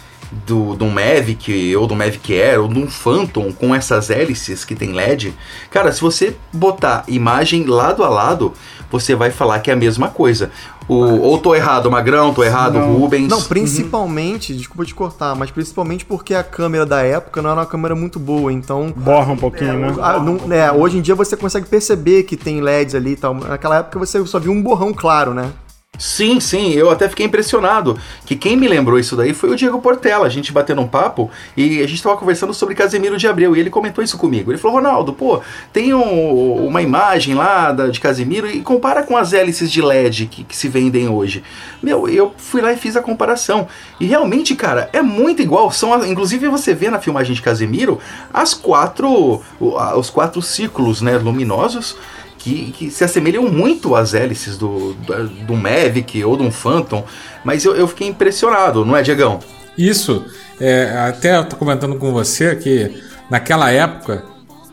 do, 0.45 0.75
do 0.75 0.85
Mavic 0.85 1.75
ou 1.75 1.87
do 1.87 1.95
Mavic 1.95 2.33
Air 2.39 2.61
ou 2.61 2.67
de 2.67 2.79
um 2.79 2.87
Phantom 2.87 3.51
com 3.51 3.73
essas 3.73 4.09
hélices 4.09 4.63
que 4.63 4.75
tem 4.75 4.93
LED, 4.93 5.33
cara, 5.71 5.91
se 5.91 6.01
você 6.01 6.35
botar 6.53 7.03
imagem 7.07 7.65
lado 7.65 8.03
a 8.03 8.09
lado, 8.09 8.53
você 8.91 9.15
vai 9.15 9.31
falar 9.31 9.59
que 9.59 9.69
é 9.69 9.73
a 9.73 9.77
mesma 9.77 10.09
coisa. 10.09 10.51
O, 10.89 10.95
ou 11.21 11.37
tô 11.37 11.53
errado, 11.53 11.89
Magrão, 11.91 12.33
tô 12.33 12.43
errado, 12.43 12.79
Rubens. 12.79 13.29
Não, 13.29 13.41
principalmente, 13.43 14.53
desculpa 14.55 14.83
te 14.85 14.93
cortar, 14.95 15.35
mas 15.35 15.51
principalmente 15.51 16.03
porque 16.05 16.33
a 16.33 16.43
câmera 16.43 16.85
da 16.85 17.01
época 17.03 17.41
não 17.41 17.51
era 17.51 17.59
uma 17.59 17.65
câmera 17.65 17.95
muito 17.95 18.19
boa, 18.19 18.51
então. 18.51 18.91
Borra 18.95 19.31
um 19.33 19.37
pouquinho, 19.37 19.77
né? 19.79 19.95
Ah, 20.01 20.19
não- 20.19 20.51
é, 20.51 20.71
hoje 20.71 20.97
em 20.97 21.01
dia 21.01 21.13
você 21.15 21.37
consegue 21.37 21.67
perceber 21.67 22.23
que 22.23 22.35
tem 22.35 22.59
LEDs 22.59 22.95
ali 22.95 23.11
e 23.11 23.15
tal. 23.15 23.33
Naquela 23.35 23.77
época 23.77 23.99
você 23.99 24.25
só 24.25 24.39
viu 24.39 24.51
um 24.51 24.61
borrão 24.61 24.91
claro, 24.93 25.33
né? 25.33 25.51
Sim, 25.97 26.39
sim, 26.39 26.71
eu 26.71 26.89
até 26.89 27.09
fiquei 27.09 27.25
impressionado. 27.25 27.99
Que 28.25 28.33
quem 28.35 28.55
me 28.55 28.69
lembrou 28.69 28.97
isso 28.97 29.17
daí 29.17 29.33
foi 29.33 29.49
o 29.49 29.55
Diego 29.55 29.81
Portela. 29.81 30.25
A 30.25 30.29
gente 30.29 30.53
batendo 30.53 30.81
um 30.81 30.87
papo 30.87 31.29
e 31.57 31.81
a 31.81 31.87
gente 31.87 32.01
tava 32.01 32.15
conversando 32.15 32.53
sobre 32.53 32.73
Casemiro 32.73 33.17
de 33.17 33.27
Abreu 33.27 33.53
e 33.53 33.59
ele 33.59 33.69
comentou 33.69 34.01
isso 34.01 34.17
comigo. 34.17 34.49
Ele 34.49 34.57
falou: 34.57 34.77
Ronaldo, 34.77 35.11
pô, 35.11 35.41
tem 35.73 35.93
um- 35.93 36.65
uma 36.65 36.81
imagem 36.81 37.35
lá 37.35 37.73
da, 37.73 37.87
de 37.87 37.99
Casemiro 37.99 38.47
e 38.49 38.61
compara 38.61 39.03
com 39.03 39.17
as 39.17 39.33
hélices 39.33 39.69
de 39.69 39.81
LED 39.81 40.27
que, 40.27 40.43
que 40.45 40.55
se 40.55 40.69
vendem 40.69 41.09
hoje. 41.09 41.43
Meu, 41.83 42.07
eu 42.07 42.33
fui 42.37 42.61
lá 42.61 42.71
e 42.71 42.77
fiz 42.77 42.95
a 42.95 43.01
comparação. 43.01 43.67
E 43.99 44.05
realmente, 44.05 44.55
cara, 44.55 44.89
é 44.93 45.01
muito 45.01 45.41
igual. 45.41 45.69
São, 45.69 46.05
inclusive, 46.05 46.47
você 46.47 46.73
vê 46.73 46.89
na 46.89 46.99
filmagem 47.01 47.33
de 47.35 47.41
Casemiro 47.41 47.99
as 48.33 48.53
quatro, 48.53 49.41
os 49.59 50.09
quatro 50.09 50.41
círculos 50.41 51.01
né, 51.01 51.17
luminosos 51.17 51.97
que, 52.39 52.71
que 52.71 52.89
se 52.89 53.03
assemelham 53.03 53.43
muito 53.43 53.93
às 53.93 54.13
hélices 54.13 54.57
do, 54.57 54.93
do, 54.93 55.27
do 55.27 55.55
Mavic 55.55 56.23
ou 56.23 56.41
um 56.41 56.49
Phantom, 56.49 57.03
mas 57.43 57.65
eu, 57.65 57.75
eu 57.75 57.87
fiquei 57.87 58.07
impressionado, 58.07 58.83
não 58.85 58.95
é, 58.95 59.01
Diegão? 59.03 59.39
Isso, 59.77 60.25
é, 60.59 60.97
até 61.07 61.37
eu 61.37 61.45
tô 61.45 61.55
comentando 61.55 61.95
com 61.97 62.11
você 62.11 62.55
que 62.55 63.01
naquela 63.29 63.69
época, 63.71 64.23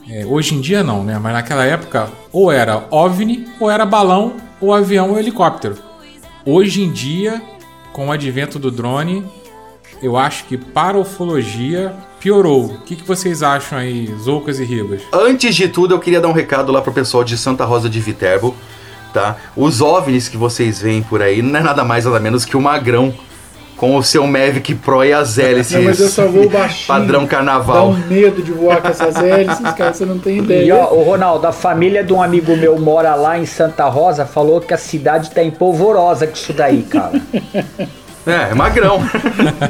é, 0.08 0.24
hoje 0.24 0.54
em 0.54 0.60
dia 0.60 0.82
não, 0.82 1.04
né? 1.04 1.18
Mas 1.18 1.32
naquela 1.32 1.64
época, 1.64 2.08
ou 2.32 2.50
era 2.50 2.86
OVNI, 2.90 3.46
ou 3.60 3.70
era 3.70 3.84
balão, 3.84 4.36
ou 4.60 4.72
avião 4.72 5.10
ou 5.10 5.18
helicóptero. 5.18 5.76
Hoje 6.44 6.82
em 6.82 6.90
dia, 6.90 7.42
com 7.92 8.08
o 8.08 8.12
advento 8.12 8.58
do 8.58 8.70
drone, 8.70 9.24
eu 10.00 10.16
acho 10.16 10.44
que 10.44 10.56
para 10.56 10.98
ufologia 10.98 11.94
piorou. 12.26 12.64
O 12.64 12.78
que, 12.84 12.96
que 12.96 13.06
vocês 13.06 13.40
acham 13.40 13.78
aí, 13.78 14.12
Zoucas 14.20 14.58
e 14.58 14.64
Ribas? 14.64 15.00
Antes 15.12 15.54
de 15.54 15.68
tudo, 15.68 15.94
eu 15.94 16.00
queria 16.00 16.20
dar 16.20 16.26
um 16.26 16.32
recado 16.32 16.72
lá 16.72 16.82
pro 16.82 16.92
pessoal 16.92 17.22
de 17.22 17.38
Santa 17.38 17.64
Rosa 17.64 17.88
de 17.88 18.00
Viterbo, 18.00 18.52
tá? 19.14 19.36
Os 19.56 19.80
OVNIs 19.80 20.28
que 20.28 20.36
vocês 20.36 20.82
veem 20.82 21.04
por 21.04 21.22
aí 21.22 21.40
não 21.40 21.60
é 21.60 21.62
nada 21.62 21.84
mais 21.84 22.04
nada 22.04 22.18
menos 22.18 22.44
que 22.44 22.56
o 22.56 22.60
Magrão 22.60 23.14
com 23.76 23.94
o 23.94 24.02
seu 24.02 24.26
Mavic 24.26 24.74
Pro 24.74 25.04
e 25.04 25.12
as 25.12 25.38
hélices. 25.38 25.74
Não, 25.74 25.82
mas 25.84 26.00
eu 26.00 26.08
só 26.08 26.26
vou 26.26 26.48
baixinho. 26.50 26.86
Padrão 26.88 27.22
Dá 27.22 27.28
carnaval. 27.28 27.90
um 27.90 27.96
medo 28.08 28.42
de 28.42 28.50
voar 28.50 28.80
com 28.82 28.88
essas 28.88 29.14
hélices, 29.16 29.70
cara, 29.76 29.92
você 29.92 30.04
não 30.04 30.18
tem 30.18 30.36
E 30.36 30.40
ideia. 30.40 30.74
ó, 30.74 30.94
o 30.94 31.04
Ronaldo, 31.04 31.46
a 31.46 31.52
família 31.52 32.02
de 32.02 32.12
um 32.12 32.20
amigo 32.20 32.56
meu 32.56 32.76
mora 32.80 33.14
lá 33.14 33.38
em 33.38 33.46
Santa 33.46 33.84
Rosa, 33.84 34.26
falou 34.26 34.60
que 34.60 34.74
a 34.74 34.78
cidade 34.78 35.30
tá 35.30 35.44
empolvorosa 35.44 36.26
com 36.26 36.32
isso 36.32 36.52
daí, 36.52 36.82
cara. 36.82 37.20
É, 38.26 38.50
é 38.50 38.54
magrão. 38.54 39.00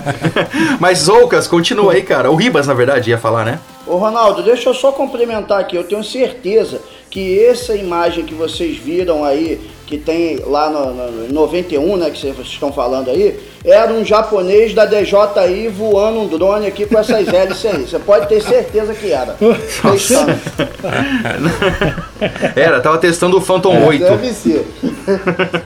Mas 0.80 1.00
Zoucas, 1.00 1.46
continua 1.46 1.92
aí, 1.92 2.02
cara. 2.02 2.30
O 2.30 2.36
Ribas, 2.36 2.66
na 2.66 2.74
verdade, 2.74 3.10
ia 3.10 3.18
falar, 3.18 3.44
né? 3.44 3.60
Ô 3.86 3.96
Ronaldo, 3.96 4.42
deixa 4.42 4.70
eu 4.70 4.74
só 4.74 4.90
complementar 4.90 5.60
aqui. 5.60 5.76
Eu 5.76 5.84
tenho 5.84 6.02
certeza 6.02 6.80
que 7.10 7.44
essa 7.44 7.74
imagem 7.76 8.24
que 8.24 8.34
vocês 8.34 8.76
viram 8.76 9.24
aí, 9.24 9.60
que 9.86 9.96
tem 9.96 10.40
lá 10.44 10.68
no, 10.68 10.92
no 10.92 11.32
91, 11.32 11.96
né, 11.96 12.10
que 12.10 12.18
vocês 12.18 12.36
estão 12.40 12.72
falando 12.72 13.10
aí, 13.10 13.38
era 13.64 13.92
um 13.92 14.04
japonês 14.04 14.74
da 14.74 14.86
DJI 14.86 15.68
voando 15.68 16.20
um 16.20 16.26
drone 16.26 16.66
aqui 16.66 16.84
com 16.86 16.98
essas 16.98 17.28
hélices 17.28 17.66
aí. 17.66 17.82
Você 17.82 17.98
pode 17.98 18.28
ter 18.28 18.42
certeza 18.42 18.94
que 18.94 19.12
era. 19.12 19.36
Testando. 19.38 20.32
Era, 22.56 22.80
tava 22.80 22.98
testando 22.98 23.36
o 23.36 23.40
Phantom 23.40 23.86
8. 23.86 24.04
É, 24.04 24.10
Deve 24.10 24.32
ser. 24.32 24.66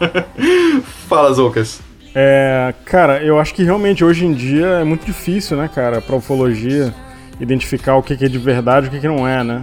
Fala, 1.09 1.33
Zoucas. 1.33 1.90
É, 2.15 2.75
cara, 2.85 3.23
eu 3.23 3.39
acho 3.39 3.55
que 3.55 3.63
realmente 3.63 4.05
hoje 4.05 4.27
em 4.27 4.33
dia 4.33 4.67
é 4.67 4.85
muito 4.85 5.07
difícil, 5.07 5.57
né, 5.57 5.71
cara, 5.73 6.01
pra 6.01 6.17
ufologia 6.17 6.93
identificar 7.41 7.97
o 7.97 8.03
que 8.03 8.13
é 8.13 8.29
de 8.29 8.39
verdade 8.39 8.87
e 8.87 8.99
o 8.99 9.01
que 9.01 9.09
não 9.09 9.27
é, 9.27 9.43
né? 9.43 9.63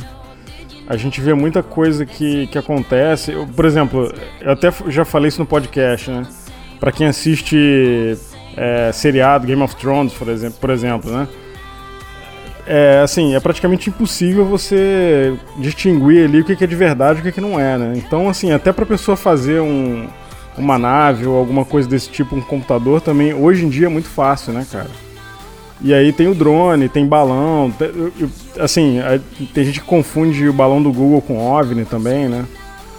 A 0.88 0.95
gente 0.95 1.19
vê 1.19 1.33
muita 1.33 1.62
coisa 1.62 2.05
que, 2.05 2.47
que 2.47 2.57
acontece. 2.57 3.33
Eu, 3.33 3.45
por 3.45 3.65
exemplo, 3.65 4.12
eu 4.39 4.51
até 4.51 4.72
já 4.88 5.03
falei 5.03 5.28
isso 5.28 5.39
no 5.39 5.45
podcast, 5.45 6.09
né? 6.09 6.26
Pra 6.80 6.91
quem 6.91 7.07
assiste 7.07 8.17
é, 8.55 8.91
seriado 8.93 9.45
Game 9.45 9.61
of 9.61 9.76
Thrones, 9.76 10.13
por 10.13 10.30
exemplo, 10.30 10.57
por 10.59 10.69
exemplo, 10.69 11.11
né? 11.11 11.28
É, 12.65 13.01
assim, 13.03 13.36
é 13.36 13.39
praticamente 13.39 13.89
impossível 13.89 14.45
você 14.45 15.34
distinguir 15.59 16.26
ali 16.26 16.41
o 16.41 16.45
que 16.45 16.55
que 16.55 16.63
é 16.63 16.67
de 16.67 16.76
verdade 16.76 17.19
e 17.19 17.22
o 17.22 17.24
que 17.24 17.32
que 17.34 17.41
não 17.41 17.59
é, 17.59 17.78
né? 17.78 17.93
Então, 17.95 18.30
assim, 18.30 18.51
até 18.51 18.72
pra 18.72 18.86
pessoa 18.86 19.15
fazer 19.15 19.61
um, 19.61 20.07
uma 20.58 20.78
nave 20.78 21.26
ou 21.26 21.38
alguma 21.38 21.64
coisa 21.64 21.88
desse 21.88 22.10
tipo, 22.10 22.36
um 22.36 22.41
computador 22.41 23.01
também, 23.01 23.34
hoje 23.34 23.66
em 23.66 23.70
dia 23.70 23.86
é 23.88 23.89
muito 23.89 24.10
fácil, 24.10 24.53
né, 24.53 24.66
cara? 24.72 24.89
E 25.80 25.93
aí 25.93 26.12
tem 26.12 26.28
o 26.28 26.34
drone, 26.34 26.89
tem 26.89 27.05
balão, 27.05 27.72
assim, 28.60 28.97
tem 29.53 29.64
gente 29.64 29.80
que 29.80 29.86
confunde 29.86 30.47
o 30.47 30.53
balão 30.53 30.82
do 30.82 30.91
Google 30.91 31.22
com 31.22 31.38
OVNI 31.38 31.86
também, 31.86 32.28
né? 32.28 32.45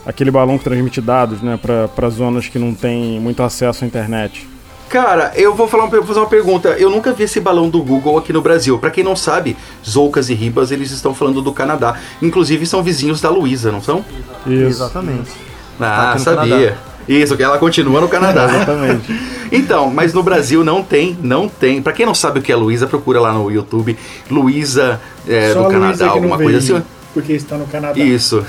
aquele 0.08 0.30
balão 0.30 0.56
que 0.56 0.64
transmite 0.64 1.02
dados, 1.02 1.42
né, 1.42 1.60
para 1.94 2.08
zonas 2.08 2.48
que 2.48 2.58
não 2.58 2.72
tem 2.72 3.20
muito 3.20 3.42
acesso 3.42 3.84
à 3.84 3.86
internet. 3.86 4.48
Cara, 4.88 5.32
eu 5.36 5.54
vou 5.54 5.68
falar 5.68 5.84
vou 5.84 6.02
fazer 6.02 6.18
uma 6.18 6.28
pergunta. 6.28 6.70
Eu 6.70 6.88
nunca 6.88 7.12
vi 7.12 7.24
esse 7.24 7.38
balão 7.38 7.68
do 7.68 7.82
Google 7.82 8.16
aqui 8.16 8.32
no 8.32 8.40
Brasil. 8.40 8.78
Pra 8.78 8.90
quem 8.90 9.04
não 9.04 9.14
sabe, 9.14 9.54
Zoucas 9.86 10.30
e 10.30 10.34
Ribas, 10.34 10.70
eles 10.70 10.90
estão 10.90 11.12
falando 11.12 11.42
do 11.42 11.52
Canadá. 11.52 11.96
Inclusive 12.22 12.64
são 12.64 12.82
vizinhos 12.82 13.20
da 13.20 13.28
Luísa, 13.28 13.70
não 13.70 13.82
são? 13.82 14.02
Isso. 14.46 14.82
Exatamente. 14.82 15.30
Ah, 15.78 16.12
Tá 16.14 16.18
sabia. 16.18 16.56
Canadá. 16.56 16.76
Isso, 17.08 17.36
que 17.36 17.42
ela 17.42 17.58
continua 17.58 18.00
no 18.00 18.08
Canadá. 18.08 18.44
Exatamente. 18.54 19.38
Então, 19.50 19.90
mas 19.90 20.12
no 20.12 20.22
Brasil 20.22 20.62
não 20.62 20.82
tem, 20.82 21.18
não 21.22 21.48
tem. 21.48 21.80
Pra 21.80 21.92
quem 21.92 22.04
não 22.04 22.14
sabe 22.14 22.40
o 22.40 22.42
que 22.42 22.52
é 22.52 22.56
Luísa, 22.56 22.86
procura 22.86 23.20
lá 23.20 23.32
no 23.32 23.50
YouTube. 23.50 23.96
Luísa 24.30 25.00
é, 25.26 25.54
do 25.54 25.68
Canadá, 25.68 25.96
que 25.96 26.04
não 26.04 26.10
alguma 26.10 26.36
coisa 26.36 26.58
assim. 26.58 26.82
Porque 27.14 27.32
está 27.32 27.56
no 27.56 27.66
Canadá. 27.66 27.98
Isso. 27.98 28.44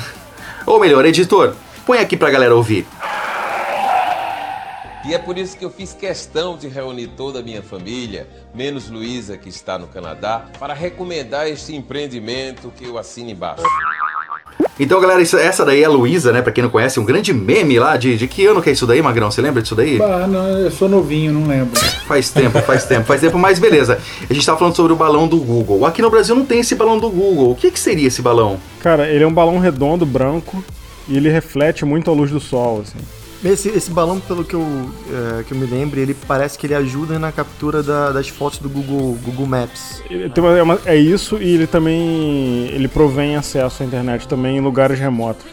Ou 0.65 0.79
melhor, 0.79 1.05
editor, 1.05 1.53
põe 1.85 1.99
aqui 1.99 2.17
pra 2.17 2.29
galera 2.29 2.53
ouvir. 2.53 2.85
E 5.05 5.13
é 5.13 5.17
por 5.17 5.37
isso 5.37 5.57
que 5.57 5.63
eu 5.63 5.71
fiz 5.71 5.93
questão 5.93 6.57
de 6.57 6.67
reunir 6.67 7.07
toda 7.07 7.39
a 7.39 7.41
minha 7.41 7.63
família, 7.63 8.27
menos 8.53 8.89
Luísa, 8.89 9.37
que 9.37 9.49
está 9.49 9.79
no 9.79 9.87
Canadá, 9.87 10.45
para 10.59 10.73
recomendar 10.73 11.47
este 11.47 11.73
empreendimento 11.73 12.71
que 12.77 12.85
eu 12.85 12.97
assino 12.97 13.31
embaixo. 13.31 13.63
Então, 14.79 14.99
galera, 15.01 15.21
isso- 15.21 15.37
essa 15.37 15.65
daí 15.65 15.81
é 15.81 15.85
a 15.85 15.89
Luísa, 15.89 16.31
né? 16.31 16.41
Pra 16.41 16.51
quem 16.53 16.63
não 16.63 16.69
conhece, 16.71 16.99
um 16.99 17.05
grande 17.05 17.33
meme 17.33 17.77
lá. 17.77 17.97
De, 17.97 18.17
de 18.17 18.27
que 18.27 18.45
ano 18.45 18.61
que 18.61 18.69
é 18.69 18.73
isso 18.73 18.87
daí, 18.87 19.01
Magrão? 19.01 19.29
Você 19.29 19.41
lembra 19.41 19.61
disso 19.61 19.75
daí? 19.75 20.01
Ah, 20.01 20.25
não, 20.27 20.47
eu 20.59 20.71
sou 20.71 20.87
novinho, 20.87 21.33
não 21.33 21.47
lembro. 21.47 21.79
Faz 22.07 22.29
tempo, 22.29 22.59
faz 22.61 22.85
tempo, 22.85 23.05
faz 23.05 23.19
tempo, 23.21 23.37
mas 23.37 23.59
beleza. 23.59 23.99
A 24.29 24.33
gente 24.33 24.45
tava 24.45 24.57
falando 24.57 24.75
sobre 24.75 24.93
o 24.93 24.95
balão 24.95 25.27
do 25.27 25.37
Google. 25.37 25.85
Aqui 25.85 26.01
no 26.01 26.09
Brasil 26.09 26.35
não 26.35 26.45
tem 26.45 26.61
esse 26.61 26.75
balão 26.75 26.97
do 26.97 27.09
Google. 27.09 27.51
O 27.51 27.55
que, 27.55 27.69
que 27.71 27.79
seria 27.79 28.07
esse 28.07 28.21
balão? 28.21 28.57
Cara, 28.81 29.07
ele 29.09 29.23
é 29.23 29.27
um 29.27 29.33
balão 29.33 29.59
redondo, 29.59 30.05
branco, 30.05 30.63
e 31.07 31.17
ele 31.17 31.29
reflete 31.29 31.83
muito 31.83 32.09
a 32.09 32.13
luz 32.13 32.31
do 32.31 32.39
sol, 32.39 32.81
assim. 32.81 32.97
Esse, 33.43 33.69
esse 33.69 33.89
balão, 33.89 34.19
pelo 34.19 34.43
que 34.43 34.53
eu, 34.53 34.65
é, 35.39 35.43
que 35.43 35.53
eu 35.53 35.57
me 35.57 35.65
lembro, 35.65 35.97
ele 35.97 36.13
parece 36.13 36.57
que 36.59 36.67
ele 36.67 36.75
ajuda 36.75 37.17
na 37.17 37.31
captura 37.31 37.81
da- 37.81 38.11
das 38.11 38.27
fotos 38.27 38.59
do 38.59 38.67
Google, 38.67 39.17
Google 39.23 39.45
Maps. 39.45 40.03
Tem 40.09 40.43
uma- 40.43 40.57
é, 40.57 40.61
uma- 40.63 40.79
é 40.85 40.95
isso 40.97 41.37
e 41.37 41.53
ele 41.55 41.65
também 41.65 42.67
ele 42.67 42.89
provém 42.89 43.37
acesso 43.37 43.81
à 43.81 43.85
internet 43.85 44.27
também 44.27 44.57
em 44.57 44.59
lugares 44.59 44.99
remotos. 44.99 45.45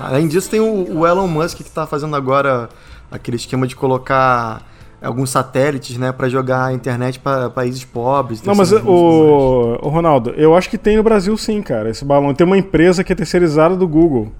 Além 0.00 0.28
disso, 0.28 0.48
tem 0.50 0.60
o, 0.60 0.98
o 1.00 1.06
Elon 1.06 1.26
Musk 1.26 1.58
que 1.58 1.62
está 1.62 1.86
fazendo 1.86 2.16
agora 2.16 2.68
aquele 3.10 3.36
esquema 3.36 3.66
de 3.66 3.76
colocar 3.76 4.66
alguns 5.02 5.30
satélites, 5.30 5.96
né, 5.96 6.12
para 6.12 6.28
jogar 6.28 6.66
a 6.66 6.72
internet 6.74 7.18
para 7.18 7.48
países 7.50 7.82
pobres. 7.84 8.42
Não, 8.42 8.54
mas 8.54 8.70
o, 8.72 9.78
o 9.82 9.88
Ronaldo, 9.88 10.30
eu 10.36 10.54
acho 10.54 10.68
que 10.68 10.76
tem 10.76 10.96
no 10.98 11.02
Brasil 11.02 11.34
sim, 11.38 11.62
cara, 11.62 11.88
esse 11.90 12.04
balão. 12.04 12.34
Tem 12.34 12.46
uma 12.46 12.58
empresa 12.58 13.02
que 13.02 13.10
é 13.12 13.16
terceirizada 13.16 13.74
do 13.76 13.88
Google, 13.88 14.30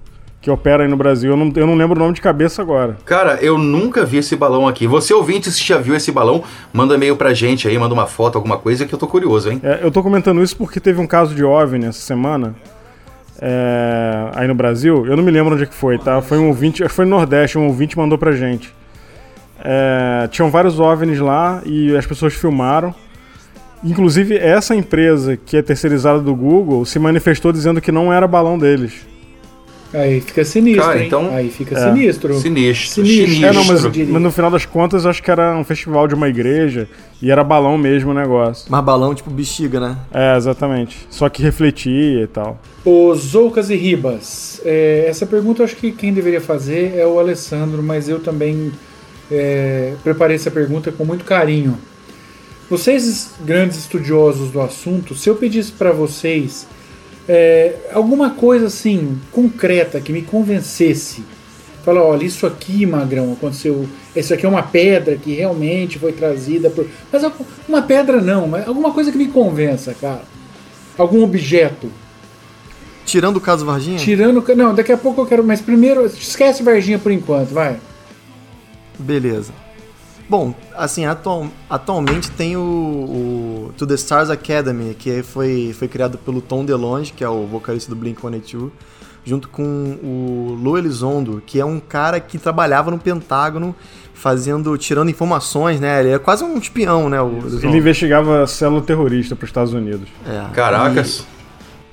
que 0.41 0.49
opera 0.49 0.83
aí 0.83 0.89
no 0.89 0.97
Brasil. 0.97 1.31
Eu 1.31 1.37
não, 1.37 1.53
eu 1.55 1.67
não 1.67 1.75
lembro 1.75 1.95
o 1.95 1.99
nome 2.01 2.15
de 2.15 2.21
cabeça 2.21 2.61
agora. 2.61 2.97
Cara, 3.05 3.37
eu 3.41 3.57
nunca 3.57 4.03
vi 4.03 4.17
esse 4.17 4.35
balão 4.35 4.67
aqui. 4.67 4.87
Você 4.87 5.13
ouvinte, 5.13 5.51
se 5.51 5.63
já 5.63 5.77
viu 5.77 5.95
esse 5.95 6.11
balão, 6.11 6.43
manda 6.73 6.95
e-mail 6.95 7.15
pra 7.15 7.33
gente 7.33 7.67
aí, 7.67 7.77
manda 7.77 7.93
uma 7.93 8.07
foto, 8.07 8.37
alguma 8.37 8.57
coisa 8.57 8.85
que 8.85 8.93
eu 8.93 8.97
tô 8.97 9.05
curioso, 9.07 9.51
hein? 9.51 9.61
É, 9.63 9.79
eu 9.83 9.91
tô 9.91 10.01
comentando 10.01 10.41
isso 10.41 10.57
porque 10.57 10.79
teve 10.79 10.99
um 10.99 11.05
caso 11.05 11.35
de 11.35 11.43
OVNI 11.43 11.85
essa 11.85 12.01
semana. 12.01 12.55
é, 13.39 14.29
aí 14.33 14.47
no 14.47 14.55
Brasil, 14.55 15.05
eu 15.05 15.15
não 15.15 15.23
me 15.23 15.31
lembro 15.31 15.53
onde 15.53 15.63
é 15.63 15.65
que 15.67 15.75
foi, 15.75 15.97
tá? 15.99 16.21
Foi 16.21 16.37
um 16.39 16.47
ouvinte, 16.47 16.83
acho 16.83 16.89
que 16.89 16.95
foi 16.95 17.05
no 17.05 17.11
Nordeste, 17.11 17.57
um 17.57 17.67
ouvinte 17.67 17.97
mandou 17.97 18.17
pra 18.17 18.31
gente. 18.31 18.73
É, 19.63 20.27
tinham 20.31 20.49
vários 20.49 20.79
OVNIs 20.79 21.19
lá 21.19 21.61
e 21.65 21.95
as 21.95 22.05
pessoas 22.05 22.33
filmaram. 22.33 22.93
Inclusive, 23.83 24.37
essa 24.37 24.75
empresa 24.75 25.37
que 25.37 25.57
é 25.57 25.61
terceirizada 25.61 26.19
do 26.19 26.35
Google 26.35 26.83
se 26.85 26.97
manifestou 26.99 27.51
dizendo 27.51 27.79
que 27.81 27.91
não 27.91 28.11
era 28.11 28.27
balão 28.27 28.57
deles. 28.57 29.10
Aí 29.93 30.21
fica 30.21 30.45
sinistro, 30.45 30.83
Cara, 30.85 30.99
hein? 30.99 31.07
então- 31.07 31.35
Aí 31.35 31.49
fica 31.49 31.77
É. 31.77 31.81
sinistro. 31.91 32.33
Sinistro. 32.39 33.03
Sinistro. 33.05 33.45
É, 33.45 33.51
não, 33.53 33.65
mas, 33.65 33.83
mas 33.83 34.21
no 34.21 34.31
final 34.31 34.49
das 34.49 34.65
contas, 34.65 35.05
acho 35.05 35.21
que 35.21 35.29
era 35.29 35.53
um 35.57 35.63
festival 35.65 36.07
de 36.07 36.15
uma 36.15 36.29
igreja 36.29 36.87
e 37.21 37.29
era 37.29 37.43
balão 37.43 37.77
mesmo 37.77 38.11
o 38.11 38.13
negócio. 38.13 38.65
Mas 38.69 38.83
balão 38.85 39.13
tipo 39.13 39.29
bexiga, 39.29 39.79
né? 39.81 39.97
É, 40.13 40.37
exatamente. 40.37 41.05
Só 41.09 41.27
que 41.27 41.41
refletia 41.43 42.23
e 42.23 42.27
tal. 42.27 42.57
Os 42.85 43.19
Zoucas 43.19 43.69
e 43.69 43.75
Ribas. 43.75 44.61
É, 44.63 45.05
essa 45.07 45.25
pergunta 45.25 45.61
eu 45.61 45.65
acho 45.65 45.75
que 45.75 45.91
quem 45.91 46.13
deveria 46.13 46.39
fazer 46.41 46.95
é 46.97 47.05
o 47.05 47.19
Alessandro, 47.19 47.83
mas 47.83 48.07
eu 48.07 48.19
também 48.19 48.71
é, 49.29 49.93
preparei 50.03 50.35
essa 50.37 50.49
pergunta 50.51 50.91
com 50.91 51.03
muito 51.03 51.25
carinho. 51.25 51.77
Vocês, 52.69 53.31
grandes 53.45 53.77
estudiosos 53.77 54.49
do 54.51 54.61
assunto, 54.61 55.13
se 55.15 55.29
eu 55.29 55.35
pedisse 55.35 55.73
para 55.73 55.91
vocês 55.91 56.65
é, 57.27 57.75
alguma 57.93 58.31
coisa 58.31 58.67
assim, 58.67 59.19
concreta, 59.31 59.99
que 60.01 60.11
me 60.11 60.21
convencesse, 60.21 61.23
falar, 61.83 62.03
olha, 62.03 62.23
isso 62.25 62.45
aqui, 62.45 62.85
Magrão, 62.85 63.33
aconteceu, 63.33 63.87
isso 64.15 64.33
aqui 64.33 64.45
é 64.45 64.49
uma 64.49 64.63
pedra 64.63 65.15
que 65.15 65.33
realmente 65.33 65.97
foi 65.97 66.11
trazida 66.11 66.69
por... 66.69 66.87
Mas 67.11 67.23
uma 67.67 67.81
pedra 67.81 68.21
não, 68.21 68.47
mas 68.47 68.67
alguma 68.67 68.91
coisa 68.91 69.11
que 69.11 69.17
me 69.17 69.27
convença, 69.27 69.93
cara. 69.99 70.23
Algum 70.97 71.23
objeto. 71.23 71.89
Tirando 73.05 73.37
o 73.37 73.41
caso 73.41 73.65
Varginha? 73.65 73.97
Tirando. 73.97 74.43
Não, 74.55 74.75
daqui 74.75 74.91
a 74.91 74.97
pouco 74.97 75.21
eu 75.21 75.25
quero. 75.25 75.43
Mas 75.43 75.59
primeiro, 75.59 76.05
esquece 76.05 76.61
Varginha 76.61 76.99
por 76.99 77.11
enquanto, 77.11 77.49
vai. 77.49 77.77
Beleza. 78.99 79.51
Bom, 80.29 80.53
assim, 80.75 81.05
atual- 81.05 81.49
atualmente 81.69 82.29
tem 82.31 82.55
o, 82.55 82.61
o 82.61 83.50
To 83.77 83.85
The 83.87 83.95
Stars 83.95 84.29
Academy, 84.29 84.93
que 84.93 85.23
foi, 85.23 85.73
foi 85.77 85.87
criado 85.87 86.17
pelo 86.17 86.41
Tom 86.41 86.65
DeLonge, 86.65 87.13
que 87.13 87.23
é 87.23 87.29
o 87.29 87.45
vocalista 87.45 87.93
do 87.93 87.99
Blink-182, 87.99 88.71
junto 89.23 89.49
com 89.49 89.63
o 90.03 90.57
Lou 90.61 90.77
Elizondo, 90.77 91.41
que 91.45 91.59
é 91.59 91.65
um 91.65 91.79
cara 91.79 92.19
que 92.19 92.37
trabalhava 92.37 92.91
no 92.91 92.97
Pentágono, 92.97 93.75
fazendo, 94.13 94.77
tirando 94.77 95.09
informações, 95.09 95.79
né? 95.79 95.99
Ele 95.99 96.09
é 96.11 96.19
quase 96.19 96.43
um 96.43 96.57
espião, 96.57 97.09
né? 97.09 97.17
Ele 97.63 97.77
investigava 97.77 98.45
célula 98.47 98.81
terrorista 98.81 99.35
para 99.35 99.45
os 99.45 99.49
Estados 99.49 99.73
Unidos. 99.73 100.07
É. 100.25 100.53
Caracas. 100.53 101.25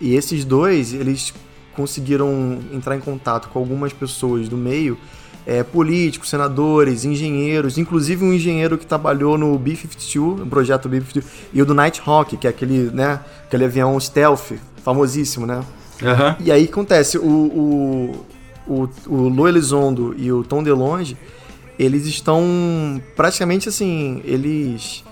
E, 0.01 0.11
e 0.11 0.17
esses 0.17 0.45
dois, 0.45 0.93
eles 0.93 1.33
conseguiram 1.75 2.59
entrar 2.73 2.97
em 2.97 3.01
contato 3.01 3.49
com 3.49 3.59
algumas 3.59 3.93
pessoas 3.93 4.49
do 4.49 4.57
meio, 4.57 4.99
é, 5.49 5.63
políticos, 5.63 6.29
senadores, 6.29 7.07
engenheiros, 7.07 7.79
inclusive 7.79 8.23
um 8.23 8.35
engenheiro 8.35 8.77
que 8.77 8.85
trabalhou 8.85 9.39
no 9.39 9.59
B-52, 9.59 10.41
no 10.41 10.47
projeto 10.47 10.91
B-52, 10.91 11.25
e 11.55 11.63
o 11.63 11.65
do 11.65 11.73
Nighthawk, 11.73 12.37
que 12.37 12.47
é 12.47 12.51
aquele, 12.51 12.91
né, 12.91 13.19
aquele 13.47 13.65
avião 13.65 13.99
stealth, 13.99 14.53
famosíssimo, 14.85 15.47
né? 15.47 15.65
Aham. 16.03 16.37
E 16.39 16.53
aí 16.53 16.65
acontece, 16.65 17.17
o, 17.17 17.25
o, 17.25 18.27
o, 18.67 18.89
o 19.07 19.29
Lou 19.31 19.49
Elizondo 19.49 20.15
e 20.19 20.31
o 20.31 20.45
Tom 20.45 20.63
DeLonge, 20.63 21.17
eles 21.79 22.05
estão 22.05 23.01
praticamente 23.17 23.71
assim, 23.71 24.21
eles 24.27 25.03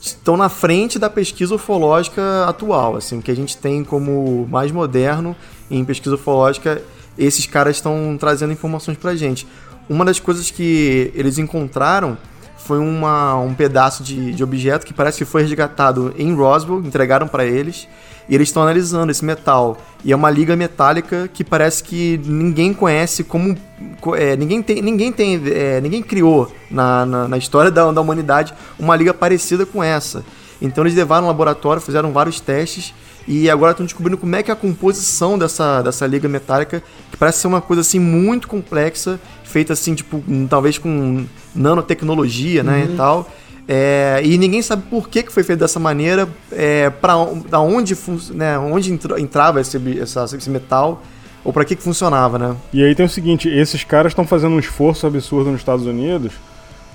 estão 0.00 0.36
na 0.36 0.48
frente 0.48 0.98
da 0.98 1.08
pesquisa 1.08 1.54
ufológica 1.54 2.44
atual, 2.48 2.96
assim, 2.96 3.20
o 3.20 3.22
que 3.22 3.30
a 3.30 3.36
gente 3.36 3.56
tem 3.56 3.84
como 3.84 4.48
mais 4.50 4.72
moderno 4.72 5.36
em 5.70 5.84
pesquisa 5.84 6.16
ufológica, 6.16 6.82
esses 7.16 7.46
caras 7.46 7.76
estão 7.76 8.16
trazendo 8.18 8.52
informações 8.52 8.98
pra 8.98 9.14
gente. 9.14 9.46
Uma 9.88 10.04
das 10.04 10.18
coisas 10.18 10.50
que 10.50 11.12
eles 11.14 11.38
encontraram 11.38 12.16
foi 12.56 12.78
uma, 12.80 13.36
um 13.36 13.54
pedaço 13.54 14.02
de, 14.02 14.32
de 14.32 14.42
objeto 14.42 14.84
que 14.84 14.92
parece 14.92 15.18
que 15.18 15.24
foi 15.24 15.42
resgatado 15.42 16.12
em 16.18 16.34
Roswell, 16.34 16.80
entregaram 16.80 17.28
para 17.28 17.44
eles, 17.44 17.86
e 18.28 18.34
eles 18.34 18.48
estão 18.48 18.62
analisando 18.64 19.12
esse 19.12 19.24
metal. 19.24 19.78
E 20.04 20.10
é 20.12 20.16
uma 20.16 20.28
liga 20.30 20.56
metálica 20.56 21.28
que 21.32 21.44
parece 21.44 21.84
que 21.84 22.20
ninguém 22.24 22.74
conhece 22.74 23.22
como. 23.22 23.56
co- 24.00 24.16
é, 24.16 24.36
ninguém 24.36 24.60
tem. 24.62 24.82
Ninguém 24.82 25.12
tem. 25.12 25.40
é, 25.46 25.80
ninguém 25.80 26.02
criou 26.02 26.52
na, 26.68 27.06
na, 27.06 27.28
na 27.28 27.38
história 27.38 27.70
da, 27.70 27.92
da 27.92 28.00
humanidade 28.00 28.52
uma 28.80 28.96
liga 28.96 29.14
parecida 29.14 29.64
com 29.64 29.80
essa. 29.82 30.24
Então 30.60 30.82
eles 30.84 30.94
levaram 30.94 31.22
no 31.22 31.28
laboratório, 31.28 31.80
fizeram 31.82 32.12
vários 32.12 32.40
testes 32.40 32.94
e 33.28 33.50
agora 33.50 33.72
estão 33.72 33.84
descobrindo 33.84 34.16
como 34.16 34.34
é 34.36 34.42
que 34.42 34.50
é 34.50 34.54
a 34.54 34.56
composição 34.56 35.36
dessa, 35.38 35.82
dessa 35.82 36.06
liga 36.06 36.28
metálica, 36.28 36.82
que 37.10 37.16
parece 37.16 37.38
ser 37.40 37.46
uma 37.48 37.60
coisa 37.60 37.80
assim 37.82 37.98
muito 37.98 38.46
complexa, 38.48 39.18
feita 39.44 39.72
assim, 39.72 39.94
tipo, 39.94 40.22
hum, 40.28 40.46
talvez 40.48 40.78
com 40.78 41.26
nanotecnologia, 41.54 42.62
né, 42.62 42.84
Uhum. 42.86 42.94
e 42.94 42.96
tal. 42.96 43.30
É, 43.68 44.20
e 44.24 44.38
ninguém 44.38 44.62
sabe 44.62 44.84
por 44.88 45.08
que, 45.08 45.24
que 45.24 45.32
foi 45.32 45.42
feito 45.42 45.58
dessa 45.58 45.80
maneira, 45.80 46.28
é, 46.52 46.88
para 46.88 47.16
onde, 47.58 47.96
né, 48.32 48.56
onde 48.58 48.92
entra- 48.92 49.20
entrava 49.20 49.60
esse, 49.60 49.76
essa- 50.00 50.24
esse 50.36 50.48
metal, 50.48 51.02
ou 51.44 51.52
para 51.52 51.64
que, 51.64 51.74
que 51.76 51.82
funcionava, 51.82 52.38
né? 52.38 52.56
E 52.72 52.82
aí 52.84 52.94
tem 52.94 53.04
o 53.06 53.08
seguinte, 53.08 53.48
esses 53.48 53.82
caras 53.82 54.12
estão 54.12 54.24
fazendo 54.26 54.54
um 54.54 54.58
esforço 54.60 55.04
absurdo 55.06 55.50
nos 55.50 55.60
Estados 55.60 55.84
Unidos 55.84 56.32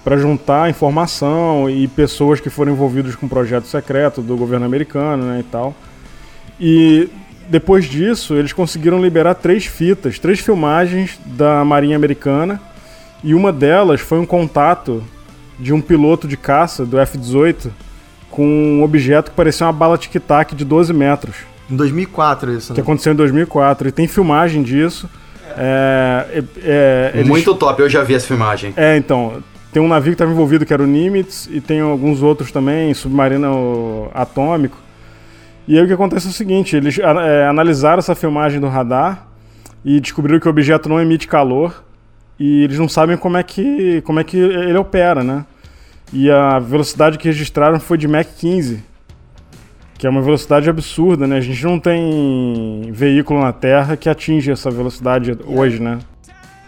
para 0.04 0.18
juntar 0.18 0.70
informação 0.70 1.70
e 1.70 1.88
pessoas 1.88 2.39
que 2.39 2.49
foram 2.49 2.72
envolvidas 2.72 3.16
com 3.16 3.28
projeto 3.28 3.66
secreto 3.66 4.22
do 4.22 4.36
governo 4.36 4.66
americano, 4.66 5.24
né, 5.26 5.39
e 5.39 5.43
tal. 5.43 5.76
E 6.60 7.08
depois 7.49 7.86
disso, 7.86 8.36
eles 8.36 8.54
conseguiram 8.54 9.02
liberar 9.02 9.36
três 9.36 9.66
fitas, 9.66 10.18
três 10.18 10.39
filmagens 10.39 11.20
da 11.26 11.64
Marinha 11.66 11.95
Americana, 11.95 12.60
e 13.24 13.34
uma 13.36 13.52
delas 13.52 14.02
foi 14.02 14.20
um 14.20 14.26
contato 14.26 15.04
de 15.60 15.72
um 15.74 15.80
piloto 15.82 16.28
de 16.28 16.36
caça 16.38 16.86
do 16.86 16.97
F-18 16.99 17.70
com 18.32 18.45
um 18.80 18.84
objeto 18.84 19.30
que 19.30 19.36
parecia 19.38 19.68
uma 19.68 19.74
bala 19.74 19.97
tic-tac 19.97 20.56
de 20.56 20.66
12 20.66 20.93
metros. 20.93 21.36
Em 21.70 21.76
2004 21.76 22.52
isso, 22.54 22.74
Que 22.74 22.80
né? 22.80 22.84
aconteceu 22.84 23.14
em 23.14 23.16
2004. 23.16 23.88
E 23.89 23.91
tem 23.91 24.08
filmagem 24.08 24.64
disso. 24.64 25.08
É, 25.58 26.26
é, 26.34 26.43
é, 26.64 27.12
eles- 27.16 27.28
Muito 27.28 27.54
top, 27.54 27.82
eu 27.82 27.89
já 27.89 28.04
vi 28.04 28.16
essa 28.16 28.26
filmagem. 28.28 28.74
É, 28.76 28.95
então. 28.97 29.43
Tem 29.72 29.82
um 29.82 29.88
navio 29.88 30.11
que 30.11 30.15
estava 30.15 30.32
envolvido 30.32 30.65
que 30.65 30.74
era 30.74 30.84
o 30.84 30.88
Nimitz 30.88 31.47
e 31.51 31.61
tem 31.61 31.80
alguns 31.80 32.22
outros 32.22 32.51
também, 32.51 32.93
submarino 32.93 34.09
atômico. 34.13 34.78
E 35.67 35.78
aí 35.78 35.84
o 35.84 35.88
que 35.88 35.93
acontece 35.93 36.28
é 36.28 36.30
o 36.30 36.34
seguinte: 36.34 36.76
eles 36.76 36.99
é, 36.99 37.47
analisaram 37.47 37.99
essa 37.99 38.13
filmagem 38.13 38.59
do 38.59 38.67
radar 38.67 39.28
e 39.86 39.99
descobriram 39.99 40.39
que 40.39 40.47
o 40.47 40.49
objeto 40.49 40.89
não 40.89 40.99
emite 40.99 41.28
calor 41.28 41.84
e 42.38 42.63
eles 42.63 42.78
não 42.78 42.89
sabem 42.89 43.15
como 43.15 43.38
é 43.38 43.43
que, 43.43 44.01
como 44.01 44.19
é 44.19 44.24
que 44.24 44.38
ele 44.38 44.78
opera, 44.78 45.24
né? 45.24 45.45
E 46.11 46.30
a 46.30 46.59
velocidade 46.59 47.17
que 47.17 47.28
registraram 47.28 47.80
foi 47.80 47.97
de 47.97 48.07
Mach 48.07 48.28
15, 48.28 48.84
que 49.97 50.05
é 50.05 50.09
uma 50.09 50.22
velocidade 50.22 50.69
absurda, 50.69 51.26
né? 51.26 51.38
A 51.38 51.41
gente 51.41 51.63
não 51.63 51.80
tem 51.80 52.89
veículo 52.91 53.39
na 53.39 53.53
Terra 53.53 53.95
que 53.95 54.09
atinge 54.09 54.51
essa 54.51 54.69
velocidade 54.69 55.38
hoje, 55.45 55.82
né? 55.82 55.99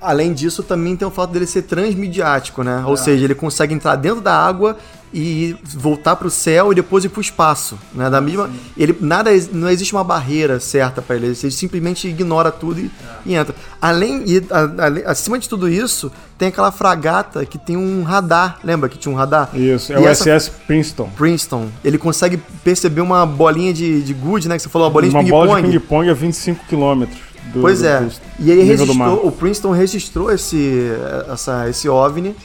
Além 0.03 0.33
disso, 0.33 0.61
também 0.63 0.95
tem 0.95 1.07
o 1.07 1.11
fato 1.11 1.31
dele 1.31 1.47
ser 1.47 1.63
transmidiático, 1.63 2.63
né? 2.63 2.83
Ou 2.85 2.93
É. 2.93 2.97
seja, 2.97 3.23
ele 3.23 3.35
consegue 3.35 3.73
entrar 3.73 3.95
dentro 3.95 4.21
da 4.21 4.35
água 4.35 4.77
e 5.15 5.55
voltar 5.75 6.15
para 6.15 6.25
o 6.27 6.31
céu 6.31 6.71
e 6.71 6.75
depois 6.75 7.05
ir 7.05 7.09
para 7.09 7.19
o 7.19 7.21
espaço, 7.21 7.77
né? 7.93 8.09
Da 8.09 8.19
mesma, 8.19 8.49
ele 8.75 8.97
nada 8.99 9.29
não 9.51 9.69
existe 9.69 9.93
uma 9.93 10.03
barreira 10.03 10.59
certa 10.59 11.03
para 11.03 11.15
ele, 11.15 11.27
ele 11.27 11.51
simplesmente 11.51 12.07
ignora 12.07 12.51
tudo 12.51 12.79
e, 12.79 12.89
e 13.23 13.35
entra. 13.35 13.53
Além 13.79 14.23
e 14.25 14.43
a- 14.49 14.85
ale- 14.85 15.03
acima 15.05 15.37
de 15.37 15.47
tudo 15.47 15.69
isso, 15.69 16.11
tem 16.35 16.47
aquela 16.47 16.71
fragata 16.71 17.45
que 17.45 17.59
tem 17.59 17.77
um 17.77 18.01
radar, 18.01 18.57
lembra 18.63 18.89
que 18.89 18.97
tinha 18.97 19.13
um 19.13 19.15
radar? 19.15 19.51
Isso, 19.53 19.93
é 19.93 19.99
o 19.99 20.07
essa- 20.07 20.23
SS 20.31 20.49
Princeton. 20.65 21.09
Princeton. 21.15 21.67
Ele 21.85 21.99
consegue 21.99 22.37
perceber 22.63 23.01
uma 23.01 23.23
bolinha 23.23 23.71
de, 23.71 24.01
de 24.01 24.13
gude, 24.15 24.49
né? 24.49 24.55
Que 24.55 24.63
você 24.63 24.69
falou, 24.69 24.87
uma 24.87 24.93
bolinha 24.93 25.13
Uma 25.13 25.23
de 25.23 25.29
bola 25.29 25.45
de 25.61 25.67
ping-pong. 25.67 25.79
ping-pong 25.79 26.09
a 26.09 26.13
25 26.15 26.65
km. 26.67 27.05
Do, 27.51 27.61
Pois 27.61 27.79
do- 27.79 27.87
é. 27.87 27.99
do 28.01 28.11
E 28.39 28.49
ele 28.51 28.63
registrou, 28.63 29.27
o 29.27 29.31
Princeton 29.31 29.71
registrou 29.71 30.31
esse, 30.31 30.91
essa, 31.31 31.69
esse 31.69 31.89
OVNI. 31.89 32.35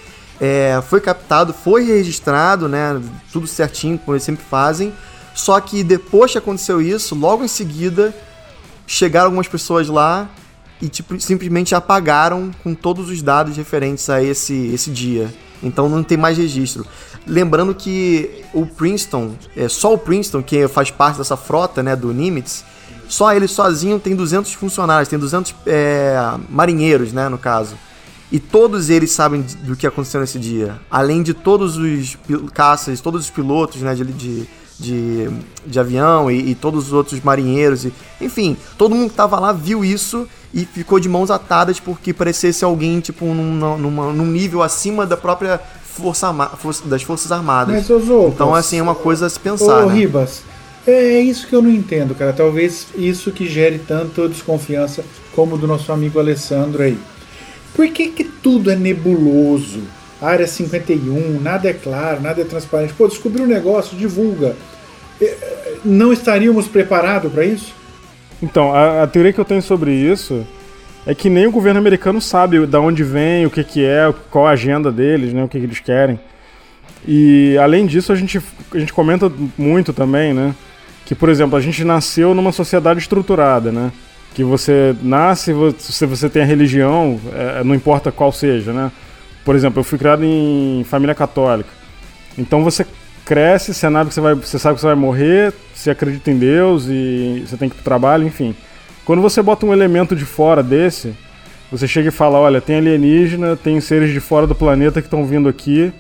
é, 0.41 0.81
foi 0.89 1.01
captado, 1.01 1.53
foi 1.53 1.85
registrado, 1.85 2.69
né? 2.69 3.01
Tudo 3.33 3.47
certinho, 3.47 3.99
como 3.99 4.15
eles 4.15 4.23
sempre 4.25 4.45
fazem. 4.49 4.93
Só 5.35 5.61
que 5.61 5.83
depois 5.85 6.33
que 6.33 6.39
aconteceu 6.39 6.81
isso, 6.81 7.15
logo 7.15 7.45
em 7.45 7.49
seguida, 7.49 8.15
chegaram 8.87 9.27
algumas 9.27 9.47
pessoas 9.49 9.89
lá 9.89 10.29
e 10.81 10.89
tipo, 10.89 11.19
simplesmente 11.21 11.75
apagaram 11.75 12.51
com 12.63 12.75
todos 12.75 13.09
os 13.09 13.21
dados 13.23 13.57
referentes 13.57 14.09
a 14.11 14.23
esse, 14.23 14.55
esse 14.73 14.91
dia. 14.91 15.33
Então 15.63 15.89
não 15.89 16.03
tem 16.03 16.17
mais 16.19 16.39
registro. 16.39 16.87
Lembrando 17.27 17.75
que 17.75 18.43
o 18.55 18.65
Princeton, 18.65 19.33
é, 19.57 19.69
só 19.69 19.93
o 19.93 19.99
Princeton, 19.99 20.43
que 20.43 20.67
faz 20.69 20.91
parte 20.91 21.19
dessa 21.19 21.37
frota 21.37 21.83
né, 21.83 21.95
do 21.97 22.13
Nimitz, 22.13 22.65
só 23.09 23.33
ele 23.35 23.49
sozinho 23.49 23.99
tem 23.99 24.15
200 24.15 24.53
funcionários, 24.55 25.09
tem 25.09 25.19
200 25.19 25.55
é, 25.67 26.17
marinheiros, 26.49 27.13
né, 27.13 27.29
no 27.29 27.39
caso. 27.39 27.75
E 28.31 28.39
todos 28.39 28.91
eles 28.91 29.11
sabem 29.13 29.43
do 29.63 29.75
que 29.75 29.87
aconteceu 29.87 30.21
nesse 30.21 30.39
dia. 30.39 30.79
Além 30.91 31.23
de 31.23 31.33
todos 31.33 31.77
os 31.79 32.19
caças, 32.53 33.01
todos 33.01 33.23
os 33.25 33.31
pilotos 33.31 33.81
né, 33.81 33.95
de, 33.95 34.05
de, 34.05 34.49
de, 34.79 35.31
de 35.67 35.81
avião 35.81 36.31
e, 36.31 36.51
e 36.51 36.55
todos 36.55 36.89
os 36.89 36.93
outros 36.93 37.21
marinheiros. 37.23 37.87
E, 37.87 37.93
enfim, 38.21 38.55
todo 38.77 38.95
mundo 38.95 39.09
que 39.11 39.17
tava 39.17 39.41
lá 39.41 39.51
viu 39.53 39.83
isso 39.83 40.29
e 40.53 40.67
ficou 40.67 41.01
de 41.01 41.09
mãos 41.09 41.31
atadas 41.31 41.81
porque 41.81 42.13
parecia 42.13 42.53
ser 42.53 42.67
alguém 42.67 43.01
tipo 43.01 43.25
num, 43.25 43.77
numa- 43.79 44.13
num 44.13 44.27
nível 44.27 44.63
acima 44.63 45.07
da 45.07 45.17
própria 45.17 45.59
força, 45.83 46.31
força- 46.59 46.87
das 46.87 47.03
Forças 47.03 47.33
Armadas. 47.33 47.75
Mas, 47.75 48.11
ô, 48.11 48.29
então, 48.29 48.55
assim, 48.55 48.77
é 48.79 48.83
uma 48.83 48.95
coisa 48.95 49.25
a 49.25 49.31
se 49.31 49.41
pensar. 49.41 49.85
Ô, 49.85 49.87
né? 49.89 49.95
Ribas, 49.95 50.43
é 50.91 51.21
isso 51.21 51.47
que 51.47 51.55
eu 51.55 51.63
não 51.63 51.71
entendo, 51.71 52.15
cara. 52.15 52.33
Talvez 52.33 52.89
isso 52.97 53.31
que 53.31 53.47
gere 53.47 53.79
tanto 53.79 54.29
desconfiança 54.29 55.05
como 55.35 55.57
do 55.59 55.67
nosso 55.67 55.93
amigo 55.93 56.19
Alessandro 56.19 56.83
aí. 56.83 56.99
Por 57.75 57.89
que 57.89 58.09
que 58.09 58.25
tudo 58.25 58.71
é 58.71 58.77
nebuloso? 58.77 59.83
Área 60.21 60.47
51, 60.47 61.41
nada 61.41 61.69
é 61.69 61.73
claro, 61.73 62.21
nada 62.21 62.41
é 62.41 62.45
transparente. 62.45 62.93
Pô, 62.95 63.07
descobriu 63.07 63.45
um 63.45 63.49
negócio, 63.49 63.97
divulga. 63.97 64.57
Eh, 65.21 65.37
Não 65.85 66.13
estaríamos 66.13 66.67
preparados 66.67 67.33
para 67.33 67.45
isso? 67.45 67.73
Então, 68.43 68.73
a, 68.73 69.05
a 69.05 69.07
teoria 69.07 69.33
que 69.33 69.41
eu 69.41 69.45
tenho 69.45 69.63
sobre 69.63 69.93
isso 69.93 70.45
é 71.07 71.15
que 71.15 71.31
nem 71.31 71.47
o 71.47 71.53
governo 71.53 71.79
americano 71.79 72.21
sabe 72.21 72.67
da 72.67 72.81
onde 72.81 73.03
vem, 73.05 73.47
o 73.47 73.51
que, 73.51 73.63
que 73.63 73.85
é, 73.85 74.13
qual 74.31 74.47
a 74.47 74.51
agenda 74.51 74.91
deles, 74.91 75.33
né, 75.33 75.45
o 75.45 75.49
que, 75.49 75.59
que 75.59 75.65
eles 75.65 75.81
querem. 75.81 76.19
E 77.07 77.57
além 77.59 77.87
disso, 77.87 78.13
a 78.13 78.17
gente, 78.17 78.41
a 78.75 78.79
gente 78.79 78.93
comenta 78.93 79.31
muito 79.57 79.93
também, 79.93 80.35
né? 80.35 80.55
Que, 81.09 81.15
por 81.15 81.31
exemplo, 81.31 81.57
a 81.57 81.61
gente 81.63 81.83
nasceu 81.85 82.35
numa 82.35 82.53
sociedade 82.53 83.01
estruturada, 83.01 83.73
né? 83.73 83.91
Que 84.35 84.45
você 84.45 84.95
nasce, 85.03 85.55
se 85.79 86.05
você 86.05 86.29
tem 86.29 86.43
a 86.43 86.45
religião, 86.45 87.19
é, 87.33 87.65
não 87.65 87.75
importa 87.75 88.13
qual 88.13 88.31
seja, 88.31 88.75
né? 88.75 88.93
Por 89.43 89.57
exemplo, 89.57 89.81
eu 89.81 89.85
fui 89.85 89.97
criado 89.97 90.23
em 90.23 90.85
família 90.85 91.15
católica. 91.15 91.71
Então 92.37 92.63
você 92.63 92.87
cresce, 93.25 93.73
você 93.73 93.81
sabe 93.81 94.09
que 94.09 94.15
você, 94.15 94.21
vai, 94.21 94.35
você 94.35 94.59
sabe 94.59 94.75
que 94.75 94.83
você 94.83 94.87
vai 94.87 94.97
morrer, 94.97 95.55
você 95.75 95.91
acredita 95.91 96.31
em 96.31 96.37
Deus 96.37 96.85
e 96.91 97.43
você 97.47 97.57
tem 97.57 97.71
que 97.71 97.75
ir 97.75 97.77
pro 97.77 97.85
trabalho, 97.85 98.27
enfim. 98.27 98.55
Quando 99.03 99.23
você 99.23 99.41
bota 99.41 99.65
um 99.65 99.73
elemento 99.73 100.15
de 100.15 100.27
fora 100.27 100.63
desse, 100.63 101.15
você 101.73 101.89
chega 101.89 102.09
e 102.09 102.13
fala, 102.13 102.39
olha, 102.39 102.61
tem 102.61 102.77
alienígena, 102.77 103.57
tem 103.57 103.81
seres 103.81 104.13
de 104.13 104.21
fora 104.21 104.47
do 104.47 104.55
planeta 104.55 105.01
que 105.01 105.07
estão 105.07 105.25
vindo 105.25 105.49
aqui 105.49 105.91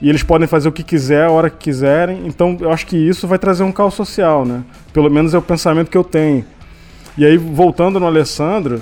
e 0.00 0.08
eles 0.08 0.22
podem 0.22 0.46
fazer 0.48 0.68
o 0.68 0.72
que 0.72 0.82
quiser, 0.82 1.26
a 1.26 1.30
hora 1.30 1.50
que 1.50 1.58
quiserem. 1.58 2.26
Então 2.26 2.56
eu 2.60 2.72
acho 2.72 2.86
que 2.86 2.96
isso 2.96 3.26
vai 3.26 3.38
trazer 3.38 3.62
um 3.62 3.72
caos 3.72 3.94
social, 3.94 4.44
né? 4.44 4.62
Pelo 4.92 5.10
menos 5.10 5.34
é 5.34 5.38
o 5.38 5.42
pensamento 5.42 5.90
que 5.90 5.96
eu 5.96 6.04
tenho. 6.04 6.44
E 7.18 7.24
aí, 7.24 7.36
voltando 7.36 8.00
no 8.00 8.06
Alessandro, 8.06 8.80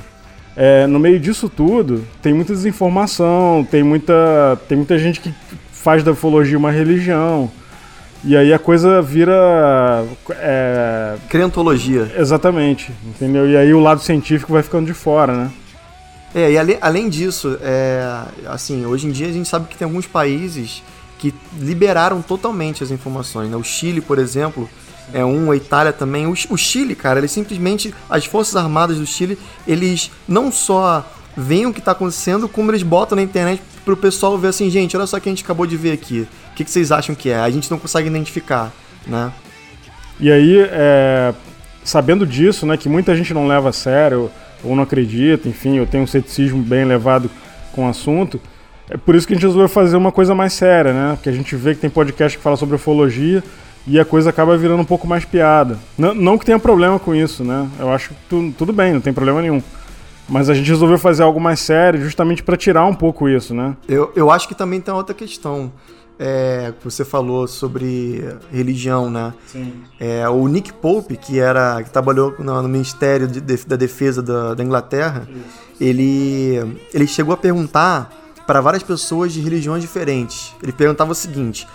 é, 0.56 0.86
no 0.86 0.98
meio 0.98 1.18
disso 1.18 1.48
tudo, 1.48 2.04
tem 2.22 2.32
muita 2.32 2.52
desinformação, 2.52 3.66
tem 3.70 3.82
muita, 3.82 4.58
tem 4.68 4.76
muita 4.76 4.98
gente 4.98 5.20
que 5.20 5.34
faz 5.72 6.02
da 6.02 6.12
ufologia 6.12 6.58
uma 6.58 6.70
religião. 6.70 7.50
E 8.24 8.36
aí 8.36 8.52
a 8.52 8.58
coisa 8.58 9.00
vira. 9.00 10.04
É... 10.40 11.14
Crentologia. 11.28 12.12
Exatamente, 12.18 12.92
entendeu? 13.06 13.48
E 13.48 13.56
aí 13.56 13.72
o 13.72 13.78
lado 13.80 14.00
científico 14.00 14.52
vai 14.52 14.62
ficando 14.62 14.86
de 14.86 14.92
fora, 14.92 15.32
né? 15.32 15.50
É, 16.34 16.50
e 16.50 16.58
ale- 16.58 16.78
além 16.80 17.08
disso, 17.08 17.56
é, 17.62 18.02
assim, 18.46 18.84
hoje 18.84 19.06
em 19.06 19.12
dia 19.12 19.28
a 19.28 19.32
gente 19.32 19.48
sabe 19.48 19.66
que 19.68 19.76
tem 19.76 19.86
alguns 19.86 20.06
países 20.06 20.82
que 21.18 21.34
liberaram 21.58 22.22
totalmente 22.22 22.82
as 22.82 22.90
informações, 22.90 23.50
né? 23.50 23.56
O 23.56 23.64
Chile, 23.64 24.00
por 24.00 24.18
exemplo, 24.18 24.68
é 25.12 25.24
um, 25.24 25.50
a 25.50 25.56
Itália 25.56 25.92
também. 25.92 26.26
O, 26.26 26.32
o 26.32 26.56
Chile, 26.56 26.94
cara, 26.94 27.18
eles 27.18 27.32
simplesmente, 27.32 27.94
as 28.08 28.24
Forças 28.24 28.56
Armadas 28.56 28.98
do 28.98 29.06
Chile, 29.06 29.38
eles 29.66 30.10
não 30.26 30.52
só 30.52 31.04
veem 31.36 31.66
o 31.66 31.72
que 31.72 31.80
tá 31.80 31.92
acontecendo, 31.92 32.48
como 32.48 32.70
eles 32.70 32.82
botam 32.82 33.16
na 33.16 33.22
internet 33.22 33.62
pro 33.84 33.96
pessoal 33.96 34.36
ver 34.36 34.48
assim, 34.48 34.68
gente, 34.68 34.96
olha 34.96 35.06
só 35.06 35.16
o 35.16 35.20
que 35.20 35.28
a 35.28 35.32
gente 35.32 35.44
acabou 35.44 35.66
de 35.66 35.76
ver 35.76 35.92
aqui. 35.92 36.26
O 36.50 36.54
que, 36.54 36.64
que 36.64 36.70
vocês 36.70 36.90
acham 36.90 37.14
que 37.14 37.30
é? 37.30 37.38
A 37.38 37.50
gente 37.50 37.70
não 37.70 37.78
consegue 37.78 38.08
identificar, 38.08 38.72
né? 39.06 39.32
E 40.20 40.32
aí, 40.32 40.58
é, 40.70 41.32
sabendo 41.84 42.26
disso, 42.26 42.66
né, 42.66 42.76
que 42.76 42.88
muita 42.88 43.16
gente 43.16 43.32
não 43.32 43.46
leva 43.46 43.68
a 43.68 43.72
sério 43.72 44.30
ou 44.64 44.74
não 44.74 44.82
acredita, 44.82 45.48
enfim, 45.48 45.76
eu 45.76 45.86
tenho 45.86 46.02
um 46.02 46.06
ceticismo 46.06 46.60
bem 46.60 46.80
elevado 46.80 47.30
com 47.72 47.86
o 47.86 47.88
assunto, 47.88 48.40
é 48.90 48.96
por 48.96 49.14
isso 49.14 49.26
que 49.26 49.32
a 49.32 49.36
gente 49.36 49.44
resolveu 49.46 49.68
fazer 49.68 49.96
uma 49.96 50.10
coisa 50.12 50.34
mais 50.34 50.52
séria, 50.52 50.92
né? 50.92 51.14
Porque 51.16 51.28
a 51.28 51.32
gente 51.32 51.54
vê 51.56 51.74
que 51.74 51.80
tem 51.80 51.90
podcast 51.90 52.36
que 52.38 52.42
fala 52.42 52.56
sobre 52.56 52.76
ufologia 52.76 53.42
e 53.86 53.98
a 53.98 54.04
coisa 54.04 54.30
acaba 54.30 54.56
virando 54.56 54.80
um 54.80 54.84
pouco 54.84 55.06
mais 55.06 55.24
piada. 55.24 55.78
Não, 55.96 56.14
não 56.14 56.38
que 56.38 56.44
tenha 56.44 56.58
problema 56.58 56.98
com 56.98 57.14
isso, 57.14 57.42
né? 57.44 57.66
Eu 57.78 57.90
acho 57.92 58.10
que 58.10 58.14
tu- 58.28 58.52
tudo 58.58 58.72
bem, 58.72 58.92
não 58.94 59.00
tem 59.00 59.12
problema 59.12 59.40
nenhum. 59.42 59.62
Mas 60.28 60.50
a 60.50 60.54
gente 60.54 60.68
resolveu 60.68 60.98
fazer 60.98 61.22
algo 61.22 61.40
mais 61.40 61.58
sério 61.60 62.00
justamente 62.02 62.42
para 62.42 62.56
tirar 62.56 62.84
um 62.84 62.94
pouco 62.94 63.28
isso, 63.28 63.54
né? 63.54 63.74
Eu, 63.88 64.12
eu 64.14 64.30
acho 64.30 64.46
que 64.46 64.54
também 64.54 64.80
tem 64.80 64.92
outra 64.92 65.14
questão. 65.14 65.72
É, 66.20 66.72
que 66.76 66.84
você 66.84 67.04
falou 67.04 67.46
sobre 67.46 68.24
religião, 68.52 69.08
né? 69.08 69.32
Sim. 69.46 69.72
É, 70.00 70.28
o 70.28 70.48
Nick 70.48 70.72
Pope, 70.72 71.16
que 71.16 71.38
era 71.38 71.80
que 71.80 71.90
trabalhou 71.90 72.34
no, 72.40 72.60
no 72.60 72.68
Ministério 72.68 73.28
de- 73.28 73.40
de- 73.40 73.64
da 73.64 73.76
Defesa 73.76 74.20
da, 74.20 74.52
da 74.52 74.64
Inglaterra, 74.64 75.28
ele, 75.80 76.60
ele 76.92 77.06
chegou 77.06 77.32
a 77.32 77.36
perguntar 77.36 78.10
para 78.48 78.62
várias 78.62 78.82
pessoas 78.82 79.30
de 79.30 79.42
religiões 79.42 79.82
diferentes. 79.82 80.54
Ele 80.62 80.72
perguntava 80.72 81.12
o 81.12 81.14
seguinte: 81.14 81.68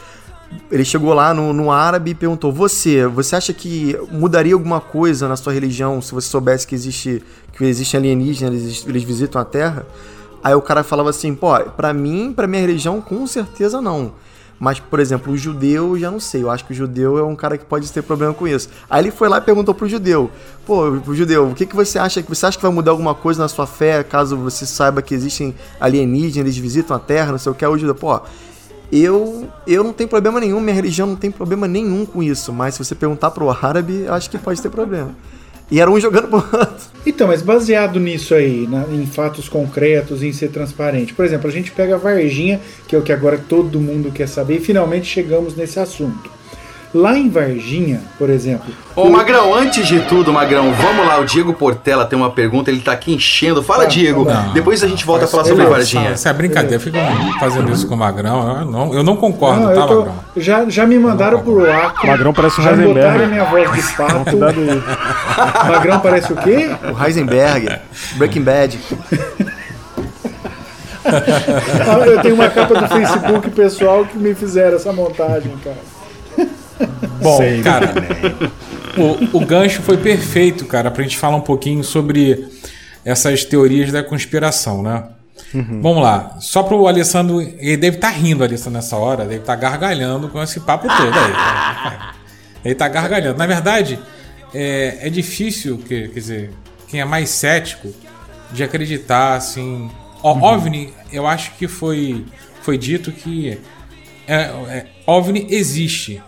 ele 0.72 0.84
chegou 0.84 1.14
lá 1.14 1.32
no, 1.32 1.54
no 1.54 1.72
árabe 1.72 2.12
e 2.12 2.16
perguntou: 2.16 2.52
Você, 2.52 3.06
você 3.06 3.36
acha 3.36 3.54
que 3.54 3.96
mudaria 4.12 4.56
alguma 4.56 4.82
coisa 4.82 5.28
na 5.28 5.36
sua 5.36 5.54
religião 5.54 6.02
se 6.02 6.12
você 6.12 6.28
soubesse 6.28 6.66
que 6.66 6.74
existe 6.74 7.24
que 7.56 7.64
existe 7.64 7.96
alienígenas, 7.96 8.60
eles, 8.60 8.88
eles 8.88 9.04
visitam 9.04 9.40
a 9.40 9.46
Terra? 9.46 9.86
Aí 10.44 10.56
o 10.56 10.62
cara 10.64 10.84
falava 10.84 11.12
assim: 11.12 11.36
Pô, 11.36 11.60
pra 11.78 11.94
mim, 11.94 12.34
pra 12.36 12.48
minha 12.48 12.62
religião, 12.62 13.00
com 13.00 13.28
certeza 13.28 13.80
não. 13.80 14.14
Mas, 14.60 14.80
por 14.80 15.00
exemplo, 15.00 15.34
o 15.34 15.38
judeu, 15.38 15.94
eu 15.94 16.00
já 16.00 16.12
não 16.12 16.20
sei. 16.20 16.44
Eu 16.44 16.50
acho 16.50 16.66
que 16.66 16.72
o 16.72 16.76
judeu 16.76 17.18
é 17.18 17.24
um 17.24 17.36
cara 17.36 17.58
que 17.58 17.66
pode 17.66 17.92
ter 17.92 18.02
problema 18.02 18.34
com 18.34 18.48
isso. 18.48 18.70
Aí 18.90 19.04
ele 19.04 19.12
foi 19.12 19.28
lá 19.28 19.38
e 19.38 19.42
perguntou 19.42 19.74
pro 19.74 19.88
judeu: 19.88 20.32
Pô, 20.66 20.98
judeu, 21.14 21.50
o 21.50 21.56
que, 21.56 21.66
que 21.66 21.76
você 21.76 22.00
acha? 22.00 22.22
Você 22.22 22.46
acha 22.46 22.58
que 22.58 22.64
vai 22.64 22.72
mudar 22.72 22.92
alguma 22.92 23.14
coisa 23.14 23.42
na 23.42 23.48
sua 23.48 23.68
fé 23.68 24.04
caso 24.04 24.38
você 24.38 24.66
saiba 24.66 25.02
que 25.02 25.14
existem 25.14 25.54
alienígenas, 25.80 26.38
eles 26.38 26.58
visitam 26.58 26.96
a 26.96 27.00
Terra, 27.00 27.32
não 27.32 27.40
sei 27.40 27.52
o 27.52 27.56
que? 27.56 27.66
Aí 27.66 27.72
o 27.72 27.78
judeu, 27.78 27.96
pô, 27.96 28.22
eu, 28.92 29.50
eu 29.66 29.84
não 29.84 29.92
tenho 29.92 30.08
problema 30.08 30.40
nenhum, 30.40 30.60
minha 30.60 30.76
religião 30.76 31.08
não 31.08 31.16
tem 31.16 31.32
problema 31.32 31.68
nenhum 31.68 32.06
com 32.06 32.22
isso, 32.22 32.54
mas 32.54 32.76
se 32.76 32.84
você 32.84 32.94
perguntar 32.94 33.32
pro 33.32 33.50
árabe, 33.50 34.04
eu 34.06 34.14
acho 34.14 34.30
que 34.30 34.38
pode 34.38 34.62
ter 34.62 34.70
problema. 34.70 35.16
E 35.74 35.80
era 35.82 35.90
um 35.90 36.00
jogando 36.00 36.28
pro 36.28 36.38
outro. 36.38 36.94
Então, 37.06 37.28
mas 37.28 37.42
baseado 37.42 38.00
nisso 38.00 38.34
aí, 38.34 38.66
na- 38.66 38.86
em 38.90 39.06
fatos 39.06 39.50
concretos, 39.50 40.24
em 40.24 40.32
ser 40.32 40.48
transparente. 40.50 41.14
Por 41.14 41.26
exemplo, 41.26 41.50
a 41.50 41.52
gente 41.52 41.70
pega 41.70 41.96
a 41.96 41.98
Varginha, 41.98 42.62
que 42.88 42.96
é 42.96 42.98
o 43.00 43.02
que 43.02 43.12
agora 43.12 43.38
todo 43.38 43.78
mundo 43.78 44.10
quer 44.10 44.26
saber, 44.28 44.56
e 44.58 44.60
finalmente 44.62 45.06
chegamos 45.08 45.54
nesse 45.54 45.80
assunto. 45.82 46.30
Lá 46.94 47.18
em 47.18 47.28
Varginha, 47.28 48.02
por 48.20 48.30
exemplo. 48.30 48.72
Ô, 48.96 49.10
Magrão, 49.10 49.52
antes 49.56 49.88
de 49.88 50.00
tudo, 50.02 50.32
Magrão, 50.32 50.72
vamos 50.74 51.08
lá. 51.08 51.18
O 51.20 51.26
Diego 51.26 51.52
Portela 51.52 52.06
tem 52.06 52.16
uma 52.18 52.30
pergunta, 52.30 52.70
ele 52.70 52.82
tá 52.82 52.92
aqui 52.92 53.12
enchendo. 53.16 53.64
Fala, 53.64 53.84
Tá, 53.86 53.90
Diego. 53.90 54.24
não. 54.26 54.54
Depois 54.54 54.84
a 54.84 54.88
gente 54.88 55.04
volta 55.04 55.26
a 55.26 55.28
falar 55.28 55.46
sobre 55.46 55.66
Varginha. 55.66 56.12
Isso 56.12 56.28
é 56.28 56.34
brincadeira, 56.34 56.80
ficam 56.80 57.02
fazendo 57.40 57.72
isso 57.72 57.88
com 57.88 57.96
o 57.96 57.98
Magrão. 57.98 58.60
Eu 58.60 58.66
não, 58.66 58.94
eu 58.94 59.04
não 59.04 59.16
concordo, 59.16 59.62
Não, 59.62 59.74
tá, 59.74 59.88
tô- 59.88 59.96
Magrão? 60.02 60.16
já, 60.38 60.70
já 60.70 60.86
me 60.86 61.00
mandaram 61.00 61.40
pro 61.42 61.68
Acre. 61.72 62.08
Magrão 62.08 62.32
parece 62.32 62.62
um 62.62 62.64
já 62.64 62.70
Heisenberg. 62.72 63.00
botaram 63.10 63.28
minha 63.28 63.44
voz 63.46 63.72
de 63.88 63.94
pato. 63.96 64.38
Magrão 65.68 66.00
parece 66.00 66.32
o 66.32 66.36
quê? 66.36 66.70
O 66.96 67.04
Heisenberg, 67.04 67.70
Breaking 68.18 68.44
Bad. 68.44 68.80
Ah, 71.06 72.06
Eu 72.06 72.22
tenho 72.22 72.36
uma 72.36 72.50
capa 72.50 72.76
do 72.76 72.88
Facebook 72.88 73.50
pessoal 73.52 74.06
que 74.06 74.18
me 74.18 74.34
fizeram 74.34 74.76
essa 74.78 74.94
montagem, 74.94 75.52
cara. 75.64 75.76
Bom, 77.24 77.38
Sei. 77.38 77.62
cara, 77.62 77.94
o, 78.98 79.38
o 79.38 79.46
gancho 79.46 79.82
foi 79.82 79.98
perfeito, 79.98 80.66
cara, 80.66 80.92
pra 80.92 81.04
gente 81.04 81.18
falar 81.18 81.38
um 81.38 81.42
pouquinho 81.42 81.84
sobre 81.84 82.48
essas 83.06 83.44
teorias 83.44 83.92
da 83.92 84.04
conspiração, 84.04 84.82
né? 84.84 85.04
Vamos 85.54 86.02
lá. 86.02 86.38
Só 86.40 86.64
pro 86.64 86.88
Alessandro. 86.88 87.40
Ele 87.42 87.78
deve 87.78 87.98
estar 87.98 88.10
rindo, 88.10 88.44
Alessandro, 88.44 88.74
nessa 88.74 88.98
hora. 88.98 89.24
Deve 89.24 89.42
estar 89.42 89.56
gargalhando 89.56 90.28
com 90.30 90.42
esse 90.42 90.60
papo 90.60 90.88
todo 90.88 91.14
aí. 91.14 92.14
Ele 92.66 92.76
tá 92.76 92.88
gargalhando. 92.88 93.38
Na 93.38 93.46
verdade, 93.46 94.00
é, 94.54 95.00
é 95.02 95.10
difícil, 95.10 95.78
que, 95.78 96.08
quer 96.08 96.20
dizer, 96.20 96.52
quem 96.88 97.02
é 97.02 97.06
mais 97.06 97.30
cético 97.30 97.94
de 98.52 98.64
acreditar, 98.64 99.36
assim. 99.36 99.92
Ó, 100.24 100.34
OVNI, 100.54 100.94
eu 101.12 101.28
acho 101.28 101.52
que 101.56 101.68
foi, 101.68 102.26
foi 102.62 102.78
dito 102.78 103.12
que 103.12 103.60
é, 104.28 104.36
é, 104.36 104.86
OVNI 105.06 105.48
existe. 105.50 106.22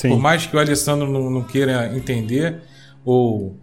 Sim. 0.00 0.08
Por 0.08 0.18
mais 0.18 0.46
que 0.46 0.56
o 0.56 0.58
Alessandro 0.58 1.06
não, 1.06 1.28
não 1.28 1.42
queira 1.42 1.94
entender, 1.94 2.62
ou 3.04 3.54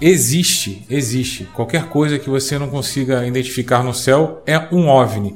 existe, 0.00 0.86
existe. 0.88 1.48
Qualquer 1.52 1.88
coisa 1.88 2.16
que 2.16 2.30
você 2.30 2.56
não 2.56 2.68
consiga 2.68 3.26
identificar 3.26 3.82
no 3.82 3.92
céu 3.92 4.40
é 4.46 4.56
um 4.70 4.86
OVNI. 4.86 5.34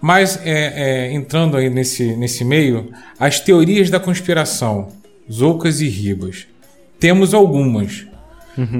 Mas 0.00 0.36
é, 0.44 0.50
é, 0.50 1.12
entrando 1.12 1.56
aí 1.56 1.70
nesse, 1.70 2.16
nesse 2.16 2.44
meio, 2.44 2.90
as 3.20 3.38
teorias 3.38 3.88
da 3.88 4.00
conspiração, 4.00 4.88
Zoucas 5.30 5.80
e 5.80 5.88
Ribas. 5.88 6.48
Temos 6.98 7.32
algumas. 7.32 8.04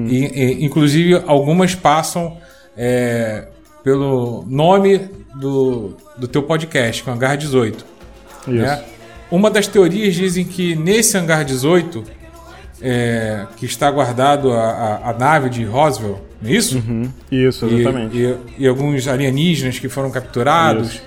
E, 0.09 0.16
e, 0.16 0.64
inclusive, 0.64 1.22
algumas 1.28 1.76
passam 1.76 2.39
é, 2.76 3.47
pelo 3.85 4.45
nome 4.49 4.99
do, 5.37 5.97
do 6.18 6.26
teu 6.26 6.43
podcast, 6.43 7.05
que 7.05 7.09
é 7.09 7.12
o 7.12 7.14
Hangar 7.14 7.37
18. 7.37 7.87
né? 8.62 8.85
Uma 9.33 9.51
das 9.51 9.66
teorias 9.66 10.14
dizem 10.14 10.45
que 10.45 10.76
nesse 10.76 11.16
Hangar 11.16 11.43
18, 11.43 12.05
é, 12.83 13.47
que 13.57 13.64
está 13.64 13.91
guardado 13.91 14.53
a, 14.53 14.61
a, 14.62 15.11
a 15.11 15.12
nave 15.14 15.49
de 15.49 15.64
Roswell, 15.64 16.20
não 16.43 16.51
é 16.51 16.53
isso? 16.53 16.83
Isso, 17.30 17.66
E- 17.66 17.80
exatamente. 17.80 18.14
E, 18.14 18.37
e 18.59 18.68
alguns 18.68 19.09
alienígenas 19.09 19.78
que 19.78 19.89
foram 19.89 20.11
capturados. 20.11 20.89
Isso. 20.97 21.03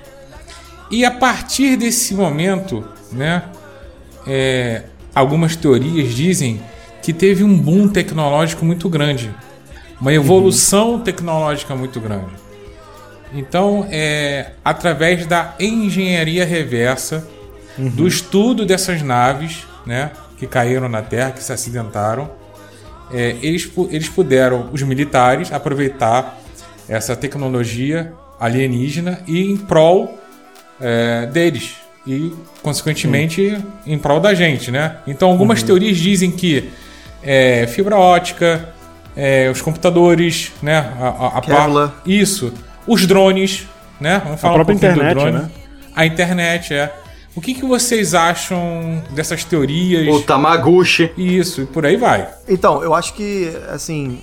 E 0.89 1.05
a 1.05 1.11
partir 1.11 1.75
desse 1.77 2.15
momento, 2.15 2.83
né, 3.11 3.43
é, 4.25 4.81
algumas 5.13 5.55
teorias 5.55 6.11
dizem 6.15 6.59
que 7.03 7.13
teve 7.13 7.43
um 7.43 7.55
boom 7.55 7.87
tecnológico 7.87 8.65
muito 8.65 8.89
grande, 8.89 9.29
uma 10.01 10.11
evolução 10.11 10.99
tecnológica 10.99 11.75
muito 11.75 11.99
grande. 11.99 12.33
Então, 13.31 13.85
é, 13.91 14.51
através 14.63 15.27
da 15.27 15.53
engenharia 15.59 16.43
reversa, 16.43 17.27
do 17.77 18.07
estudo 18.07 18.65
dessas 18.65 19.01
naves, 19.01 19.65
né, 19.85 20.11
que 20.37 20.47
caíram 20.47 20.89
na 20.89 21.01
Terra, 21.01 21.31
que 21.31 21.43
se 21.43 21.51
acidentaram, 21.51 22.29
é, 23.11 23.35
eles, 23.41 23.69
eles 23.89 24.09
puderam, 24.09 24.69
os 24.71 24.81
militares, 24.81 25.51
aproveitar 25.51 26.37
essa 26.87 27.15
tecnologia 27.15 28.13
alienígena 28.39 29.19
e 29.27 29.51
em 29.51 29.57
prol 29.57 30.19
é, 30.79 31.25
deles 31.27 31.75
e, 32.05 32.33
consequentemente, 32.61 33.57
em 33.85 33.97
prol 33.97 34.19
da 34.19 34.33
gente, 34.33 34.69
né? 34.71 34.97
Então, 35.07 35.29
algumas 35.29 35.61
Uhum. 35.61 35.67
teorias 35.67 35.97
dizem 35.97 36.31
que 36.31 36.69
é, 37.23 37.65
fibra 37.67 37.97
ótica, 37.97 38.69
é, 39.15 39.49
os 39.49 39.61
computadores, 39.61 40.51
né? 40.61 40.77
A, 40.99 41.07
a, 41.07 41.37
a 41.39 41.41
isso, 42.05 42.53
os 42.85 43.07
drones, 43.07 43.67
né? 43.99 44.21
Vamos 44.23 44.41
falar 44.41 44.55
própria 44.55 44.73
um 44.73 44.77
internet, 44.77 45.23
né? 45.31 45.49
A 45.95 46.05
internet, 46.05 46.73
é. 46.73 46.93
O 47.35 47.41
que, 47.41 47.53
que 47.53 47.65
vocês 47.65 48.13
acham 48.13 49.03
dessas 49.11 49.43
teorias? 49.43 50.07
O 50.07 50.21
Tamaguchi. 50.21 51.11
Isso, 51.17 51.61
e 51.61 51.65
por 51.65 51.85
aí 51.85 51.97
vai. 51.97 52.29
Então, 52.47 52.81
eu 52.81 52.93
acho 52.93 53.13
que, 53.13 53.51
assim, 53.69 54.21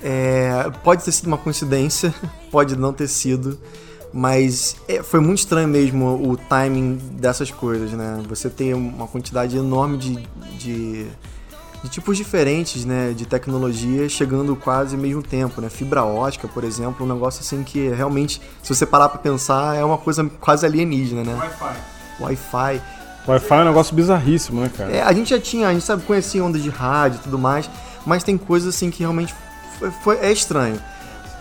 é, 0.00 0.70
pode 0.84 1.02
ter 1.02 1.10
sido 1.10 1.26
uma 1.26 1.38
coincidência, 1.38 2.14
pode 2.52 2.76
não 2.76 2.92
ter 2.92 3.08
sido, 3.08 3.58
mas 4.12 4.76
é, 4.86 5.02
foi 5.02 5.18
muito 5.18 5.38
estranho 5.38 5.66
mesmo 5.66 6.30
o 6.30 6.36
timing 6.36 6.96
dessas 7.14 7.50
coisas, 7.50 7.90
né? 7.92 8.22
Você 8.28 8.48
tem 8.48 8.72
uma 8.72 9.08
quantidade 9.08 9.56
enorme 9.56 9.98
de, 9.98 10.14
de, 10.56 11.06
de 11.82 11.88
tipos 11.88 12.16
diferentes, 12.16 12.84
né, 12.84 13.12
de 13.16 13.26
tecnologia 13.26 14.08
chegando 14.08 14.54
quase 14.54 14.94
ao 14.94 15.02
mesmo 15.02 15.22
tempo, 15.22 15.60
né? 15.60 15.68
Fibra 15.68 16.04
ótica, 16.04 16.46
por 16.46 16.62
exemplo, 16.62 17.04
um 17.04 17.12
negócio 17.12 17.40
assim 17.40 17.64
que 17.64 17.88
realmente, 17.88 18.40
se 18.62 18.72
você 18.72 18.86
parar 18.86 19.08
pra 19.08 19.18
pensar, 19.18 19.74
é 19.74 19.84
uma 19.84 19.98
coisa 19.98 20.24
quase 20.40 20.64
alienígena, 20.64 21.24
né? 21.24 21.34
Wi-Fi. 21.34 21.93
Wi-Fi. 22.20 22.80
Wi-Fi 23.26 23.54
é 23.54 23.60
um 23.62 23.64
negócio 23.64 23.94
bizarríssimo, 23.94 24.60
né, 24.60 24.70
cara? 24.76 24.92
É, 24.92 25.02
a 25.02 25.12
gente 25.12 25.30
já 25.30 25.40
tinha, 25.40 25.68
a 25.68 25.72
gente 25.72 25.84
sabe, 25.84 26.02
conhecia 26.02 26.44
ondas 26.44 26.62
de 26.62 26.68
rádio 26.70 27.18
e 27.20 27.22
tudo 27.24 27.38
mais, 27.38 27.68
mas 28.04 28.22
tem 28.22 28.36
coisas 28.36 28.74
assim 28.74 28.90
que 28.90 29.00
realmente 29.00 29.34
foi, 29.78 29.90
foi- 29.90 30.18
é 30.18 30.30
estranho. 30.32 30.76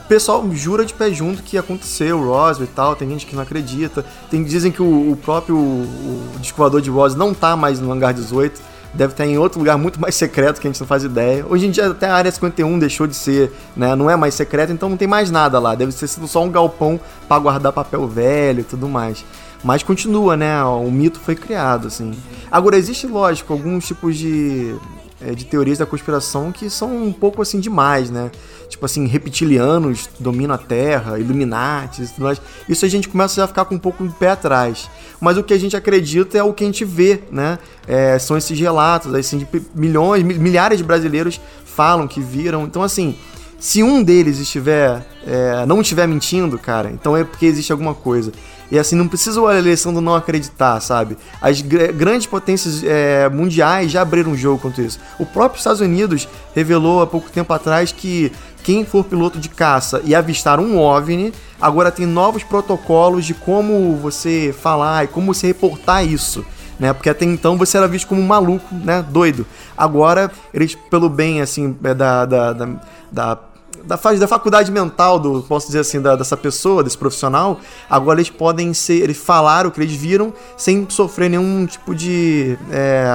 O 0.06 0.08
pessoal 0.08 0.46
jura 0.52 0.86
de 0.86 0.94
pé 0.94 1.12
junto 1.12 1.42
que 1.44 1.58
aconteceu, 1.58 2.20
Roswell 2.24 2.66
e 2.66 2.68
tal, 2.68 2.96
tem 2.96 3.10
gente 3.10 3.26
que 3.26 3.36
não 3.36 3.44
acredita. 3.44 4.06
Tem, 4.30 4.44
dizem 4.44 4.72
que 4.72 4.82
o, 4.82 5.12
o 5.12 5.16
próprio 5.18 5.56
o, 5.58 6.34
o 6.36 6.40
descobridor 6.40 6.82
de 6.82 6.90
Roswell 6.90 7.18
não 7.20 7.34
tá 7.34 7.56
mais 7.56 7.80
no 7.80 7.92
hangar 7.92 8.14
18, 8.14 8.62
deve 8.94 9.14
estar 9.14 9.26
em 9.26 9.38
outro 9.38 9.60
lugar 9.60 9.78
muito 9.78 10.00
mais 10.00 10.14
secreto 10.14 10.60
que 10.62 10.68
a 10.68 10.70
gente 10.72 10.80
não 10.80 10.86
faz 10.88 11.04
ideia. 11.04 11.46
Hoje 11.50 11.66
em 11.68 11.72
dia 11.72 11.88
até 11.88 12.08
a 12.08 12.16
área 12.16 12.30
51 12.32 12.78
deixou 12.80 13.08
de 13.08 13.16
ser, 13.16 13.52
né, 13.76 13.96
não 13.96 14.10
é 14.10 14.16
mais 14.16 14.34
secreta, 14.36 14.72
então 14.72 14.88
não 14.90 14.98
tem 14.98 15.08
mais 15.08 15.32
nada 15.32 15.58
lá. 15.60 15.74
Deve 15.74 15.92
ter 15.94 16.08
sido 16.08 16.28
só 16.28 16.44
um 16.44 16.52
galpão 16.52 17.00
para 17.28 17.40
guardar 17.40 17.72
papel 17.74 18.08
velho 18.08 18.60
e 18.60 18.64
tudo 18.64 18.88
mais. 18.88 19.26
Mas 19.64 19.82
continua, 19.82 20.36
né? 20.36 20.64
O 20.64 20.92
mito 20.92 21.20
foi 21.20 21.36
criado, 21.36 21.88
assim. 21.88 22.14
Agora, 22.52 22.76
existe, 22.78 23.08
lógico, 23.08 23.54
alguns 23.54 23.86
tipos 23.88 24.18
de, 24.18 24.76
é, 25.22 25.32
de 25.34 25.46
teorias 25.46 25.78
da 25.78 25.86
conspiração 25.86 26.52
que 26.52 26.70
são 26.70 26.96
um 27.04 27.14
pouco 27.14 27.42
assim 27.42 27.60
demais, 27.60 28.10
né? 28.10 28.30
Tipo 28.68 28.86
assim, 28.86 29.08
reptilianos 29.08 30.10
dominam 30.20 30.56
a 30.56 30.58
Terra, 30.58 31.18
Illuminati 31.20 32.04
e 32.04 32.08
tudo 32.08 32.24
mais. 32.24 32.42
Isso 32.68 32.86
a 32.86 32.90
gente 32.90 33.08
começa 33.08 33.36
já 33.36 33.46
a 33.46 33.48
ficar 33.48 33.66
com 33.66 33.76
um 33.76 33.80
pouco 33.80 34.06
de 34.06 34.14
pé 34.16 34.32
atrás. 34.32 34.90
Mas 35.22 35.38
o 35.38 35.44
que 35.44 35.54
a 35.54 35.60
gente 35.60 35.78
acredita 35.78 36.38
é 36.38 36.44
o 36.44 36.54
que 36.54 36.64
a 36.64 36.68
gente 36.68 36.84
vê, 36.84 37.22
né? 37.32 37.58
É, 37.88 38.20
são 38.20 38.36
esses 38.38 38.60
relatos, 38.60 39.14
assim, 39.14 39.48
milhões, 39.74 40.24
mi- 40.24 40.34
milhares 40.38 40.80
de 40.80 40.84
brasileiros 40.84 41.40
falam 41.66 42.08
que 42.08 42.20
viram. 42.20 42.64
Então, 42.66 42.84
assim, 42.84 43.16
se 43.60 43.82
um 43.82 44.04
deles 44.04 44.40
estiver 44.40 45.06
é, 45.26 45.66
não 45.66 45.80
estiver 45.82 46.08
mentindo, 46.08 46.58
cara, 46.58 46.92
então 46.92 47.16
é 47.16 47.24
porque 47.24 47.46
existe 47.46 47.72
alguma 47.72 47.94
coisa. 47.94 48.32
E 48.74 48.80
assim, 48.80 48.96
não 48.96 49.08
precisa 49.08 49.40
o 49.40 49.46
Alessandro 49.46 50.02
não 50.02 50.16
acreditar, 50.16 50.80
sabe? 50.80 51.16
As 51.40 51.62
gr- 51.62 51.92
grandes 51.94 52.26
potências 52.26 52.84
é, 52.84 53.30
mundiais 53.30 53.92
já 53.92 54.02
abriram 54.02 54.32
um 54.32 54.36
jogo 54.36 54.60
quanto 54.60 54.82
isso. 54.82 55.00
O 55.20 55.28
próprio 55.28 55.60
Estados 55.60 55.80
Unidos 55.80 56.28
revelou 56.56 57.00
há 57.00 57.06
pouco 57.06 57.30
tempo 57.30 57.54
atrás 57.54 57.92
que 57.92 58.32
quem 58.64 58.84
for 58.84 59.04
piloto 59.04 59.38
de 59.38 59.48
caça 59.48 60.02
e 60.04 60.16
avistar 60.16 60.60
um 60.60 60.80
OVNI, 60.80 61.32
agora 61.62 61.92
tem 61.92 62.08
novos 62.08 62.44
protocolos 62.44 63.26
de 63.26 63.36
como 63.36 63.96
você 63.98 64.52
falar 64.60 65.04
e 65.04 65.08
como 65.08 65.32
você 65.32 65.46
reportar 65.46 66.04
isso. 66.04 66.44
Né? 66.80 66.92
Porque 66.94 67.10
até 67.12 67.26
então 67.26 67.56
você 67.60 67.78
era 67.78 67.88
visto 67.88 68.08
como 68.08 68.22
um 68.22 68.26
maluco, 68.26 68.74
né? 68.74 69.06
Doido. 69.08 69.46
Agora, 69.78 70.32
eles, 70.52 70.74
pelo 70.90 71.10
bem, 71.10 71.42
assim, 71.42 71.78
é, 71.84 71.94
da, 71.94 72.26
da, 72.26 72.54
da, 72.54 72.70
da 73.12 73.40
da, 73.86 73.98
fase 73.98 74.20
da 74.20 74.28
faculdade 74.28 74.72
mental 74.72 75.20
do, 75.20 75.42
posso 75.44 75.68
dizer 75.68 75.80
assim, 75.80 76.02
da- 76.02 76.16
dessa 76.16 76.36
pessoa, 76.38 76.84
desse 76.84 76.98
profissional, 76.98 77.60
agora 77.90 78.20
eles 78.20 78.30
podem 78.30 78.74
ser, 78.74 79.02
eles 79.02 79.18
falaram 79.18 79.70
o 79.70 79.72
que 79.72 79.80
eles 79.82 79.94
viram 79.94 80.34
sem 80.58 80.86
sofrer 80.90 81.30
nenhum 81.30 81.66
tipo 81.66 81.94
de, 81.96 82.58
é, 82.72 83.06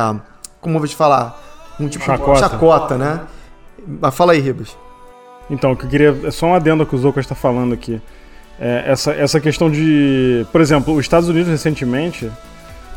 como 0.60 0.76
eu 0.76 0.80
vou 0.80 0.88
te 0.88 0.96
falar, 0.96 1.40
um 1.80 1.88
tipo 1.88 2.04
Chacota. 2.04 2.32
de 2.32 2.38
chacota, 2.40 2.98
né? 2.98 3.20
Mas 3.86 4.14
fala 4.14 4.32
aí, 4.32 4.40
Ribas. 4.40 4.76
Então, 5.50 5.72
o 5.72 5.76
que 5.76 5.84
eu 5.86 5.88
queria. 5.88 6.16
É 6.24 6.30
só 6.30 6.46
um 6.46 6.54
adendo 6.54 6.84
que 6.84 6.94
o 6.94 6.98
Zoukas 6.98 7.24
está 7.24 7.34
falando 7.34 7.72
aqui. 7.72 8.02
É, 8.60 8.82
essa, 8.86 9.12
essa 9.12 9.40
questão 9.40 9.70
de. 9.70 10.44
Por 10.52 10.60
exemplo, 10.60 10.92
os 10.94 11.00
Estados 11.00 11.28
Unidos 11.28 11.48
recentemente. 11.48 12.30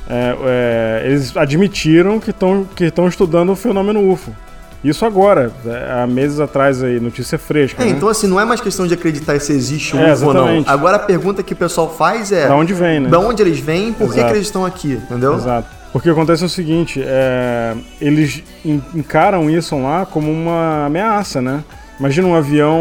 é, 0.10 0.36
é, 0.44 1.08
eles 1.08 1.38
admitiram 1.38 2.20
que 2.20 2.32
estão 2.32 2.68
que 2.76 2.86
estão 2.86 3.08
estudando 3.08 3.52
o 3.52 3.56
fenômeno 3.56 4.12
UFO. 4.12 4.36
Isso 4.84 5.06
agora, 5.06 5.52
é, 5.66 6.02
há 6.02 6.08
meses 6.08 6.40
atrás 6.40 6.84
aí, 6.84 7.00
notícia 7.00 7.38
fresca. 7.38 7.82
É, 7.84 7.86
né? 7.86 7.92
então 7.92 8.10
assim, 8.10 8.26
não 8.28 8.40
é 8.40 8.46
mais 8.46 8.60
questão 8.60 8.88
de 8.88 8.94
acreditar 8.96 9.40
se 9.40 9.54
existe 9.54 9.96
um 9.96 10.00
É, 10.00 10.14
ou 10.16 10.34
não. 10.34 10.64
Agora 10.66 10.96
a 10.96 11.00
pergunta 11.00 11.44
que 11.44 11.54
o 11.54 11.56
pessoal 11.56 11.94
faz 11.94 12.32
é... 12.32 12.48
Da 12.48 12.56
onde 12.56 12.74
vem, 12.74 13.00
né? 13.02 13.10
Da 13.10 13.20
onde 13.20 13.44
eles 13.44 13.60
vêm, 13.60 13.94
por 13.94 14.08
que, 14.10 14.16
Exato. 14.16 14.28
que 14.32 14.38
eles 14.38 14.48
estão 14.48 14.66
aqui, 14.66 14.94
entendeu? 14.94 15.36
Exato. 15.36 15.68
Porque 15.94 16.10
acontece 16.10 16.44
o 16.44 16.50
seguinte, 16.50 17.02
é, 17.06 17.76
eles 18.00 18.42
en- 18.66 18.82
encaram 18.96 19.50
isso 19.50 19.78
lá 19.80 20.06
como 20.06 20.32
uma 20.32 20.86
ameaça, 20.86 21.42
né? 21.42 21.64
Imagina 22.00 22.28
um 22.28 22.34
avião, 22.36 22.80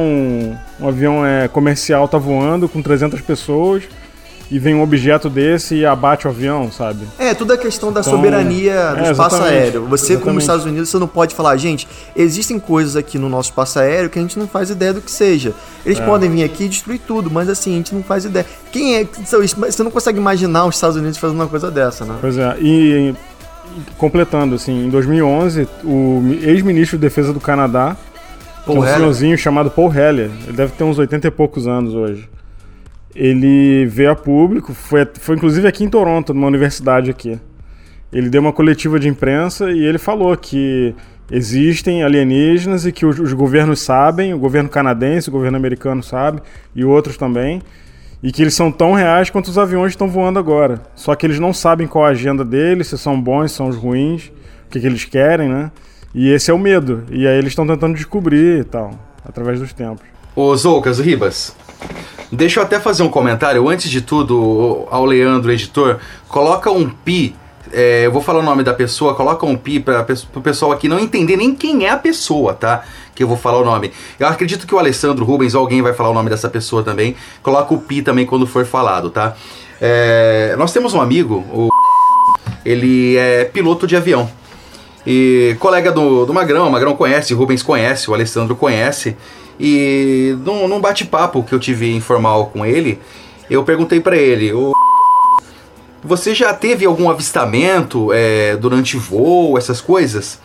um 0.80 0.88
avião 0.88 1.26
é, 1.26 1.46
comercial 1.48 2.08
tá 2.08 2.16
voando 2.16 2.66
com 2.68 2.80
300 2.80 3.20
pessoas 3.20 3.82
e 4.50 4.58
vem 4.58 4.74
um 4.74 4.82
objeto 4.82 5.30
desse 5.30 5.76
e 5.76 5.86
abate 5.86 6.26
o 6.26 6.30
avião, 6.30 6.70
sabe? 6.72 7.06
É, 7.18 7.32
tudo 7.34 7.52
a 7.52 7.56
questão 7.56 7.92
da 7.92 8.00
Então, 8.00 8.12
soberania 8.14 8.94
do 8.94 9.04
é, 9.04 9.10
espaço 9.12 9.42
aéreo. 9.42 9.86
Você, 9.86 10.14
como 10.14 10.16
exatamente. 10.38 10.40
Estados 10.40 10.64
Unidos, 10.64 10.88
você 10.88 10.98
não 10.98 11.06
pode 11.06 11.34
falar, 11.34 11.56
gente, 11.56 11.86
existem 12.16 12.58
coisas 12.58 12.96
aqui 12.96 13.16
no 13.18 13.28
nosso 13.28 13.50
espaço 13.50 13.78
aéreo 13.78 14.10
que 14.10 14.18
a 14.18 14.22
gente 14.22 14.38
não 14.38 14.48
faz 14.48 14.70
ideia 14.70 14.92
do 14.92 15.00
que 15.00 15.10
seja. 15.10 15.52
Eles 15.86 16.00
É. 16.00 16.04
podem 16.04 16.28
vir 16.28 16.42
aqui 16.42 16.64
e 16.64 16.68
destruir 16.68 17.00
tudo, 17.06 17.30
mas 17.30 17.48
assim, 17.48 17.74
a 17.74 17.76
gente 17.76 17.94
não 17.94 18.02
faz 18.02 18.24
ideia. 18.24 18.44
Quem 18.72 18.96
é. 18.96 19.04
Você 19.24 19.82
não 19.84 19.90
consegue 19.90 20.18
imaginar 20.18 20.64
os 20.66 20.74
Estados 20.74 20.96
Unidos 20.96 21.16
fazendo 21.18 21.36
uma 21.36 21.46
coisa 21.46 21.70
dessa, 21.70 22.04
né? 22.04 22.16
Pois 22.20 22.36
é, 22.36 22.56
e, 22.60 23.14
completando, 23.96 24.54
assim, 24.56 24.86
em 24.86 24.90
2011, 24.90 25.68
o 25.84 26.20
mi- 26.22 26.40
ex-ministro 26.42 26.98
de 26.98 27.02
Defesa 27.02 27.32
do 27.32 27.40
Canadá, 27.40 27.96
que 28.64 28.72
é 28.72 28.74
Paul 28.74 28.78
um 28.84 28.86
senhorzinho 28.86 29.38
chamado 29.38 29.70
Paul 29.70 29.92
Heller, 29.94 30.30
ele 30.46 30.56
deve 30.56 30.72
ter 30.72 30.84
uns 30.84 30.98
80 30.98 31.28
e 31.28 31.30
poucos 31.30 31.66
anos 31.68 31.94
hoje. 31.94 32.28
Ele 33.14 33.86
veio 33.86 34.10
a 34.10 34.16
público, 34.16 34.72
foi, 34.72 35.06
foi 35.14 35.36
inclusive 35.36 35.66
aqui 35.66 35.84
em 35.84 35.88
Toronto, 35.88 36.32
numa 36.32 36.46
universidade 36.46 37.10
aqui. 37.10 37.38
Ele 38.12 38.28
deu 38.28 38.40
uma 38.40 38.52
coletiva 38.52 38.98
de 38.98 39.08
imprensa 39.08 39.70
e 39.70 39.84
ele 39.84 39.98
falou 39.98 40.36
que 40.36 40.94
existem 41.30 42.02
alienígenas 42.02 42.84
e 42.84 42.92
que 42.92 43.06
os, 43.06 43.18
os 43.18 43.32
governos 43.32 43.80
sabem, 43.80 44.34
o 44.34 44.38
governo 44.38 44.68
canadense, 44.68 45.28
o 45.28 45.32
governo 45.32 45.56
americano 45.56 46.02
sabe, 46.02 46.42
e 46.74 46.84
outros 46.84 47.16
também, 47.16 47.62
e 48.22 48.32
que 48.32 48.42
eles 48.42 48.54
são 48.54 48.70
tão 48.70 48.92
reais 48.92 49.30
quanto 49.30 49.48
os 49.48 49.58
aviões 49.58 49.92
estão 49.92 50.08
voando 50.08 50.38
agora. 50.38 50.82
Só 50.94 51.14
que 51.14 51.24
eles 51.24 51.38
não 51.38 51.52
sabem 51.52 51.86
qual 51.86 52.04
a 52.04 52.08
agenda 52.08 52.44
deles, 52.44 52.88
se 52.88 52.98
são 52.98 53.20
bons, 53.20 53.52
se 53.52 53.56
são 53.56 53.68
os 53.68 53.76
ruins, 53.76 54.26
o 54.66 54.70
que, 54.70 54.80
que 54.80 54.86
eles 54.86 55.04
querem, 55.04 55.48
né? 55.48 55.70
E 56.12 56.28
esse 56.30 56.50
é 56.50 56.54
o 56.54 56.58
medo. 56.58 57.04
E 57.10 57.26
aí 57.26 57.38
eles 57.38 57.52
estão 57.52 57.66
tentando 57.66 57.94
descobrir 57.94 58.60
e 58.60 58.64
tal, 58.64 58.90
através 59.24 59.60
dos 59.60 59.72
tempos. 59.72 60.04
Ô 60.34 60.54
Zoucas 60.56 60.98
Ribas, 60.98 61.56
deixa 62.30 62.60
eu 62.60 62.64
até 62.64 62.78
fazer 62.78 63.02
um 63.02 63.08
comentário. 63.08 63.68
Antes 63.68 63.90
de 63.90 64.00
tudo, 64.00 64.86
ao 64.90 65.04
Leandro, 65.04 65.52
editor, 65.52 65.98
coloca 66.28 66.70
um 66.70 66.88
pi. 66.88 67.34
é, 67.72 68.06
eu 68.06 68.12
vou 68.12 68.22
falar 68.22 68.40
o 68.40 68.42
nome 68.42 68.62
da 68.62 68.74
pessoa, 68.74 69.14
coloca 69.14 69.46
um 69.46 69.56
pi 69.56 69.80
para 69.80 70.06
o 70.34 70.40
pessoal 70.40 70.72
aqui 70.72 70.88
não 70.88 70.98
entender 70.98 71.36
nem 71.36 71.54
quem 71.54 71.86
é 71.86 71.90
a 71.90 71.96
pessoa, 71.96 72.54
tá? 72.54 72.82
Que 73.14 73.22
eu 73.22 73.28
vou 73.28 73.36
falar 73.36 73.58
o 73.58 73.64
nome. 73.64 73.92
Eu 74.18 74.26
acredito 74.26 74.66
que 74.66 74.74
o 74.74 74.78
Alessandro 74.78 75.24
Rubens, 75.24 75.54
ou 75.54 75.60
alguém 75.60 75.82
vai 75.82 75.92
falar 75.92 76.10
o 76.10 76.14
nome 76.14 76.30
dessa 76.30 76.48
pessoa 76.48 76.82
também. 76.82 77.14
Coloca 77.42 77.74
o 77.74 77.78
pi 77.78 78.02
também 78.02 78.26
quando 78.26 78.46
for 78.46 78.64
falado, 78.64 79.10
tá? 79.10 79.36
É, 79.80 80.54
nós 80.58 80.72
temos 80.72 80.94
um 80.94 81.00
amigo, 81.00 81.44
o 81.52 81.70
ele 82.64 83.16
é 83.16 83.44
piloto 83.44 83.86
de 83.86 83.96
avião. 83.96 84.30
E 85.06 85.56
colega 85.58 85.90
do, 85.90 86.26
do 86.26 86.34
Magrão, 86.34 86.68
o 86.68 86.70
Magrão 86.70 86.94
conhece, 86.94 87.32
o 87.32 87.36
Rubens 87.36 87.62
conhece, 87.62 88.10
o 88.10 88.14
Alessandro 88.14 88.54
conhece. 88.54 89.16
E 89.60 90.34
num, 90.44 90.66
num 90.66 90.80
bate-papo 90.80 91.42
que 91.42 91.52
eu 91.52 91.60
tive 91.60 91.94
informal 91.94 92.46
com 92.46 92.64
ele, 92.64 92.98
eu 93.50 93.62
perguntei 93.62 94.00
pra 94.00 94.16
ele: 94.16 94.52
"Ô, 94.54 94.72
Você 96.02 96.34
já 96.34 96.54
teve 96.54 96.86
algum 96.86 97.10
avistamento 97.10 98.10
é, 98.12 98.56
durante 98.56 98.96
voo, 98.96 99.58
essas 99.58 99.80
coisas? 99.80 100.38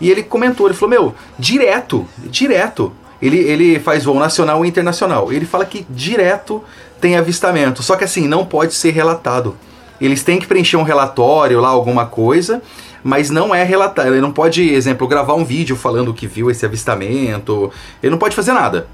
E 0.00 0.10
ele 0.10 0.22
comentou: 0.22 0.66
ele 0.66 0.74
falou, 0.74 0.90
meu, 0.90 1.14
direto, 1.38 2.06
direto. 2.18 2.92
Ele, 3.20 3.38
ele 3.38 3.78
faz 3.78 4.04
voo 4.04 4.18
nacional 4.18 4.64
e 4.64 4.68
internacional. 4.68 5.32
Ele 5.32 5.44
fala 5.44 5.64
que 5.64 5.86
direto 5.88 6.64
tem 7.00 7.16
avistamento, 7.16 7.82
só 7.82 7.94
que 7.94 8.04
assim, 8.04 8.26
não 8.26 8.44
pode 8.44 8.74
ser 8.74 8.90
relatado. 8.90 9.56
Eles 10.00 10.24
têm 10.24 10.40
que 10.40 10.46
preencher 10.46 10.76
um 10.76 10.82
relatório 10.82 11.60
lá, 11.60 11.68
alguma 11.68 12.06
coisa, 12.06 12.60
mas 13.02 13.30
não 13.30 13.54
é 13.54 13.62
relatar. 13.64 14.06
Ele 14.06 14.20
não 14.20 14.32
pode, 14.32 14.68
exemplo, 14.68 15.06
gravar 15.06 15.34
um 15.34 15.44
vídeo 15.44 15.76
falando 15.76 16.14
que 16.14 16.26
viu 16.26 16.50
esse 16.50 16.64
avistamento. 16.64 17.70
Ele 18.02 18.10
não 18.10 18.18
pode 18.18 18.34
fazer 18.36 18.52
nada. 18.52 18.86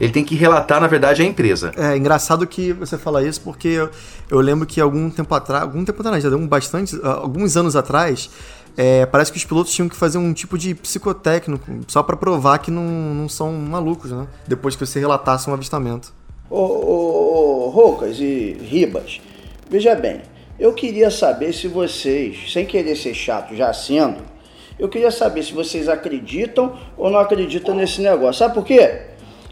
Ele 0.00 0.12
tem 0.12 0.24
que 0.24 0.34
relatar, 0.34 0.80
na 0.80 0.86
verdade, 0.86 1.22
a 1.22 1.24
empresa. 1.24 1.72
É 1.76 1.96
engraçado 1.96 2.46
que 2.46 2.72
você 2.72 2.98
fala 2.98 3.26
isso 3.26 3.40
porque 3.40 3.68
eu, 3.68 3.90
eu 4.30 4.40
lembro 4.40 4.66
que 4.66 4.80
algum 4.80 5.08
tempo 5.08 5.34
atrás, 5.34 5.62
algum 5.62 5.84
tempo 5.84 6.00
atrás, 6.00 6.22
já 6.22 6.28
deu 6.28 6.38
um 6.38 6.46
bastante, 6.46 6.98
ah, 7.02 7.20
alguns 7.22 7.56
anos 7.56 7.74
atrás, 7.74 8.28
é, 8.76 9.06
parece 9.06 9.32
que 9.32 9.38
os 9.38 9.44
pilotos 9.44 9.72
tinham 9.72 9.88
que 9.88 9.96
fazer 9.96 10.18
um 10.18 10.34
tipo 10.34 10.58
de 10.58 10.74
psicotécnico 10.74 11.64
só 11.88 12.02
pra 12.02 12.14
provar 12.14 12.58
que 12.58 12.70
não, 12.70 12.84
não 12.84 13.28
são 13.28 13.52
malucos, 13.52 14.10
né? 14.10 14.26
Depois 14.46 14.76
que 14.76 14.84
você 14.84 15.00
relatasse 15.00 15.48
um 15.48 15.54
avistamento. 15.54 16.12
Ô, 16.50 16.60
ô, 16.60 17.66
ô, 17.66 17.70
Rocas 17.70 18.20
e 18.20 18.56
Ribas, 18.60 19.20
veja 19.70 19.94
bem, 19.94 20.20
eu 20.58 20.72
queria 20.72 21.10
saber 21.10 21.52
se 21.52 21.68
vocês, 21.68 22.52
sem 22.52 22.64
querer 22.64 22.96
ser 22.96 23.14
chato 23.14 23.54
já 23.54 23.72
sendo, 23.72 24.22
eu 24.78 24.88
queria 24.88 25.10
saber 25.10 25.42
se 25.42 25.52
vocês 25.52 25.88
acreditam 25.88 26.74
ou 26.96 27.10
não 27.10 27.18
acreditam 27.18 27.74
nesse 27.74 28.00
negócio. 28.00 28.40
Sabe 28.40 28.54
por 28.54 28.64
quê? 28.64 29.00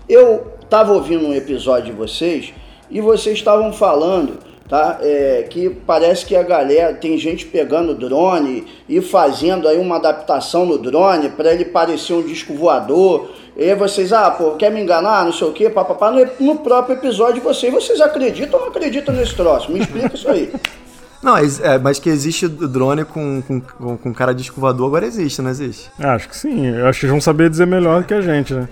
Eu 0.08 0.52
estava 0.62 0.92
ouvindo 0.92 1.26
um 1.26 1.34
episódio 1.34 1.86
de 1.86 1.92
vocês 1.92 2.52
e 2.90 3.00
vocês 3.00 3.38
estavam 3.38 3.72
falando, 3.72 4.38
tá? 4.68 4.98
É, 5.00 5.46
que 5.48 5.70
parece 5.70 6.26
que 6.26 6.36
a 6.36 6.42
galera 6.42 6.92
tem 6.94 7.16
gente 7.16 7.46
pegando 7.46 7.94
drone 7.94 8.66
e 8.86 9.00
fazendo 9.00 9.66
aí 9.66 9.78
uma 9.78 9.96
adaptação 9.96 10.66
no 10.66 10.76
drone 10.76 11.30
para 11.30 11.54
ele 11.54 11.64
parecer 11.64 12.12
um 12.12 12.22
disco 12.22 12.52
voador. 12.52 13.30
E 13.56 13.64
aí 13.64 13.74
vocês, 13.74 14.12
ah, 14.12 14.30
pô, 14.30 14.52
quer 14.52 14.70
me 14.70 14.80
enganar, 14.80 15.24
não 15.24 15.32
sei 15.32 15.48
o 15.48 15.52
quê, 15.52 15.70
papapá. 15.70 16.10
No, 16.10 16.26
no 16.40 16.56
próprio 16.58 16.96
episódio 16.96 17.34
de 17.34 17.40
vocês, 17.40 17.72
vocês 17.72 18.00
acreditam 18.00 18.58
ou 18.58 18.66
não 18.66 18.72
acreditam 18.72 19.14
nesse 19.14 19.34
troço? 19.34 19.72
Me 19.72 19.80
explica 19.80 20.14
isso 20.14 20.28
aí. 20.28 20.52
Não, 21.24 21.38
é, 21.38 21.42
é, 21.62 21.78
mas 21.78 21.98
que 21.98 22.10
existe 22.10 22.46
drone 22.46 23.02
com, 23.02 23.42
com, 23.42 23.96
com, 23.96 24.12
cara 24.12 24.34
de 24.34 24.42
escovador, 24.42 24.88
agora 24.88 25.06
existe, 25.06 25.40
não 25.40 25.50
existe? 25.50 25.90
É, 25.98 26.06
acho 26.06 26.28
que 26.28 26.36
sim. 26.36 26.66
Eu 26.66 26.86
acho 26.86 27.00
que 27.00 27.06
eles 27.06 27.12
vão 27.12 27.20
saber 27.20 27.48
dizer 27.48 27.66
melhor 27.66 28.02
do 28.02 28.06
que 28.06 28.12
a 28.12 28.20
gente, 28.20 28.52
né? 28.52 28.68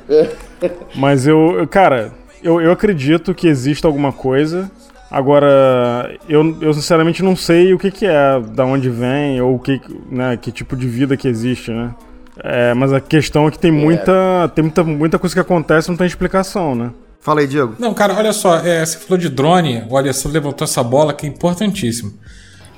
Mas 0.94 1.26
eu, 1.26 1.58
eu- 1.58 1.66
cara, 1.66 2.12
eu, 2.42 2.60
eu 2.60 2.70
acredito 2.70 3.34
que 3.34 3.48
exista 3.48 3.88
alguma 3.88 4.12
coisa. 4.12 4.70
Agora, 5.10 6.14
eu, 6.28 6.56
eu 6.60 6.74
sinceramente 6.74 7.22
não 7.22 7.34
sei 7.34 7.72
o 7.72 7.78
que, 7.78 7.90
que 7.90 8.04
é, 8.04 8.38
da 8.38 8.66
onde 8.66 8.90
vem, 8.90 9.40
ou 9.40 9.54
o 9.54 9.58
que, 9.58 9.80
né, 10.10 10.36
que 10.36 10.52
tipo 10.52 10.76
de 10.76 10.86
vida 10.86 11.16
que 11.16 11.28
existe, 11.28 11.70
né? 11.70 11.94
É, 12.42 12.74
mas 12.74 12.92
a 12.92 13.00
questão 13.00 13.48
é 13.48 13.50
que 13.50 13.58
tem 13.58 13.70
muita, 13.70 14.50
tem 14.54 14.62
muita, 14.62 14.84
muita 14.84 15.18
coisa 15.18 15.34
que 15.34 15.40
acontece 15.40 15.88
e 15.88 15.90
não 15.90 15.96
tem 15.96 16.06
explicação, 16.06 16.74
né? 16.74 16.90
Fala 17.20 17.40
aí, 17.40 17.46
Diego. 17.46 17.76
Não, 17.78 17.94
cara, 17.94 18.14
olha 18.14 18.32
só, 18.32 18.56
é, 18.58 18.84
você 18.84 18.98
falou 18.98 19.16
de 19.16 19.28
drone, 19.28 19.84
o 19.88 19.96
Alessandro 19.96 20.32
levantou 20.32 20.64
essa 20.64 20.82
bola 20.82 21.14
que 21.14 21.24
é 21.24 21.28
importantíssimo. 21.28 22.12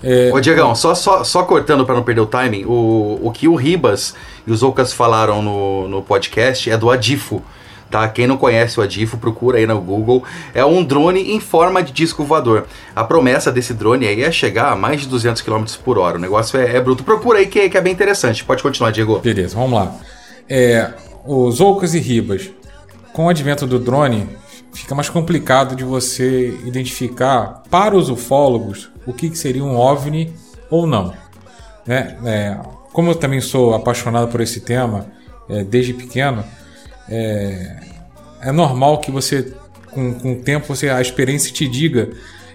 É, 0.07 0.31
Ô, 0.31 0.39
Diegão, 0.39 0.75
só, 0.75 0.95
só, 0.95 1.25
só 1.25 1.45
cortando 1.45 1.87
para 1.87 1.95
não 1.95 2.03
perder 2.03 2.21
o 2.21 2.27
timing, 2.27 2.67
o, 2.67 3.19
o 3.23 3.31
que 3.33 3.49
o 3.49 3.55
Ribas 3.55 4.15
e 4.47 4.53
os 4.53 4.63
Ocas 4.63 4.93
falaram 4.93 5.41
no, 5.41 5.89
no 5.89 6.03
podcast 6.03 6.71
é 6.71 6.77
do 6.77 6.91
Adifo. 6.91 7.43
Tá? 7.91 8.07
Quem 8.09 8.27
não 8.27 8.37
conhece 8.37 8.79
o 8.79 8.83
Adifo, 8.83 9.17
procura 9.17 9.57
aí 9.57 9.67
no 9.67 9.81
Google. 9.81 10.23
É 10.53 10.63
um 10.63 10.85
drone 10.85 11.33
em 11.33 11.41
forma 11.41 11.83
de 11.83 11.91
disco 11.91 12.23
voador. 12.23 12.67
A 12.95 13.03
promessa 13.03 13.51
desse 13.51 13.73
drone 13.73 14.07
aí 14.07 14.23
é 14.23 14.31
chegar 14.31 14.73
a 14.73 14.77
mais 14.77 15.01
de 15.01 15.09
200 15.09 15.41
km 15.41 15.65
por 15.83 15.97
hora. 15.97 16.19
O 16.19 16.21
negócio 16.21 16.59
é, 16.59 16.77
é 16.77 16.81
bruto. 16.81 17.03
Procura 17.03 17.39
aí 17.39 17.47
que, 17.47 17.71
que 17.71 17.79
é 17.79 17.81
bem 17.81 17.93
interessante. 17.93 18.45
Pode 18.45 18.63
continuar, 18.63 18.91
Diego. 18.91 19.21
Beleza, 19.21 19.57
vamos 19.57 19.79
lá. 19.79 19.95
É, 20.49 20.91
os 21.25 21.61
Ocas 21.61 21.95
e 21.95 22.01
Ribas, 22.01 22.51
com 23.13 23.27
o 23.27 23.29
advento 23.31 23.67
do 23.67 23.79
drone, 23.79 24.29
fica 24.75 24.95
mais 24.95 25.09
complicado 25.09 25.75
de 25.75 25.85
você 25.85 26.49
identificar 26.67 27.63
para 27.71 27.97
os 27.97 28.11
ufólogos 28.11 28.91
o 29.07 29.13
que, 29.13 29.31
que 29.31 29.39
seria 29.39 29.65
um 29.65 29.77
OVNI 29.77 30.33
ou 30.69 30.87
não. 30.87 31.15
Né? 31.87 32.17
É, 32.25 32.59
como 32.93 33.11
eu 33.11 33.15
também 33.15 33.41
sou 33.41 33.75
apaixonado 33.75 34.29
por 34.29 34.41
esse 34.41 34.61
tema 34.61 35.07
é, 35.49 35.63
desde 35.63 35.95
pequeno, 35.95 36.45
é, 37.09 37.81
é 38.41 38.53
normal 38.53 38.99
que 38.99 39.11
você, 39.11 39.55
com, 39.91 40.15
com 40.15 40.33
o 40.33 40.43
tempo, 40.43 40.67
você, 40.67 40.89
a 40.89 41.01
experiência 41.01 41.53
te 41.53 41.69
diga 41.69 42.11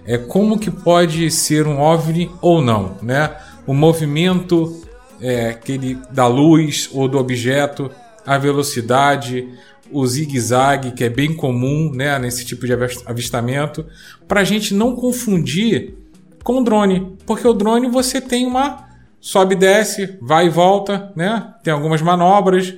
é, 0.05 0.17
como 0.17 0.59
que 0.59 0.69
pode 0.69 1.29
ser 1.31 1.67
um 1.67 1.79
OVNI 1.79 2.31
ou 2.41 2.61
não. 2.61 2.97
Né? 3.01 3.31
O 3.65 3.73
movimento 3.73 4.81
é, 5.21 5.49
aquele 5.49 5.97
da 6.11 6.27
luz 6.27 6.89
ou 6.91 7.07
do 7.07 7.17
objeto, 7.17 7.91
a 8.25 8.37
velocidade, 8.37 9.47
o 9.91 10.05
zigue-zague, 10.05 10.91
que 10.91 11.03
é 11.03 11.09
bem 11.09 11.33
comum 11.35 11.91
né, 11.93 12.17
nesse 12.19 12.45
tipo 12.45 12.65
de 12.65 12.73
avis- 12.73 13.03
avistamento, 13.05 13.85
para 14.27 14.41
a 14.41 14.43
gente 14.43 14.73
não 14.73 14.95
confundir 14.95 15.93
com 16.43 16.61
o 16.61 16.63
drone, 16.63 17.15
porque 17.25 17.47
o 17.47 17.53
drone 17.53 17.87
você 17.89 18.21
tem 18.21 18.45
uma 18.45 18.87
sobe 19.19 19.55
e 19.55 19.57
desce, 19.57 20.17
vai 20.21 20.47
e 20.47 20.49
volta, 20.49 21.11
né? 21.15 21.53
Tem 21.63 21.73
algumas 21.73 22.01
manobras, 22.01 22.73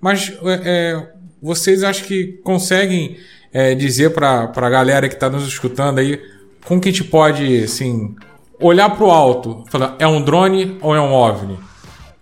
mas 0.00 0.32
é, 0.42 0.60
é, 0.64 1.12
vocês 1.42 1.82
acho 1.82 2.04
que 2.04 2.38
conseguem 2.44 3.16
é, 3.52 3.74
dizer 3.74 4.10
para 4.10 4.52
a 4.54 4.70
galera 4.70 5.08
que 5.08 5.14
está 5.14 5.30
nos 5.30 5.46
escutando 5.46 5.98
aí 5.98 6.20
como 6.64 6.80
que 6.80 6.88
a 6.90 6.92
gente 6.92 7.04
pode 7.04 7.62
assim 7.64 8.14
olhar 8.60 8.90
para 8.90 9.04
o 9.04 9.10
alto, 9.10 9.64
falar 9.70 9.96
é 9.98 10.06
um 10.06 10.20
drone 10.20 10.76
ou 10.82 10.94
é 10.94 11.00
um 11.00 11.12
ovni? 11.12 11.58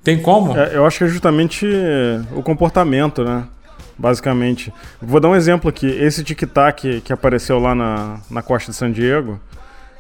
Tem 0.04 0.16
como? 0.22 0.56
É, 0.56 0.76
eu 0.76 0.86
acho 0.86 0.98
que 0.98 1.04
é 1.04 1.08
justamente 1.08 1.66
o 2.36 2.42
comportamento, 2.42 3.24
né? 3.24 3.44
Basicamente. 3.98 4.72
Vou 5.00 5.20
dar 5.20 5.28
um 5.28 5.34
exemplo 5.34 5.70
aqui. 5.70 5.86
Esse 5.86 6.22
tic-tac 6.22 7.00
que 7.00 7.12
apareceu 7.12 7.58
lá 7.58 7.74
na, 7.74 8.18
na 8.30 8.42
costa 8.42 8.70
de 8.70 8.76
San 8.76 8.92
Diego, 8.92 9.40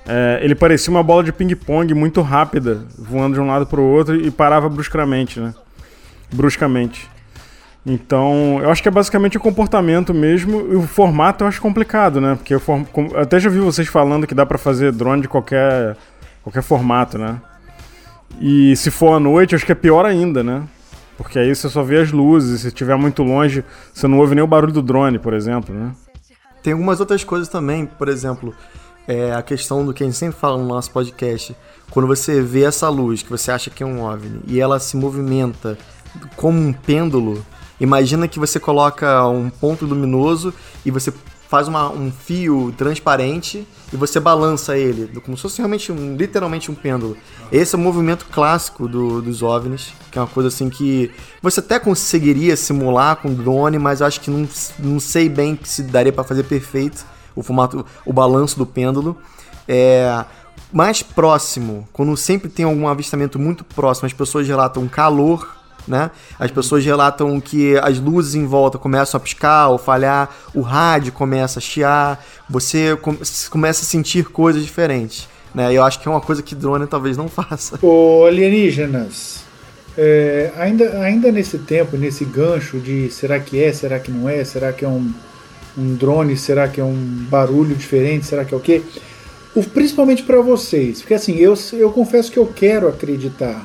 é, 0.06 0.38
ele 0.42 0.54
parecia 0.54 0.90
uma 0.90 1.02
bola 1.02 1.24
de 1.24 1.32
ping-pong 1.32 1.92
muito 1.94 2.20
rápida, 2.20 2.84
voando 2.98 3.34
de 3.34 3.40
um 3.40 3.46
lado 3.46 3.66
para 3.66 3.80
o 3.80 3.84
outro 3.84 4.14
e 4.14 4.30
parava 4.30 4.68
bruscamente, 4.68 5.40
né? 5.40 5.54
Bruscamente. 6.32 7.08
Então, 7.84 8.58
eu 8.60 8.70
acho 8.70 8.82
que 8.82 8.88
é 8.88 8.90
basicamente 8.90 9.36
o 9.36 9.40
comportamento 9.40 10.12
mesmo. 10.12 10.72
E 10.72 10.76
o 10.76 10.82
formato 10.82 11.44
eu 11.44 11.48
acho 11.48 11.60
complicado, 11.60 12.20
né? 12.20 12.34
Porque 12.34 12.52
eu, 12.52 12.60
form... 12.60 12.84
até 13.14 13.38
já 13.38 13.48
vi 13.48 13.60
vocês 13.60 13.88
falando 13.88 14.26
que 14.26 14.34
dá 14.34 14.44
para 14.44 14.58
fazer 14.58 14.92
drone 14.92 15.22
de 15.22 15.28
qualquer, 15.28 15.96
qualquer 16.42 16.62
formato, 16.62 17.16
né? 17.16 17.40
E 18.40 18.76
se 18.76 18.90
for 18.90 19.14
à 19.14 19.20
noite, 19.20 19.54
acho 19.54 19.64
que 19.64 19.72
é 19.72 19.74
pior 19.74 20.04
ainda, 20.04 20.42
né? 20.42 20.64
Porque 21.16 21.38
aí 21.38 21.54
você 21.54 21.68
só 21.68 21.82
vê 21.82 21.98
as 21.98 22.12
luzes, 22.12 22.60
se 22.60 22.68
estiver 22.68 22.96
muito 22.96 23.22
longe, 23.22 23.64
você 23.92 24.06
não 24.06 24.18
ouve 24.18 24.34
nem 24.34 24.44
o 24.44 24.46
barulho 24.46 24.72
do 24.72 24.82
drone, 24.82 25.18
por 25.18 25.32
exemplo, 25.32 25.74
né? 25.74 25.92
Tem 26.62 26.72
algumas 26.72 27.00
outras 27.00 27.24
coisas 27.24 27.48
também, 27.48 27.86
por 27.86 28.08
exemplo, 28.08 28.54
é 29.06 29.32
a 29.32 29.42
questão 29.42 29.84
do 29.84 29.94
que 29.94 30.02
a 30.02 30.06
gente 30.06 30.18
sempre 30.18 30.38
fala 30.38 30.58
no 30.58 30.66
nosso 30.66 30.90
podcast. 30.90 31.56
Quando 31.90 32.06
você 32.06 32.42
vê 32.42 32.64
essa 32.64 32.88
luz, 32.88 33.22
que 33.22 33.30
você 33.30 33.50
acha 33.50 33.70
que 33.70 33.82
é 33.82 33.86
um 33.86 34.02
OVNI, 34.02 34.40
e 34.46 34.60
ela 34.60 34.78
se 34.78 34.96
movimenta 34.96 35.78
como 36.36 36.58
um 36.58 36.72
pêndulo, 36.72 37.44
Imagina 37.80 38.26
que 38.26 38.38
você 38.38 38.58
coloca 38.58 39.26
um 39.28 39.50
ponto 39.50 39.84
luminoso 39.84 40.52
e 40.84 40.90
você 40.90 41.12
faz 41.48 41.68
uma, 41.68 41.90
um 41.90 42.10
fio 42.10 42.72
transparente 42.76 43.66
e 43.92 43.96
você 43.96 44.18
balança 44.18 44.76
ele, 44.76 45.08
como 45.20 45.36
se 45.36 45.42
fosse 45.42 45.58
realmente 45.58 45.92
um, 45.92 46.16
literalmente 46.16 46.70
um 46.70 46.74
pêndulo. 46.74 47.16
Esse 47.52 47.74
é 47.74 47.78
o 47.78 47.80
movimento 47.80 48.26
clássico 48.26 48.88
do, 48.88 49.22
dos 49.22 49.42
OVNIs, 49.42 49.92
que 50.10 50.18
é 50.18 50.20
uma 50.20 50.26
coisa 50.26 50.48
assim 50.48 50.68
que 50.68 51.10
você 51.40 51.60
até 51.60 51.78
conseguiria 51.78 52.56
simular 52.56 53.16
com 53.16 53.32
drone, 53.32 53.78
mas 53.78 54.02
acho 54.02 54.20
que 54.20 54.30
não, 54.30 54.48
não 54.78 54.98
sei 54.98 55.28
bem 55.28 55.58
se 55.62 55.82
daria 55.82 56.12
para 56.12 56.24
fazer 56.24 56.44
perfeito 56.44 57.06
o 57.34 57.42
formato, 57.42 57.86
o 58.04 58.12
balanço 58.12 58.58
do 58.58 58.66
pêndulo. 58.66 59.16
É, 59.68 60.24
mais 60.72 61.02
próximo, 61.02 61.88
quando 61.92 62.16
sempre 62.16 62.48
tem 62.48 62.64
algum 62.64 62.88
avistamento 62.88 63.38
muito 63.38 63.64
próximo, 63.64 64.06
as 64.06 64.12
pessoas 64.12 64.48
relatam 64.48 64.88
calor 64.88 65.55
né? 65.86 66.10
As 66.38 66.50
pessoas 66.50 66.84
relatam 66.84 67.40
que 67.40 67.76
as 67.78 67.98
luzes 67.98 68.34
em 68.34 68.46
volta 68.46 68.78
começam 68.78 69.18
a 69.18 69.20
piscar 69.20 69.68
ou 69.68 69.78
falhar, 69.78 70.30
o 70.54 70.60
rádio 70.60 71.12
começa 71.12 71.58
a 71.58 71.62
chiar, 71.62 72.24
você 72.48 72.98
começa 73.50 73.82
a 73.82 73.86
sentir 73.86 74.24
coisas 74.26 74.64
diferentes, 74.64 75.28
né? 75.54 75.72
Eu 75.72 75.84
acho 75.84 76.00
que 76.00 76.08
é 76.08 76.10
uma 76.10 76.20
coisa 76.20 76.42
que 76.42 76.54
drone 76.54 76.86
talvez 76.86 77.16
não 77.16 77.28
faça. 77.28 77.78
Ô 77.82 78.24
alienígenas, 78.26 79.44
é, 79.96 80.50
ainda, 80.58 81.00
ainda 81.00 81.30
nesse 81.30 81.58
tempo, 81.58 81.96
nesse 81.96 82.24
gancho 82.24 82.78
de 82.78 83.10
será 83.10 83.38
que 83.38 83.62
é, 83.62 83.72
será 83.72 83.98
que 83.98 84.10
não 84.10 84.28
é, 84.28 84.44
será 84.44 84.72
que 84.72 84.84
é 84.84 84.88
um, 84.88 85.12
um 85.76 85.94
drone, 85.94 86.36
será 86.36 86.68
que 86.68 86.80
é 86.80 86.84
um 86.84 87.26
barulho 87.30 87.74
diferente, 87.74 88.26
será 88.26 88.44
que 88.44 88.52
é 88.52 88.56
o 88.56 88.60
quê? 88.60 88.82
O, 89.54 89.62
principalmente 89.62 90.22
para 90.22 90.40
vocês, 90.42 91.00
porque 91.00 91.14
assim, 91.14 91.36
eu, 91.36 91.54
eu 91.72 91.90
confesso 91.90 92.30
que 92.30 92.38
eu 92.38 92.46
quero 92.46 92.88
acreditar 92.88 93.64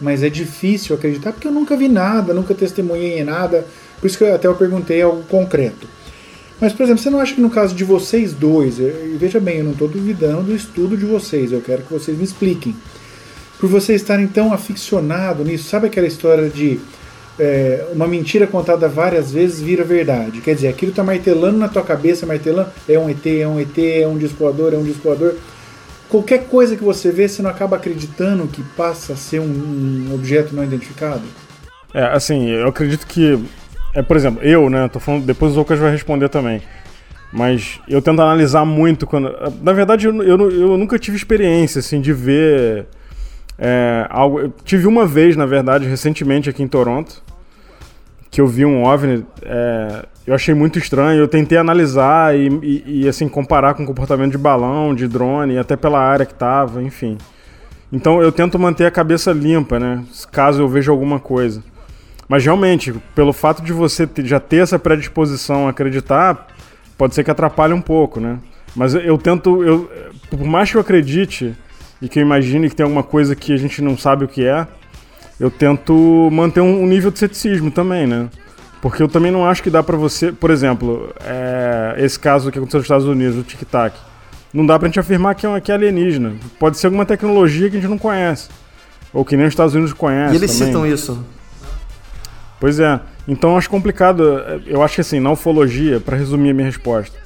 mas 0.00 0.22
é 0.22 0.28
difícil 0.28 0.94
acreditar 0.94 1.32
porque 1.32 1.46
eu 1.46 1.52
nunca 1.52 1.76
vi 1.76 1.88
nada, 1.88 2.32
nunca 2.32 2.54
testemunhei 2.54 3.22
nada, 3.22 3.66
por 4.00 4.06
isso 4.06 4.16
que 4.16 4.24
eu, 4.24 4.34
até 4.34 4.48
eu 4.48 4.54
perguntei 4.54 5.02
algo 5.02 5.22
concreto. 5.24 5.86
Mas, 6.60 6.72
por 6.74 6.82
exemplo, 6.82 7.02
você 7.02 7.10
não 7.10 7.20
acha 7.20 7.34
que 7.34 7.40
no 7.40 7.48
caso 7.48 7.74
de 7.74 7.84
vocês 7.84 8.34
dois, 8.34 8.78
e 8.78 9.16
veja 9.18 9.40
bem, 9.40 9.58
eu 9.58 9.64
não 9.64 9.72
estou 9.72 9.88
duvidando 9.88 10.44
do 10.44 10.54
estudo 10.54 10.96
de 10.96 11.06
vocês, 11.06 11.52
eu 11.52 11.60
quero 11.62 11.82
que 11.82 11.92
vocês 11.92 12.16
me 12.16 12.24
expliquem. 12.24 12.76
Por 13.58 13.68
vocês 13.68 14.00
estarem 14.00 14.26
tão 14.26 14.52
aficionados 14.52 15.46
nisso, 15.46 15.68
sabe 15.68 15.86
aquela 15.86 16.06
história 16.06 16.50
de 16.50 16.78
é, 17.38 17.86
uma 17.94 18.06
mentira 18.06 18.46
contada 18.46 18.88
várias 18.88 19.32
vezes 19.32 19.60
vira 19.60 19.82
verdade? 19.84 20.42
Quer 20.42 20.54
dizer, 20.54 20.68
aquilo 20.68 20.90
está 20.90 21.02
martelando 21.02 21.58
na 21.58 21.68
tua 21.68 21.82
cabeça, 21.82 22.26
martelando, 22.26 22.70
é 22.86 22.98
um 22.98 23.08
ET, 23.08 23.26
é 23.26 23.48
um 23.48 23.58
ET, 23.58 23.78
é 23.78 24.06
um 24.06 24.18
disco 24.18 24.38
voador, 24.38 24.74
é 24.74 24.76
um 24.76 24.84
disco 24.84 25.02
voador 25.02 25.34
qualquer 26.10 26.46
coisa 26.48 26.76
que 26.76 26.82
você 26.82 27.10
vê, 27.10 27.28
você 27.28 27.40
não 27.40 27.48
acaba 27.48 27.76
acreditando 27.76 28.46
que 28.48 28.62
passa 28.76 29.14
a 29.14 29.16
ser 29.16 29.40
um, 29.40 29.44
um 30.10 30.14
objeto 30.14 30.54
não 30.54 30.64
identificado? 30.64 31.22
É, 31.94 32.04
assim, 32.04 32.48
eu 32.50 32.68
acredito 32.68 33.06
que. 33.06 33.38
É, 33.94 34.02
por 34.02 34.16
exemplo, 34.16 34.42
eu, 34.42 34.68
né? 34.68 34.88
Tô 34.88 35.00
falando, 35.00 35.24
depois 35.24 35.54
o 35.54 35.58
Lucas 35.58 35.78
vai 35.78 35.90
responder 35.90 36.28
também. 36.28 36.60
Mas 37.32 37.80
eu 37.88 38.02
tento 38.02 38.20
analisar 38.20 38.64
muito 38.64 39.06
quando. 39.06 39.32
Na 39.62 39.72
verdade, 39.72 40.06
eu, 40.06 40.22
eu, 40.22 40.50
eu 40.50 40.76
nunca 40.76 40.98
tive 40.98 41.16
experiência, 41.16 41.78
assim, 41.78 42.00
de 42.00 42.12
ver. 42.12 42.86
É, 43.58 44.06
algo. 44.10 44.40
Eu 44.40 44.52
tive 44.64 44.86
uma 44.86 45.06
vez, 45.06 45.36
na 45.36 45.46
verdade, 45.46 45.86
recentemente 45.86 46.50
aqui 46.50 46.62
em 46.62 46.68
Toronto, 46.68 47.22
que 48.30 48.40
eu 48.40 48.46
vi 48.46 48.64
um 48.64 48.84
OVNI. 48.84 49.24
É, 49.42 50.06
eu 50.30 50.36
achei 50.36 50.54
muito 50.54 50.78
estranho. 50.78 51.18
Eu 51.18 51.26
tentei 51.26 51.58
analisar 51.58 52.38
e, 52.38 52.46
e, 52.62 53.02
e, 53.02 53.08
assim 53.08 53.28
comparar 53.28 53.74
com 53.74 53.82
o 53.82 53.86
comportamento 53.86 54.30
de 54.30 54.38
balão, 54.38 54.94
de 54.94 55.08
drone, 55.08 55.58
até 55.58 55.74
pela 55.74 55.98
área 55.98 56.24
que 56.24 56.32
tava, 56.32 56.80
enfim. 56.80 57.18
Então 57.92 58.22
eu 58.22 58.30
tento 58.30 58.56
manter 58.56 58.86
a 58.86 58.92
cabeça 58.92 59.32
limpa, 59.32 59.80
né? 59.80 60.04
Caso 60.30 60.62
eu 60.62 60.68
veja 60.68 60.92
alguma 60.92 61.18
coisa. 61.18 61.64
Mas 62.28 62.44
realmente, 62.44 62.94
pelo 63.12 63.32
fato 63.32 63.60
de 63.60 63.72
você 63.72 64.08
já 64.18 64.38
ter 64.38 64.58
essa 64.58 64.78
predisposição 64.78 65.66
a 65.66 65.70
acreditar, 65.70 66.46
pode 66.96 67.12
ser 67.12 67.24
que 67.24 67.30
atrapalhe 67.32 67.74
um 67.74 67.82
pouco, 67.82 68.20
né? 68.20 68.38
Mas 68.76 68.94
eu, 68.94 69.18
tento, 69.18 69.64
eu, 69.64 69.90
por 70.30 70.44
mais 70.44 70.70
que 70.70 70.76
eu 70.76 70.80
acredite 70.80 71.56
e 72.00 72.08
que 72.08 72.20
eu 72.20 72.22
imagine 72.22 72.70
que 72.70 72.76
tem 72.76 72.84
alguma 72.84 73.02
coisa 73.02 73.34
que 73.34 73.52
a 73.52 73.56
gente 73.56 73.82
não 73.82 73.98
sabe 73.98 74.26
o 74.26 74.28
que 74.28 74.46
é, 74.46 74.64
eu 75.40 75.50
tento 75.50 76.28
manter 76.30 76.60
um 76.60 76.86
nível 76.86 77.10
de 77.10 77.18
ceticismo 77.18 77.72
também, 77.72 78.06
né? 78.06 78.28
Porque 78.80 79.02
eu 79.02 79.08
também 79.08 79.30
não 79.30 79.46
acho 79.46 79.62
que 79.62 79.68
dá 79.70 79.82
para 79.82 79.96
você, 79.96 80.32
por 80.32 80.50
exemplo, 80.50 81.12
é, 81.22 81.96
esse 81.98 82.18
caso 82.18 82.50
que 82.50 82.58
aconteceu 82.58 82.78
nos 82.78 82.84
Estados 82.86 83.06
Unidos, 83.06 83.36
o 83.36 83.42
Tic 83.42 83.62
Tac, 83.64 83.94
não 84.52 84.64
dá 84.64 84.78
pra 84.78 84.88
gente 84.88 84.98
afirmar 84.98 85.34
que 85.34 85.46
é, 85.46 85.60
que 85.60 85.70
é 85.70 85.74
alienígena. 85.74 86.34
Pode 86.58 86.78
ser 86.78 86.86
alguma 86.86 87.04
tecnologia 87.04 87.68
que 87.68 87.76
a 87.76 87.80
gente 87.80 87.90
não 87.90 87.98
conhece. 87.98 88.48
Ou 89.12 89.24
que 89.24 89.36
nem 89.36 89.46
os 89.46 89.52
Estados 89.52 89.74
Unidos 89.74 89.92
conhecem. 89.92 90.34
E 90.34 90.36
eles 90.36 90.52
também. 90.52 90.66
citam 90.66 90.86
isso. 90.86 91.24
Pois 92.58 92.80
é. 92.80 93.00
Então 93.28 93.50
eu 93.50 93.58
acho 93.58 93.68
complicado. 93.68 94.22
Eu 94.66 94.82
acho 94.82 94.96
que 94.96 95.00
assim, 95.00 95.20
na 95.20 95.30
ufologia, 95.30 96.00
para 96.00 96.16
resumir 96.16 96.50
a 96.50 96.54
minha 96.54 96.66
resposta, 96.66 97.16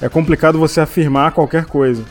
é 0.00 0.08
complicado 0.08 0.58
você 0.58 0.80
afirmar 0.80 1.32
qualquer 1.32 1.64
coisa. 1.64 2.04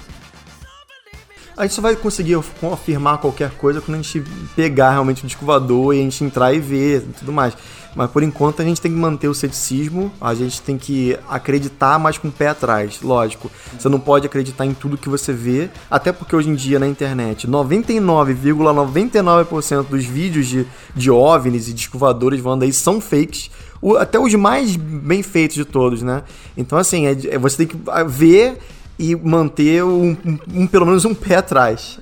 A 1.58 1.64
gente 1.64 1.74
só 1.74 1.82
vai 1.82 1.96
conseguir 1.96 2.36
afirmar 2.72 3.20
qualquer 3.20 3.52
coisa 3.52 3.82
quando 3.82 4.00
a 4.00 4.02
gente 4.02 4.24
pegar 4.56 4.92
realmente 4.92 5.24
o 5.24 5.28
disco 5.28 5.46
e 5.94 6.00
a 6.00 6.04
gente 6.04 6.24
entrar 6.24 6.54
e 6.54 6.60
ver 6.60 7.04
e 7.08 7.14
tudo 7.14 7.32
mais. 7.32 7.56
Mas 7.96 8.10
por 8.10 8.24
enquanto 8.24 8.62
a 8.62 8.66
gente 8.66 8.80
tem 8.80 8.92
que 8.92 8.98
manter 8.98 9.28
o 9.28 9.34
ceticismo, 9.34 10.12
a 10.20 10.34
gente 10.34 10.62
tem 10.62 10.78
que 10.78 11.18
acreditar, 11.28 12.00
mas 12.00 12.18
com 12.18 12.30
o 12.30 12.32
pé 12.32 12.48
atrás. 12.48 13.02
Lógico, 13.02 13.52
você 13.78 13.90
não 13.90 14.00
pode 14.00 14.26
acreditar 14.26 14.66
em 14.66 14.74
tudo 14.74 14.98
que 14.98 15.10
você 15.10 15.34
vê, 15.34 15.70
até 15.90 16.12
porque 16.12 16.36
hoje 16.36 16.50
em 16.50 16.56
dia 16.56 16.80
na 16.80 16.88
internet 16.88 17.48
99,99% 17.48 19.46
,99 19.46 19.84
dos 19.84 20.06
vídeos 20.06 20.48
de, 20.48 20.66
de 20.96 21.12
OVNIs 21.12 21.68
e 21.68 21.74
descovadores 21.74 22.40
voando 22.40 22.64
aí 22.64 22.72
são 22.72 23.02
fakes. 23.02 23.52
O, 23.82 23.98
até 23.98 24.20
os 24.20 24.34
mais 24.36 24.76
bem 24.76 25.24
feitos 25.24 25.56
de 25.56 25.66
todos, 25.66 26.02
né? 26.04 26.24
Então, 26.56 26.78
assim, 26.78 27.08
é, 27.08 27.12
é, 27.32 27.38
você 27.38 27.66
tem 27.66 27.68
que 27.68 27.78
ver 28.08 28.60
e 28.98 29.16
manter 29.16 29.84
um, 29.84 30.16
um, 30.26 30.40
um, 30.54 30.68
pelo 30.68 30.86
menos 30.86 31.04
um 31.04 31.16
pé 31.16 31.38
atrás. 31.38 32.00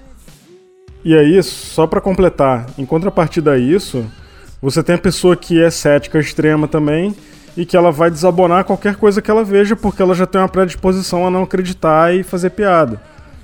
E 1.03 1.15
aí, 1.15 1.41
só 1.41 1.87
para 1.87 2.01
completar, 2.01 2.67
em 2.77 2.85
contrapartida 2.85 3.53
a 3.53 3.57
isso, 3.57 4.05
você 4.61 4.83
tem 4.83 4.95
a 4.95 4.99
pessoa 4.99 5.35
que 5.35 5.61
é 5.61 5.69
cética 5.69 6.19
extrema 6.19 6.67
também 6.67 7.15
e 7.55 7.65
que 7.65 7.75
ela 7.75 7.91
vai 7.91 8.09
desabonar 8.09 8.63
qualquer 8.65 8.95
coisa 8.95 9.21
que 9.21 9.29
ela 9.29 9.43
veja 9.43 9.75
porque 9.75 10.01
ela 10.01 10.13
já 10.13 10.25
tem 10.25 10.39
uma 10.39 10.49
predisposição 10.49 11.25
a 11.25 11.31
não 11.31 11.43
acreditar 11.43 12.13
e 12.13 12.23
fazer 12.23 12.51
piada. 12.51 13.01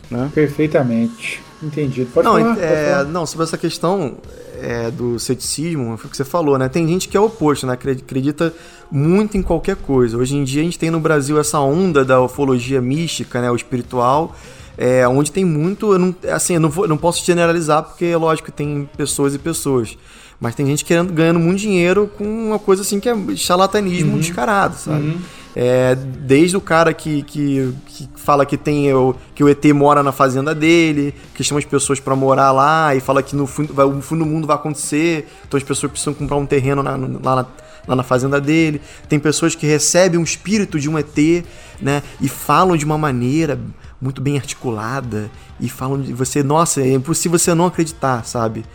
Né? 0.10 0.30
Perfeitamente. 0.34 1.42
Entendido. 1.64 2.12
Pode 2.14 2.28
não, 2.28 2.38
falar, 2.38 2.60
é, 2.60 2.68
pode 2.68 2.90
falar. 2.90 3.04
Não, 3.06 3.26
sobre 3.26 3.46
essa 3.46 3.58
questão 3.58 4.18
é, 4.62 4.92
do 4.92 5.18
ceticismo, 5.20 5.98
foi 5.98 6.08
o 6.08 6.12
que 6.12 6.18
você 6.18 6.26
falou, 6.26 6.58
né? 6.58 6.70
Tem 6.70 6.88
gente 6.88 7.08
que 7.08 7.16
é 7.16 7.20
oposto, 7.20 7.66
né? 7.66 7.74
Acredita 7.74 8.54
muito 8.92 9.38
em 9.38 9.42
qualquer 9.42 9.76
coisa. 9.76 10.18
Hoje 10.18 10.36
em 10.36 10.44
dia 10.44 10.62
a 10.62 10.66
gente 10.66 10.78
tem 10.78 10.92
no 10.92 11.00
Brasil 11.00 11.40
essa 11.40 11.60
onda 11.60 12.04
da 12.04 12.22
ufologia 12.22 12.82
mística, 12.82 13.42
né? 13.42 13.50
O 13.50 13.56
espiritual, 13.56 14.36
é, 14.78 15.08
onde 15.08 15.32
tem 15.32 15.46
muito. 15.46 15.94
Eu 15.94 16.00
não, 16.00 16.16
assim, 16.32 16.56
eu 16.56 16.60
não, 16.60 16.70
vou, 16.70 16.88
não 16.88 16.98
posso 16.98 17.26
generalizar, 17.26 17.84
porque 17.84 18.06
é 18.06 18.18
lógico 18.18 18.52
que 18.52 18.56
tem 18.58 18.90
pessoas 18.98 19.34
e 19.34 19.40
pessoas. 19.40 19.98
Mas 20.40 20.56
tem 20.56 20.66
gente 20.66 20.84
querendo, 20.84 21.14
ganhando 21.14 21.40
muito 21.40 21.60
dinheiro 21.60 22.10
com 22.18 22.24
uma 22.24 22.60
coisa 22.60 22.82
assim 22.82 23.00
que 23.00 23.10
é 23.10 23.16
charlatanismo 23.36 24.14
uhum. 24.14 24.20
descarado, 24.20 24.76
sabe? 24.76 25.08
Uhum. 25.08 25.18
É, 25.56 25.96
desde 25.96 26.58
o 26.58 26.62
cara 26.62 26.94
que, 26.94 27.24
que, 27.24 27.74
que, 27.88 28.10
fala 28.18 28.46
que 28.46 28.58
tem 28.58 28.94
o, 28.94 29.16
que 29.34 29.42
o 29.42 29.48
ET 29.48 29.64
mora 29.74 30.04
na 30.04 30.12
fazenda 30.12 30.54
dele, 30.54 31.14
que 31.34 31.46
chama 31.46 31.60
as 31.60 31.66
pessoas 31.66 31.98
para 31.98 32.14
morar 32.14 32.52
lá 32.52 32.94
e 32.94 33.00
fala 33.00 33.24
que 33.24 33.38
no 33.38 33.48
fundo, 33.48 33.74
vai, 33.74 33.86
no 33.86 34.02
fundo 34.02 34.26
do 34.26 34.30
mundo 34.30 34.46
vai 34.46 34.58
acontecer, 34.58 35.30
então 35.48 35.58
as 35.58 35.64
pessoas 35.64 35.90
precisam 35.90 36.14
comprar 36.14 36.36
um 36.36 36.46
terreno 36.46 36.84
na, 36.84 36.98
lá, 36.98 37.36
na, 37.38 37.46
lá 37.88 37.96
na 37.96 38.04
fazenda 38.04 38.42
dele. 38.42 38.82
Tem 39.08 39.18
pessoas 39.18 39.56
que 39.56 39.66
recebem 39.66 40.20
um 40.20 40.24
espírito 40.24 40.78
de 40.78 40.90
um 40.90 41.00
ET, 41.00 41.46
né? 41.82 42.04
E 42.20 42.28
falam 42.28 42.76
de 42.76 42.84
uma 42.84 42.98
maneira 42.98 43.58
muito 44.02 44.22
bem 44.22 44.36
articulada 44.36 45.32
e 45.58 45.70
falam 45.70 46.02
de 46.02 46.12
você, 46.12 46.44
nossa, 46.44 46.82
é 46.82 46.92
impossível 46.92 47.40
você 47.40 47.54
não 47.54 47.66
acreditar, 47.66 48.26
sabe? 48.26 48.66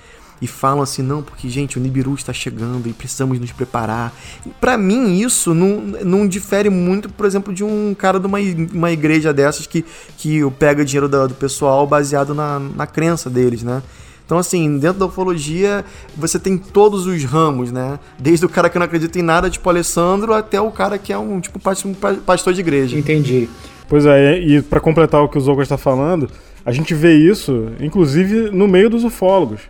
E 0.41 0.47
falam 0.47 0.83
assim, 0.83 1.03
não, 1.03 1.23
porque, 1.23 1.49
gente, 1.49 1.79
o 1.79 1.81
Nibiru 1.81 2.15
está 2.15 2.33
chegando 2.33 2.89
e 2.89 2.93
precisamos 2.93 3.39
nos 3.39 3.53
preparar. 3.53 4.13
Pra 4.61 4.79
mim, 4.79 5.19
isso 5.21 5.53
não, 5.55 5.83
não 6.05 6.27
difere 6.27 6.71
muito, 6.71 7.09
por 7.11 7.27
exemplo, 7.27 7.53
de 7.53 7.63
um 7.63 7.95
cara 7.97 8.19
de 8.19 8.27
uma, 8.27 8.39
uma 8.73 8.91
igreja 8.91 9.33
dessas 9.33 9.67
que, 9.67 9.85
que 10.17 10.41
pega 10.59 10.85
dinheiro 10.85 11.09
da- 11.09 11.27
do 11.27 11.35
pessoal 11.35 11.87
baseado 11.87 12.35
na, 12.35 12.59
na 12.59 12.87
crença 12.87 13.29
deles, 13.29 13.63
né? 13.63 13.83
Então, 14.25 14.39
assim, 14.39 14.79
dentro 14.79 15.01
da 15.01 15.07
ufologia, 15.07 15.85
você 16.17 16.39
tem 16.39 16.57
todos 16.57 17.05
os 17.05 17.25
ramos, 17.25 17.73
né? 17.73 17.99
Desde 18.17 18.47
o 18.47 18.49
cara 18.49 18.71
que 18.71 18.79
não 18.79 18.87
acredita 18.87 19.19
em 19.19 19.23
nada, 19.23 19.51
tipo 19.51 19.69
Alessandro, 19.69 20.33
até 20.33 20.61
o 20.61 20.71
cara 20.71 20.97
que 20.99 21.13
é 21.13 21.19
um, 21.19 21.41
tipo, 21.41 21.59
pas- 21.59 21.85
um 21.85 21.93
pa- 21.93 22.15
pastor 22.25 22.55
de 22.55 22.61
igreja. 22.61 22.97
Entendi. 22.97 23.49
Pois 23.89 24.07
é, 24.07 24.39
e 24.39 24.63
para 24.63 24.79
completar 24.79 25.21
o 25.21 25.29
que 25.29 25.37
o 25.37 25.41
Zoga 25.41 25.65
está 25.65 25.77
falando, 25.77 26.31
a 26.65 26.71
gente 26.71 26.95
vê 26.95 27.13
isso, 27.15 27.71
inclusive, 27.81 28.51
no 28.53 28.69
meio 28.69 28.89
dos 28.89 29.03
ufólogos. 29.03 29.63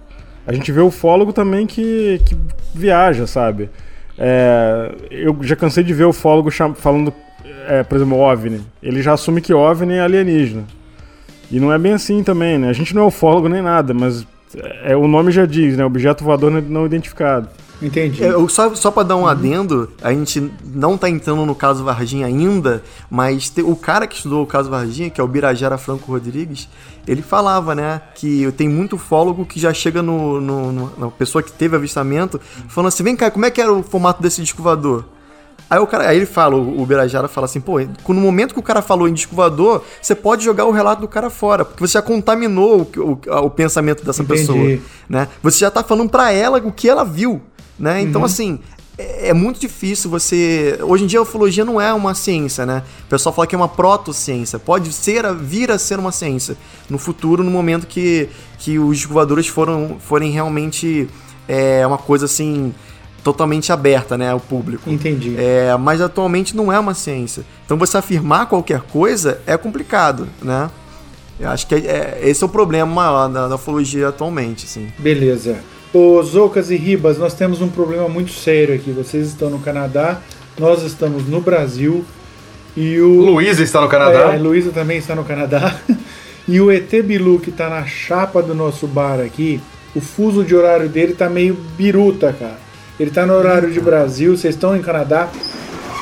A 0.47 0.53
gente 0.53 0.73
vê 0.73 0.81
ufólogo 0.81 1.33
também 1.33 1.67
que, 1.67 2.21
que 2.27 2.37
viaja, 2.75 3.27
sabe? 3.27 3.69
É, 4.19 4.93
eu 5.11 5.37
já 5.43 5.55
cansei 5.57 5.83
de 5.85 5.95
ver 5.95 6.05
ufólogo 6.05 6.51
cham- 6.51 6.75
falando, 6.75 7.13
é, 7.69 7.83
por 7.83 7.97
exemplo, 7.97 8.17
OVNI. 8.19 8.61
Ele 8.83 9.03
já 9.03 9.13
assume 9.13 9.41
que 9.41 9.53
OVNI 9.55 9.95
é 9.95 10.01
alienígena. 10.01 10.65
E 11.51 11.59
não 11.59 11.73
é 11.73 11.79
bem 11.79 11.93
assim 11.93 12.23
também, 12.23 12.59
né? 12.59 12.69
A 12.69 12.73
gente 12.73 12.95
não 12.95 13.03
é 13.03 13.07
ufólogo 13.07 13.49
nem 13.49 13.63
nada, 13.63 13.93
mas 13.95 14.27
é, 14.85 14.97
o 14.97 15.07
nome 15.09 15.33
já 15.33 15.47
diz, 15.47 15.77
né? 15.77 15.85
Objeto 15.85 16.23
voador 16.25 16.51
não- 16.51 16.61
não 16.61 16.87
identificado. 16.87 17.49
Entendi. 17.83 18.23
É, 18.23 18.29
eu 18.33 18.49
só, 18.49 18.75
só 18.75 18.91
pra 18.91 19.03
dar 19.03 19.17
um 19.17 19.27
adendo, 19.27 19.91
a 20.03 20.13
gente 20.13 20.51
não 20.65 20.99
tá 20.99 21.09
entrando 21.09 21.47
no 21.47 21.55
caso 21.55 21.83
Varginha 21.83 22.27
ainda, 22.27 22.83
mas 23.11 23.49
te- 23.49 23.63
o 23.63 23.75
cara 23.75 24.07
que 24.07 24.17
estudou 24.17 24.43
o 24.43 24.47
caso 24.47 24.69
Varginha, 24.71 25.09
que 25.11 25.21
é 25.21 25.25
o 25.25 25.29
Birajara 25.29 25.79
Franco 25.79 26.13
Rodrigues, 26.13 26.69
ele 27.07 27.23
falava, 27.23 27.75
né, 27.75 28.03
que 28.15 28.51
tem 28.53 28.69
muito 28.69 28.97
ufólogo 28.97 29.45
que 29.47 29.59
já 29.59 29.73
chega 29.73 30.03
no, 30.03 30.41
no- 30.41 30.73
no- 30.73 30.93
na 30.99 31.11
pessoa 31.11 31.43
que 31.43 31.51
teve 31.53 31.75
avistamento, 31.77 32.39
falando 32.69 32.89
assim, 32.89 33.03
vem 33.03 33.17
cá, 33.17 33.31
como 33.31 33.47
é 33.47 33.51
que 33.51 33.61
era 33.61 33.73
o 33.73 33.83
formato 33.83 34.23
desse 34.23 34.43
disco 34.43 34.63
voador? 34.63 35.05
Aí, 35.69 35.79
o 35.79 35.87
cara, 35.87 36.09
aí 36.09 36.17
ele 36.17 36.27
fala, 36.27 36.57
o 36.57 36.85
Birajara 36.85 37.29
fala 37.29 37.45
assim, 37.45 37.61
pô, 37.61 37.75
no 37.79 38.15
momento 38.21 38.53
que 38.55 38.59
o 38.59 38.63
cara 38.63 38.83
falou 38.83 39.07
em 39.07 39.13
disco 39.15 39.37
voador, 39.37 39.85
você 40.03 40.17
pode 40.17 40.45
jogar 40.45 40.65
o 40.65 40.73
relato 40.73 41.01
do 41.03 41.07
cara 41.07 41.31
fora, 41.31 41.65
porque 41.65 41.87
você 41.87 41.93
já 41.93 42.03
contaminou 42.03 42.91
o, 42.97 43.01
o, 43.01 43.21
o 43.47 43.51
pensamento 43.51 44.05
dessa 44.05 44.21
Entendi. 44.25 44.41
pessoa, 44.41 44.79
né? 45.09 45.29
Você 45.41 45.61
já 45.61 45.71
tá 45.71 45.85
falando 45.85 46.11
pra 46.11 46.33
ela 46.33 46.59
o 46.59 46.73
que 46.73 46.89
ela 46.89 47.05
viu, 47.05 47.41
né? 47.81 48.01
Então, 48.03 48.21
Uhum. 48.21 48.27
assim, 48.27 48.59
é, 48.99 49.31
é 49.31 49.35
muito 49.35 49.59
difícil 49.59 50.11
você... 50.11 50.79
Hoje 50.83 51.05
em 51.05 51.07
dia 51.07 51.19
a 51.19 51.23
ufologia 51.23 51.65
não 51.65 51.81
é 51.81 51.93
uma 51.95 52.15
ciência, 52.15 52.65
né? 52.67 52.83
O 53.07 53.09
pessoal 53.09 53.35
fala 53.35 53.47
que 53.47 53.55
é 53.55 53.59
uma 53.59 53.69
protociência. 53.69 54.59
Pode 54.59 54.93
ser, 54.93 55.25
a- 55.25 55.33
vir 55.33 55.71
a 55.71 55.79
ser 55.79 55.99
uma 55.99 56.13
ciência 56.13 56.57
no 56.89 56.99
futuro, 56.99 57.43
no 57.43 57.51
momento 57.51 57.87
que, 57.87 58.29
que 58.59 58.79
os 58.79 59.03
voadores 59.05 59.47
foram, 59.49 59.97
forem 59.99 60.31
realmente 60.31 61.09
é, 61.49 61.85
uma 61.87 61.99
coisa, 61.99 62.27
assim 62.27 62.73
totalmente 63.23 63.71
aberta, 63.71 64.17
né, 64.17 64.31
ao 64.31 64.41
público. 64.41 64.89
Entendi. 64.91 65.35
É, 65.37 65.77
mas 65.79 66.01
atualmente 66.01 66.57
não 66.57 66.73
é 66.73 66.79
uma 66.79 66.95
ciência. 66.95 67.45
Então 67.67 67.77
você 67.77 67.99
afirmar 67.99 68.47
qualquer 68.47 68.81
coisa 68.81 69.43
é 69.47 69.59
complicado, 69.59 70.27
né? 70.43 70.71
Eu 71.39 71.51
acho 71.51 71.67
que 71.67 71.75
é- 71.75 71.79
é- 71.79 72.21
esse 72.23 72.43
é 72.43 72.47
o 72.47 72.49
problema 72.49 72.87
maior 72.91 73.29
da, 73.29 73.47
da 73.49 73.55
ufologia 73.57 74.09
atualmente, 74.09 74.65
assim. 74.65 74.89
Beleza. 74.99 75.59
Ô 75.93 76.23
Zoucas 76.23 76.71
e 76.71 76.77
Ribas, 76.77 77.19
nós 77.19 77.35
temos 77.35 77.61
um 77.61 77.69
problema 77.69 78.09
muito 78.09 78.31
sério 78.31 78.75
aqui. 78.75 78.93
Vocês 78.93 79.27
estão 79.27 79.51
no 79.51 79.59
Canadá, 79.59 80.21
nós 80.57 80.85
estamos 80.85 81.27
no 81.27 81.41
Brasil. 81.41 82.05
E 82.77 83.01
o. 83.01 83.21
Luísa 83.21 83.65
está 83.65 83.81
no 83.81 83.89
Canadá. 83.89 84.33
É, 84.35 84.39
Luísa 84.39 84.71
também 84.71 84.99
está 84.99 85.15
no 85.15 85.25
Canadá. 85.25 85.77
E 86.49 86.61
o 86.61 86.69
ET 86.69 86.91
Bilu, 87.05 87.39
que 87.39 87.53
tá 87.53 87.69
na 87.69 87.87
chapa 87.87 88.43
do 88.43 88.57
nosso 88.57 88.85
bar 88.89 89.21
aqui, 89.21 89.61
o 89.95 90.01
fuso 90.01 90.43
de 90.43 90.57
horário 90.57 90.89
dele 90.89 91.13
tá 91.13 91.29
meio 91.29 91.55
biruta, 91.77 92.35
cara. 92.37 92.59
Ele 92.99 93.11
tá 93.11 93.25
no 93.25 93.35
horário 93.35 93.71
de 93.71 93.79
Brasil, 93.79 94.37
vocês 94.37 94.57
estão 94.57 94.77
em 94.77 94.83
Canadá. 94.83 95.29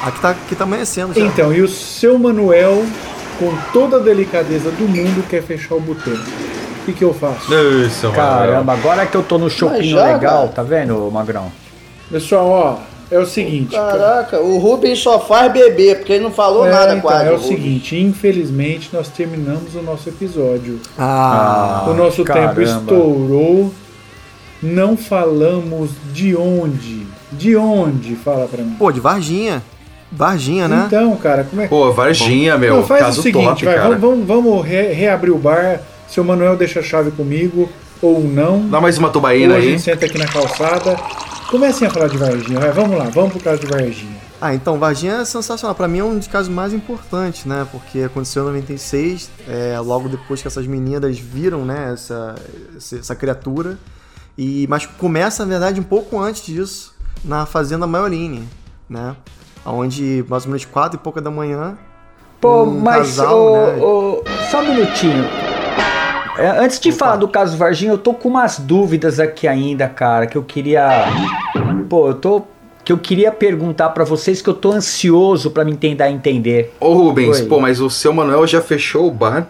Aqui 0.03 0.21
tá, 0.23 0.31
aqui 0.31 0.57
tá 0.57 0.65
amanhecendo 0.65 1.13
já. 1.13 1.21
Então, 1.21 1.53
e 1.53 1.61
o 1.61 1.69
seu 1.69 2.19
Manuel, 2.19 2.83
com 3.39 3.55
toda 3.75 3.97
a 3.97 4.01
delicadeza 4.01 4.71
do 4.71 4.89
mundo, 4.89 5.23
quer 5.29 5.43
fechar 5.43 5.75
o 5.75 5.81
boteco. 5.81 6.25
O 6.89 6.93
que, 6.93 6.99
que 7.01 7.05
eu 7.05 7.13
faço? 7.13 7.53
Isso, 7.85 8.11
Caramba, 8.13 8.73
agora 8.73 9.05
que 9.05 9.15
eu 9.15 9.23
tô 9.23 9.37
no 9.37 9.51
shopping 9.51 9.91
já, 9.91 10.05
legal, 10.07 10.21
cara? 10.45 10.49
tá 10.49 10.63
vendo, 10.63 11.11
Magrão? 11.13 11.53
Pessoal, 12.11 12.47
ó, 12.49 12.77
é 13.15 13.19
o 13.19 13.27
seguinte. 13.27 13.75
Caraca, 13.77 14.41
o 14.41 14.57
Rubens 14.59 14.99
só 15.01 15.21
faz 15.21 15.53
beber, 15.53 15.99
porque 15.99 16.15
ele 16.15 16.25
não 16.25 16.31
falou 16.31 16.67
É, 16.67 16.71
nada 16.71 16.93
então, 16.93 17.01
quase. 17.03 17.27
é 17.27 17.31
o 17.31 17.35
Rubens. 17.37 17.47
seguinte, 17.49 17.97
infelizmente 18.01 18.89
nós 18.93 19.09
terminamos 19.09 19.75
o 19.75 19.83
nosso 19.83 20.09
episódio. 20.09 20.81
Ah, 20.99 21.85
o 21.89 21.93
nosso 21.93 22.25
caramba. 22.25 22.55
tempo 22.55 22.63
estourou. 22.63 23.71
Não 24.63 24.97
falamos 24.97 25.91
de 26.13 26.35
onde. 26.35 27.07
De 27.33 27.55
onde? 27.55 28.17
Fala 28.17 28.47
pra 28.47 28.63
mim. 28.65 28.75
Pô, 28.79 28.91
de 28.91 28.99
Varginha. 28.99 29.63
Varginha, 30.11 30.67
né? 30.67 30.85
Então, 30.87 31.15
cara, 31.17 31.45
como 31.45 31.61
é 31.61 31.69
Pô, 31.69 31.93
Varginha, 31.93 32.57
meu, 32.57 32.77
Não, 32.77 32.83
faz 32.87 33.03
caso 33.05 33.21
o 33.21 33.23
seguinte, 33.23 33.45
top, 33.45 33.65
vai, 33.67 33.75
cara. 33.75 33.89
vamos, 33.91 34.01
vamos, 34.01 34.27
vamos 34.27 34.67
re- 34.67 34.93
reabrir 34.95 35.31
o 35.33 35.39
bar. 35.39 35.81
Seu 36.09 36.25
Manuel 36.25 36.57
deixa 36.57 36.81
a 36.81 36.83
chave 36.83 37.11
comigo 37.11 37.69
ou 38.01 38.21
não. 38.23 38.69
Dá 38.69 38.81
mais 38.81 38.99
uma 38.99 39.11
tubaína 39.11 39.55
ou 39.55 39.61
a 39.61 39.63
aí. 39.63 39.71
gente 39.71 39.83
senta 39.83 40.07
aqui 40.07 40.19
na 40.19 40.27
calçada. 40.27 40.97
Comecem 41.51 41.87
a 41.87 41.91
falar 41.91 42.09
de 42.09 42.17
Varginha. 42.19 42.59
Vai, 42.61 42.73
vamos 42.73 42.99
lá, 42.99 43.05
vamos 43.05 43.33
pro 43.33 43.41
caso 43.41 43.61
de 43.61 43.67
Varginha. 43.67 44.17
Ah, 44.41 44.55
então, 44.55 44.79
Varginha 44.79 45.15
é 45.15 45.25
sensacional. 45.25 45.75
Pra 45.75 45.89
mim 45.89 45.99
é 45.99 46.05
um 46.05 46.17
dos 46.17 46.29
casos 46.29 46.49
mais 46.49 46.73
importantes, 46.73 47.45
né? 47.45 47.67
Porque 47.73 48.01
aconteceu 48.03 48.43
em 48.45 48.47
96, 48.47 49.31
é, 49.49 49.79
logo 49.81 50.09
depois 50.09 50.41
que 50.41 50.47
essas 50.47 50.67
meninas 50.67 51.19
viram, 51.19 51.65
né, 51.65 51.91
essa, 51.93 52.35
essa, 52.77 52.97
essa 52.99 53.15
criatura. 53.17 53.77
E, 54.37 54.67
mas 54.69 54.87
começa, 54.87 55.45
na 55.45 55.51
verdade, 55.51 55.81
um 55.81 55.85
pouco 55.85 56.19
antes 56.21 56.47
disso, 56.47 56.95
na 57.25 57.45
Fazenda 57.47 57.87
Maioline, 57.87 58.49
né? 58.89 59.17
Onde, 59.67 60.25
mais 60.29 60.45
ou 60.45 60.51
menos, 60.51 60.65
quatro 60.65 60.99
e 60.99 61.03
pouca 61.03 61.21
da 61.21 61.31
manhã, 61.31 61.77
Pô, 62.41 62.63
um 62.63 62.79
mas 62.81 63.17
casal, 63.17 63.37
ô, 63.37 63.67
né? 63.67 63.77
ô, 63.83 64.25
só 64.51 64.61
um 64.61 64.69
minutinho. 64.75 65.25
É, 66.39 66.49
antes 66.65 66.79
de 66.79 66.93
falar 66.93 67.17
do 67.17 67.27
caso 67.27 67.57
Varginha, 67.57 67.91
eu 67.93 67.99
tô 67.99 68.15
com 68.15 68.29
umas 68.29 68.59
dúvidas 68.59 69.19
aqui 69.19 69.49
ainda, 69.49 69.89
cara, 69.89 70.27
que 70.27 70.37
eu 70.39 70.43
queria. 70.43 71.07
Pô, 71.89 72.09
eu 72.09 72.15
tô. 72.15 72.43
Que 72.85 72.93
eu 72.93 72.97
queria 72.99 73.31
perguntar 73.31 73.91
pra 73.91 74.03
vocês 74.05 74.41
que 74.41 74.49
eu 74.49 74.55
tô 74.55 74.73
ansioso 74.73 75.51
pra 75.51 75.63
me 75.65 75.77
tentar 75.77 76.11
entender. 76.11 76.75
Ô 76.81 76.95
Rubens, 76.95 77.41
Oi. 77.41 77.47
pô, 77.47 77.61
mas 77.61 77.81
o 77.81 77.91
seu 77.91 78.15
Manuel 78.15 78.47
já 78.47 78.63
fechou 78.63 79.07
o 79.07 79.11
bar. 79.11 79.47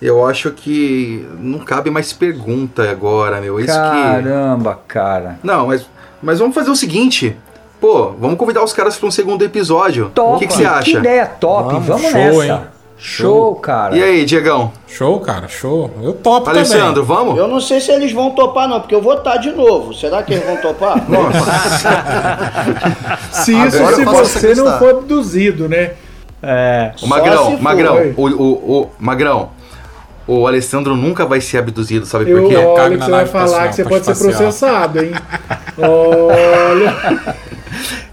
Eu 0.00 0.26
acho 0.26 0.50
que 0.50 1.24
não 1.38 1.60
cabe 1.60 1.88
mais 1.90 2.12
pergunta 2.12 2.90
agora, 2.90 3.40
meu. 3.40 3.60
Isso 3.60 3.68
que. 3.68 3.72
Caramba, 3.72 4.80
cara. 4.88 5.38
Não, 5.44 5.68
mas, 5.68 5.86
mas 6.20 6.40
vamos 6.40 6.54
fazer 6.56 6.70
o 6.70 6.74
seguinte. 6.76 7.36
Pô, 7.80 8.10
vamos 8.18 8.36
convidar 8.36 8.64
os 8.64 8.72
caras 8.72 8.96
para 8.96 9.06
um 9.08 9.10
segundo 9.12 9.44
episódio. 9.44 10.10
Top. 10.14 10.36
O 10.36 10.38
que, 10.40 10.46
que 10.48 10.54
você 10.54 10.64
acha? 10.64 10.82
Que 10.82 10.96
ideia 10.96 11.26
top. 11.26 11.78
Vamos, 11.80 12.02
Show, 12.02 12.12
nessa. 12.12 12.44
hein? 12.46 12.60
Show, 12.96 13.56
cara. 13.56 13.96
E 13.96 14.02
aí, 14.02 14.24
Diegão? 14.24 14.72
Show, 14.86 15.18
cara, 15.20 15.48
show. 15.48 15.90
Eu 16.02 16.12
topo 16.12 16.48
Alessandro, 16.48 17.02
também. 17.02 17.16
vamos? 17.24 17.36
Eu 17.36 17.48
não 17.48 17.60
sei 17.60 17.80
se 17.80 17.90
eles 17.90 18.12
vão 18.12 18.30
topar, 18.30 18.68
não, 18.68 18.80
porque 18.80 18.94
eu 18.94 19.02
vou 19.02 19.14
estar 19.14 19.38
de 19.38 19.50
novo. 19.50 19.92
Será 19.92 20.22
que 20.22 20.34
eles 20.34 20.46
vão 20.46 20.56
topar? 20.58 20.98
Se 23.32 23.52
isso, 23.52 23.82
Agora 23.82 23.96
se 23.96 24.04
você 24.04 24.54
não 24.54 24.78
for 24.78 24.90
abduzido, 24.90 25.68
né? 25.68 25.92
É. 26.42 26.92
O 27.02 27.06
Magrão, 27.06 27.56
Magrão, 27.58 28.14
o, 28.16 28.26
o, 28.28 28.82
o 28.82 28.90
Magrão, 28.98 29.50
o 30.26 30.46
Alessandro 30.46 30.96
nunca 30.96 31.24
vai 31.26 31.40
ser 31.40 31.58
abduzido, 31.58 32.06
sabe 32.06 32.30
Eu 32.30 32.42
por 32.42 32.48
quê? 32.48 32.56
olho 32.56 32.74
Cabe 32.76 32.98
que 32.98 33.04
você 33.04 33.10
vai 33.10 33.26
falar 33.26 33.68
que 33.68 33.74
você 33.76 33.84
pode 33.84 34.04
ser 34.04 34.16
processado, 34.16 35.04
hein? 35.04 35.12
Olha. 35.78 37.36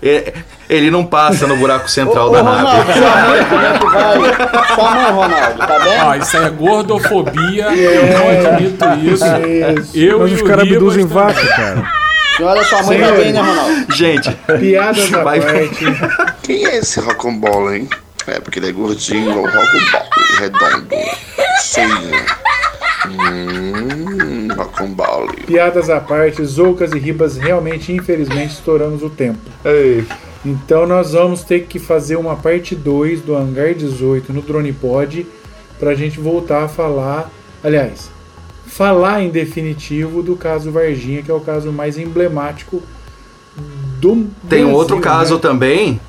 É, 0.01 0.33
Ele 0.69 0.91
não 0.91 1.03
passa 1.03 1.47
no 1.47 1.57
buraco 1.57 1.89
central 1.89 2.27
Ô, 2.27 2.31
da 2.31 2.41
Ronaldo, 2.41 2.63
nave. 2.77 2.93
sua 2.93 3.15
mãe, 3.27 3.45
como 3.45 3.61
é 3.61 3.79
que 3.79 3.85
vai? 3.85 4.75
Sua 4.75 4.91
mãe, 4.91 5.11
Ronaldo, 5.11 5.57
tá 5.57 5.79
bem? 5.79 6.01
Ó, 6.03 6.15
isso 6.15 6.37
aí 6.37 6.45
é 6.45 6.49
gordofobia, 6.51 7.65
eu 7.75 8.05
não 8.19 8.51
admito 8.51 8.85
isso. 9.03 9.25
Isso. 9.25 9.97
Eu 9.97 10.19
Mas 10.19 10.31
e 10.31 10.33
os 10.35 10.41
o 10.41 10.45
caras 10.45 10.63
abduzem 10.63 11.07
também. 11.07 11.23
vaca, 11.25 11.47
cara. 11.47 11.91
Senhora, 12.37 12.63
sua 12.63 12.83
mãe 12.83 12.99
tá 13.01 13.11
bem, 13.13 13.33
né, 13.33 13.41
Ronaldo? 13.41 13.95
Gente, 13.95 14.31
Piadas 14.59 15.13
à 15.13 15.23
Vai- 15.23 15.41
parte. 15.41 15.85
Quem 16.43 16.65
é 16.65 16.77
esse 16.77 16.99
Rocambole, 16.99 17.77
hein? 17.79 17.89
É 18.27 18.39
porque 18.39 18.59
ele 18.59 18.69
é 18.69 18.71
gordinho, 18.71 19.31
o 19.31 19.41
Rocambole, 19.41 19.85
redondo, 20.39 20.87
feio. 21.63 22.25
Hum, 23.07 24.47
Rocambole. 24.55 25.33
Piadas 25.47 25.89
à 25.89 25.99
parte, 25.99 26.43
Zoucas 26.45 26.91
e 26.91 26.99
Ribas, 26.99 27.37
realmente, 27.37 27.91
infelizmente, 27.91 28.53
estouramos 28.53 29.01
o 29.01 29.09
tempo. 29.09 29.39
ei, 29.65 30.05
Então 30.45 30.87
nós 30.87 31.11
vamos 31.11 31.43
ter 31.43 31.65
que 31.65 31.79
fazer 31.79 32.15
uma 32.15 32.35
parte 32.35 32.75
2 32.75 33.21
do 33.21 33.35
Hangar 33.35 33.73
18 33.73 34.31
no 34.31 34.41
Drone 34.41 34.71
Pod 34.71 35.27
pra 35.77 35.95
gente 35.95 36.19
voltar 36.19 36.63
a 36.63 36.67
falar, 36.67 37.29
aliás, 37.63 38.09
falar 38.65 39.21
em 39.21 39.29
definitivo 39.29 40.21
do 40.21 40.35
caso 40.35 40.71
Varginha, 40.71 41.21
que 41.21 41.31
é 41.31 41.33
o 41.33 41.39
caso 41.39 41.71
mais 41.71 41.97
emblemático 41.97 42.81
do 43.99 44.27
tem 44.47 44.63
um 44.63 44.67
Brasil, 44.67 44.75
outro 44.75 44.99
caso 45.01 45.35
né? 45.35 45.41
também, 45.41 45.99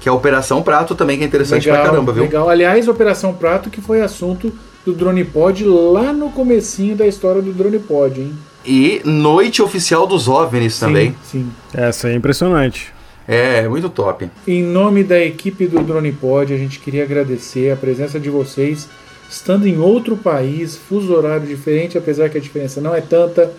que 0.00 0.08
é 0.08 0.12
a 0.12 0.14
Operação 0.14 0.62
Prato 0.62 0.94
também, 0.94 1.18
que 1.18 1.24
é 1.24 1.26
interessante 1.26 1.66
legal, 1.66 1.82
pra 1.82 1.90
caramba, 1.90 2.12
viu? 2.12 2.22
Legal. 2.24 2.48
Aliás, 2.48 2.86
Operação 2.86 3.34
Prato 3.34 3.70
que 3.70 3.80
foi 3.80 4.00
assunto 4.00 4.52
do 4.84 4.92
Drone 4.92 5.24
Pod 5.24 5.64
lá 5.64 6.12
no 6.12 6.30
comecinho 6.30 6.94
da 6.94 7.06
história 7.06 7.42
do 7.42 7.52
Drone 7.52 7.80
Pod, 7.80 8.20
hein? 8.20 8.32
E 8.64 9.00
Noite 9.04 9.62
Oficial 9.62 10.06
dos 10.06 10.28
OVNIs 10.28 10.78
também. 10.78 11.14
Sim. 11.24 11.50
Essa 11.74 12.08
é 12.08 12.14
impressionante. 12.14 12.92
É, 13.28 13.66
muito 13.66 13.88
top. 13.88 14.30
Em 14.46 14.62
nome 14.62 15.02
da 15.02 15.18
equipe 15.18 15.66
do 15.66 15.82
Drone 15.82 16.12
Pod, 16.12 16.52
a 16.54 16.56
gente 16.56 16.78
queria 16.78 17.02
agradecer 17.02 17.72
a 17.72 17.76
presença 17.76 18.20
de 18.20 18.30
vocês, 18.30 18.88
estando 19.28 19.66
em 19.66 19.78
outro 19.78 20.16
país, 20.16 20.76
fuso 20.76 21.12
horário 21.12 21.46
diferente, 21.46 21.98
apesar 21.98 22.28
que 22.28 22.38
a 22.38 22.40
diferença 22.40 22.80
não 22.80 22.94
é 22.94 23.00
tanta, 23.00 23.50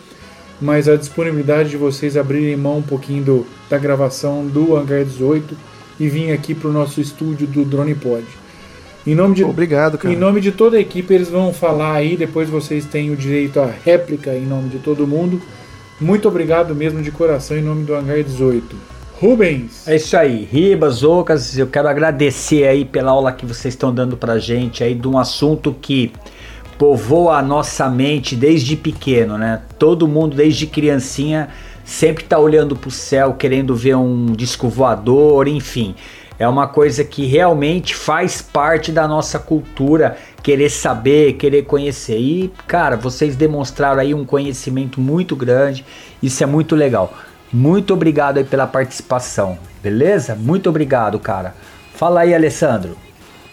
mas 0.62 0.88
a 0.88 0.96
disponibilidade 0.96 1.70
de 1.70 1.78
vocês 1.78 2.16
abrirem 2.16 2.56
mão 2.56 2.78
um 2.78 2.82
pouquinho 2.82 3.24
do, 3.24 3.48
da 3.70 3.78
gravação 3.78 4.48
do 4.48 4.76
Hangar 4.76 5.04
18 5.04 5.56
e 6.00 6.08
vir 6.08 6.32
aqui 6.32 6.56
para 6.56 6.70
o 6.70 6.74
nosso 6.74 7.02
estúdio 7.02 7.46
do 7.46 7.66
Drone 7.66 7.94
Pod. 7.94 8.24
Em 9.06 9.16
nome 9.16 9.36
de, 9.36 9.44
Obrigado, 9.44 9.98
cara. 9.98 10.14
Em 10.14 10.18
nome 10.18 10.40
de 10.40 10.52
toda 10.52 10.78
a 10.78 10.80
equipe, 10.82 11.14
eles 11.14 11.30
vão 11.30 11.54
falar 11.54 11.94
aí, 11.94 12.16
depois 12.16 12.50
vocês 12.50 12.86
têm 12.86 13.12
o 13.12 13.16
direito 13.16 13.60
à 13.60 13.66
réplica 13.66 14.34
em 14.34 14.46
nome 14.46 14.70
de 14.70 14.80
todo 14.80 15.08
mundo. 15.08 15.42
Muito 16.00 16.28
obrigado 16.28 16.74
mesmo 16.74 17.02
de 17.02 17.12
coração 17.12 17.58
em 17.58 17.62
nome 17.62 17.84
do 17.84 17.94
Hangar 17.94 18.24
18. 18.24 18.97
Rubens. 19.20 19.88
É 19.88 19.96
isso 19.96 20.16
aí, 20.16 20.48
Ribas, 20.52 21.04
Ocas, 21.04 21.58
eu 21.58 21.66
quero 21.66 21.88
agradecer 21.88 22.68
aí 22.68 22.86
pela 22.86 23.12
aula 23.12 23.32
que 23.32 23.48
vocês 23.48 23.74
estão 23.74 23.92
dando 23.92 24.16
pra 24.16 24.38
gente 24.38 24.84
aí 24.84 24.94
de 24.94 25.08
um 25.08 25.18
assunto 25.18 25.76
que 25.82 26.12
povoa 26.78 27.38
a 27.38 27.42
nossa 27.42 27.90
mente 27.90 28.36
desde 28.36 28.76
pequeno, 28.76 29.36
né? 29.36 29.62
Todo 29.80 30.08
mundo 30.08 30.36
desde 30.38 30.68
criancinha 30.68 31.50
sempre 31.84 32.26
tá 32.26 32.38
olhando 32.38 32.76
pro 32.76 32.92
céu, 32.92 33.34
querendo 33.34 33.76
ver 33.76 33.96
um 33.96 34.28
disco 34.28 34.70
voador, 34.70 35.48
enfim. 35.48 35.96
É 36.38 36.48
uma 36.48 36.68
coisa 36.68 37.04
que 37.04 37.26
realmente 37.26 37.96
faz 37.96 38.44
parte 38.44 38.92
da 38.92 39.08
nossa 39.08 39.40
cultura, 39.40 40.16
querer 40.44 40.70
saber, 40.70 41.34
querer 41.34 41.64
conhecer. 41.64 42.20
E, 42.20 42.54
cara, 42.68 42.96
vocês 42.96 43.36
demonstraram 43.36 44.00
aí 44.00 44.14
um 44.14 44.24
conhecimento 44.24 45.02
muito 45.02 45.36
grande, 45.36 45.84
isso 46.22 46.44
é 46.44 46.46
muito 46.46 46.76
legal. 46.76 47.12
Muito 47.52 47.94
obrigado 47.94 48.38
aí 48.38 48.44
pela 48.44 48.68
participação, 48.68 49.58
beleza? 49.82 50.36
Muito 50.36 50.70
obrigado, 50.70 51.18
cara. 51.20 51.56
Fala 51.94 52.22
aí, 52.22 52.36
Alessandro. 52.36 52.98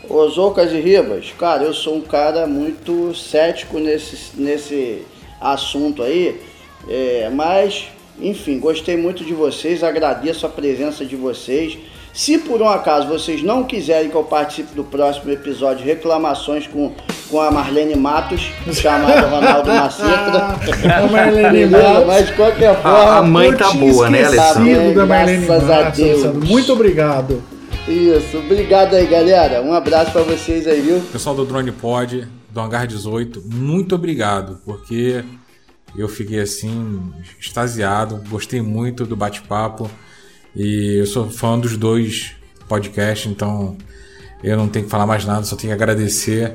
Ô 0.09 0.29
Zocas 0.29 0.71
e 0.73 0.81
Ribas, 0.81 1.33
cara, 1.39 1.63
eu 1.63 1.73
sou 1.73 1.97
um 1.97 2.01
cara 2.01 2.47
muito 2.47 3.15
cético 3.15 3.79
nesse, 3.79 4.39
nesse 4.39 5.03
assunto 5.41 6.03
aí, 6.03 6.41
é, 6.87 7.31
mas, 7.33 7.89
enfim, 8.21 8.59
gostei 8.59 8.99
muito 8.99 9.25
de 9.25 9.33
vocês, 9.33 9.83
agradeço 9.83 10.45
a 10.45 10.49
presença 10.51 11.07
de 11.07 11.17
vocês. 11.17 11.79
Se 12.15 12.39
por 12.39 12.63
um 12.63 12.69
acaso 12.69 13.09
vocês 13.09 13.43
não 13.43 13.65
quiserem 13.65 14.09
que 14.09 14.15
eu 14.15 14.23
participe 14.23 14.73
do 14.75 14.85
próximo 14.85 15.33
episódio 15.33 15.85
Reclamações 15.85 16.65
com, 16.65 16.93
com 17.29 17.41
a 17.41 17.51
Marlene 17.51 17.97
Matos, 17.97 18.53
chamada 18.73 19.27
Ronaldo 19.27 19.69
Maceta. 19.69 20.57
A 20.97 21.07
Marlene? 21.11 21.67
Matos. 21.67 22.07
Mas 22.07 22.27
de 22.29 22.33
qualquer 22.35 22.75
forma. 22.81 22.99
A- 22.99 23.19
a 23.19 23.23
mãe 23.23 23.53
tá 23.57 23.73
boa, 23.73 24.09
né, 24.09 24.25
Alessandro? 24.25 24.95
da 24.95 25.07
Marlene 25.07 25.45
Graças 25.47 25.71
a 25.71 25.83
Matos, 25.83 25.97
Deus. 25.99 26.23
Alessandro. 26.25 26.49
Muito 26.49 26.73
obrigado. 26.73 27.43
Isso, 27.89 28.39
obrigado 28.39 28.95
aí, 28.95 29.07
galera. 29.07 29.61
Um 29.61 29.73
abraço 29.75 30.13
pra 30.13 30.23
vocês 30.23 30.69
aí, 30.69 30.81
viu? 30.81 31.01
Pessoal 31.13 31.35
do 31.35 31.45
Drone 31.45 31.73
Pod, 31.73 32.29
do 32.49 32.61
Hangar 32.61 32.87
18, 32.87 33.43
muito 33.53 33.97
obrigado, 33.97 34.61
porque 34.65 35.23
eu 35.99 36.09
fiquei 36.09 36.41
assim, 36.41 37.03
extasiado, 37.41 38.23
gostei 38.31 38.63
muito 38.63 39.05
do 39.05 39.15
bate-papo 39.17 39.91
e 40.55 40.99
eu 41.01 41.07
sou 41.07 41.31
fã 41.31 41.59
dos 41.59 41.77
dois 41.77 42.33
podcasts, 42.69 43.31
então 43.31 43.77
eu 44.43 44.57
não 44.57 44.69
tenho 44.69 44.85
que 44.85 44.91
falar 44.91 45.07
mais 45.07 45.25
nada, 45.25 45.43
só 45.45 45.57
tenho 45.57 45.71
que 45.71 45.83
agradecer 45.83 46.55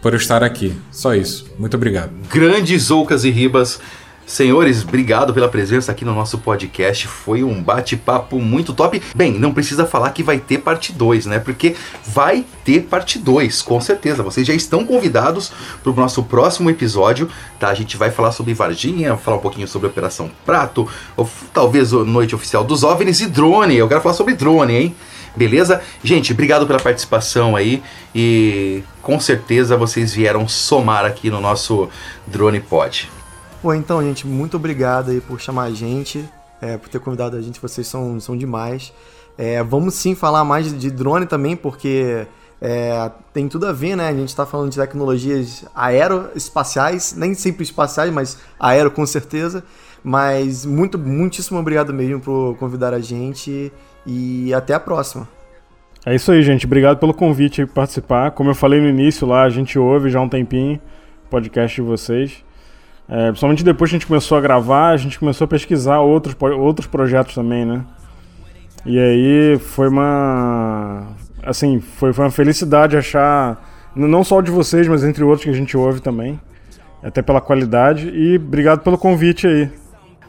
por 0.00 0.12
eu 0.12 0.18
estar 0.18 0.42
aqui. 0.42 0.76
Só 0.90 1.14
isso. 1.14 1.46
Muito 1.58 1.76
obrigado. 1.76 2.12
Grandes 2.30 2.90
Oucas 2.90 3.24
e 3.24 3.30
Ribas. 3.30 3.80
Senhores, 4.26 4.82
obrigado 4.82 5.34
pela 5.34 5.48
presença 5.48 5.92
aqui 5.92 6.02
no 6.02 6.14
nosso 6.14 6.38
podcast. 6.38 7.06
Foi 7.06 7.44
um 7.44 7.62
bate-papo 7.62 8.40
muito 8.40 8.72
top. 8.72 9.02
Bem, 9.14 9.38
não 9.38 9.52
precisa 9.52 9.84
falar 9.84 10.10
que 10.10 10.22
vai 10.22 10.38
ter 10.38 10.58
parte 10.58 10.92
2, 10.92 11.26
né? 11.26 11.38
Porque 11.38 11.76
vai 12.06 12.44
ter 12.64 12.84
parte 12.84 13.18
2, 13.18 13.60
com 13.60 13.78
certeza. 13.82 14.22
Vocês 14.22 14.46
já 14.46 14.54
estão 14.54 14.86
convidados 14.86 15.52
para 15.82 15.92
o 15.92 15.94
nosso 15.94 16.22
próximo 16.22 16.70
episódio, 16.70 17.28
tá? 17.60 17.68
A 17.68 17.74
gente 17.74 17.98
vai 17.98 18.10
falar 18.10 18.32
sobre 18.32 18.54
Varginha, 18.54 19.14
falar 19.16 19.36
um 19.36 19.40
pouquinho 19.40 19.68
sobre 19.68 19.88
Operação 19.88 20.30
Prato, 20.46 20.88
ou 21.16 21.28
talvez 21.52 21.92
Noite 21.92 22.34
Oficial 22.34 22.64
dos 22.64 22.82
OVNIs 22.82 23.20
e 23.20 23.26
drone. 23.26 23.76
Eu 23.76 23.88
quero 23.88 24.00
falar 24.00 24.14
sobre 24.14 24.34
drone, 24.34 24.74
hein? 24.74 24.96
Beleza? 25.36 25.82
Gente, 26.02 26.32
obrigado 26.32 26.66
pela 26.66 26.78
participação 26.78 27.56
aí 27.56 27.82
e 28.14 28.82
com 29.02 29.20
certeza 29.20 29.76
vocês 29.76 30.14
vieram 30.14 30.48
somar 30.48 31.04
aqui 31.04 31.28
no 31.28 31.40
nosso 31.40 31.90
Drone 32.26 32.60
Pod. 32.60 33.10
Pô, 33.64 33.72
então, 33.72 34.02
gente, 34.02 34.26
muito 34.26 34.58
obrigado 34.58 35.10
aí 35.10 35.22
por 35.22 35.40
chamar 35.40 35.62
a 35.62 35.70
gente, 35.70 36.22
é, 36.60 36.76
por 36.76 36.90
ter 36.90 37.00
convidado 37.00 37.34
a 37.34 37.40
gente, 37.40 37.58
vocês 37.58 37.86
são, 37.86 38.20
são 38.20 38.36
demais. 38.36 38.92
É, 39.38 39.62
vamos 39.62 39.94
sim 39.94 40.14
falar 40.14 40.44
mais 40.44 40.78
de 40.78 40.90
drone 40.90 41.24
também, 41.24 41.56
porque 41.56 42.26
é, 42.60 43.10
tem 43.32 43.48
tudo 43.48 43.66
a 43.66 43.72
ver, 43.72 43.96
né? 43.96 44.08
A 44.08 44.12
gente 44.12 44.28
está 44.28 44.44
falando 44.44 44.70
de 44.70 44.78
tecnologias 44.78 45.64
aeroespaciais, 45.74 47.14
nem 47.16 47.32
sempre 47.32 47.62
espaciais, 47.62 48.12
mas 48.12 48.38
aero 48.60 48.90
com 48.90 49.06
certeza. 49.06 49.64
Mas 50.04 50.66
muito, 50.66 50.98
muitíssimo 50.98 51.58
obrigado 51.58 51.90
mesmo 51.90 52.20
por 52.20 52.58
convidar 52.58 52.92
a 52.92 53.00
gente 53.00 53.72
e 54.04 54.52
até 54.52 54.74
a 54.74 54.78
próxima. 54.78 55.26
É 56.04 56.14
isso 56.14 56.30
aí, 56.30 56.42
gente. 56.42 56.66
Obrigado 56.66 56.98
pelo 56.98 57.14
convite 57.14 57.64
pra 57.64 57.76
participar. 57.76 58.30
Como 58.32 58.50
eu 58.50 58.54
falei 58.54 58.78
no 58.78 58.90
início 58.90 59.26
lá, 59.26 59.42
a 59.44 59.48
gente 59.48 59.78
ouve 59.78 60.10
já 60.10 60.20
um 60.20 60.28
tempinho 60.28 60.78
o 61.24 61.30
podcast 61.30 61.74
de 61.74 61.80
vocês. 61.80 62.43
É, 63.08 63.28
principalmente 63.28 63.62
depois 63.62 63.90
que 63.90 63.96
a 63.96 63.98
gente 63.98 64.06
começou 64.06 64.38
a 64.38 64.40
gravar, 64.40 64.90
a 64.90 64.96
gente 64.96 65.18
começou 65.18 65.44
a 65.44 65.48
pesquisar 65.48 66.00
outros, 66.00 66.34
outros 66.58 66.86
projetos 66.86 67.34
também, 67.34 67.64
né? 67.64 67.84
E 68.86 68.98
aí 68.98 69.58
foi 69.58 69.88
uma. 69.88 71.08
Assim, 71.42 71.80
foi, 71.80 72.12
foi 72.12 72.24
uma 72.24 72.30
felicidade 72.30 72.96
achar. 72.96 73.62
Não 73.94 74.24
só 74.24 74.40
de 74.40 74.50
vocês, 74.50 74.88
mas 74.88 75.04
entre 75.04 75.22
outros 75.22 75.44
que 75.44 75.50
a 75.50 75.54
gente 75.54 75.76
ouve 75.76 76.00
também. 76.00 76.40
Até 77.02 77.22
pela 77.22 77.40
qualidade. 77.40 78.08
E 78.08 78.36
obrigado 78.36 78.80
pelo 78.80 78.98
convite 78.98 79.46
aí. 79.46 79.70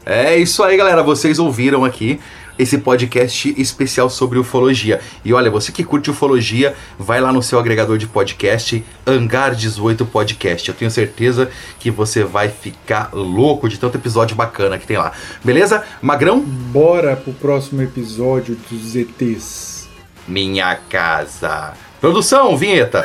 É 0.04 0.36
isso 0.36 0.62
aí, 0.62 0.76
galera. 0.76 1.02
Vocês 1.02 1.38
ouviram 1.38 1.84
aqui 1.84 2.20
esse 2.58 2.78
podcast 2.78 3.54
especial 3.56 4.08
sobre 4.08 4.38
ufologia. 4.38 5.00
E 5.24 5.32
olha, 5.32 5.50
você 5.50 5.72
que 5.72 5.84
curte 5.84 6.10
ufologia, 6.10 6.74
vai 6.98 7.20
lá 7.20 7.32
no 7.32 7.42
seu 7.42 7.58
agregador 7.58 7.98
de 7.98 8.06
podcast, 8.06 8.84
Hangar 9.06 9.54
18 9.54 10.04
Podcast. 10.06 10.68
Eu 10.68 10.74
tenho 10.74 10.90
certeza 10.90 11.50
que 11.78 11.90
você 11.90 12.24
vai 12.24 12.48
ficar 12.48 13.10
louco 13.12 13.68
de 13.68 13.78
tanto 13.78 13.96
episódio 13.96 14.36
bacana 14.36 14.78
que 14.78 14.86
tem 14.86 14.96
lá. 14.96 15.12
Beleza? 15.44 15.84
Magrão? 16.00 16.40
Bora 16.40 17.16
pro 17.16 17.32
próximo 17.32 17.82
episódio 17.82 18.56
dos 18.70 18.96
ETs. 18.96 19.88
Minha 20.26 20.76
casa. 20.88 21.74
Produção, 22.00 22.56
vinheta. 22.56 23.04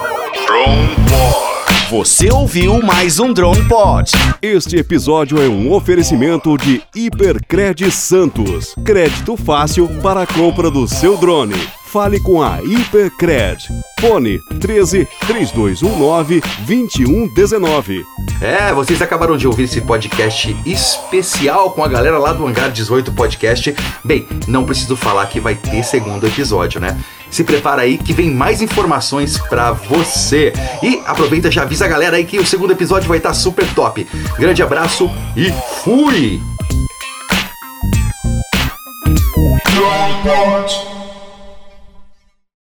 Você 1.91 2.31
ouviu 2.31 2.81
mais 2.81 3.19
um 3.19 3.33
Drone 3.33 3.67
Pod. 3.67 4.09
Este 4.41 4.77
episódio 4.77 5.41
é 5.41 5.49
um 5.49 5.73
oferecimento 5.73 6.57
de 6.57 6.81
Hipercred 6.95 7.91
Santos. 7.91 8.73
Crédito 8.85 9.35
fácil 9.35 9.89
para 10.01 10.21
a 10.21 10.25
compra 10.25 10.71
do 10.71 10.87
seu 10.87 11.17
drone. 11.17 11.80
Fale 11.92 12.22
com 12.22 12.42
a 12.42 12.59
Hipercred. 12.63 13.68
Fone 14.00 14.39
13 14.62 15.05
3219 15.28 16.42
2119. 16.66 18.05
É, 18.39 18.72
vocês 18.72 19.01
acabaram 19.01 19.36
de 19.36 19.46
ouvir 19.46 19.63
esse 19.63 19.82
podcast 19.82 20.55
especial 20.66 21.72
com 21.72 21.84
a 21.84 21.89
galera 21.89 22.18
lá 22.18 22.32
do 22.32 22.47
Hangar 22.47 22.72
18 22.72 23.12
Podcast. 23.12 23.76
Bem, 24.05 24.26
não 24.47 24.63
preciso 24.63 24.96
falar 24.96 25.26
que 25.26 25.42
vai 25.42 25.54
ter 25.54 25.84
segundo 25.84 26.26
episódio, 26.26 26.80
né? 26.80 26.97
Se 27.30 27.43
prepara 27.43 27.82
aí 27.82 27.97
que 27.97 28.13
vem 28.13 28.32
mais 28.32 28.62
informações 28.62 29.38
pra 29.38 29.74
você. 29.74 30.54
E 30.82 31.01
aproveita 31.05 31.50
e 31.50 31.51
já 31.51 31.63
avisa 31.63 31.84
a 31.84 31.89
galera 31.89 32.16
aí 32.16 32.24
que 32.24 32.39
o 32.39 32.46
segundo 32.46 32.72
episódio 32.72 33.09
vai 33.09 33.18
estar 33.18 33.34
super 33.34 33.68
top. 33.74 34.08
Grande 34.39 34.63
abraço 34.63 35.12
e 35.36 35.51
fui! 35.84 36.42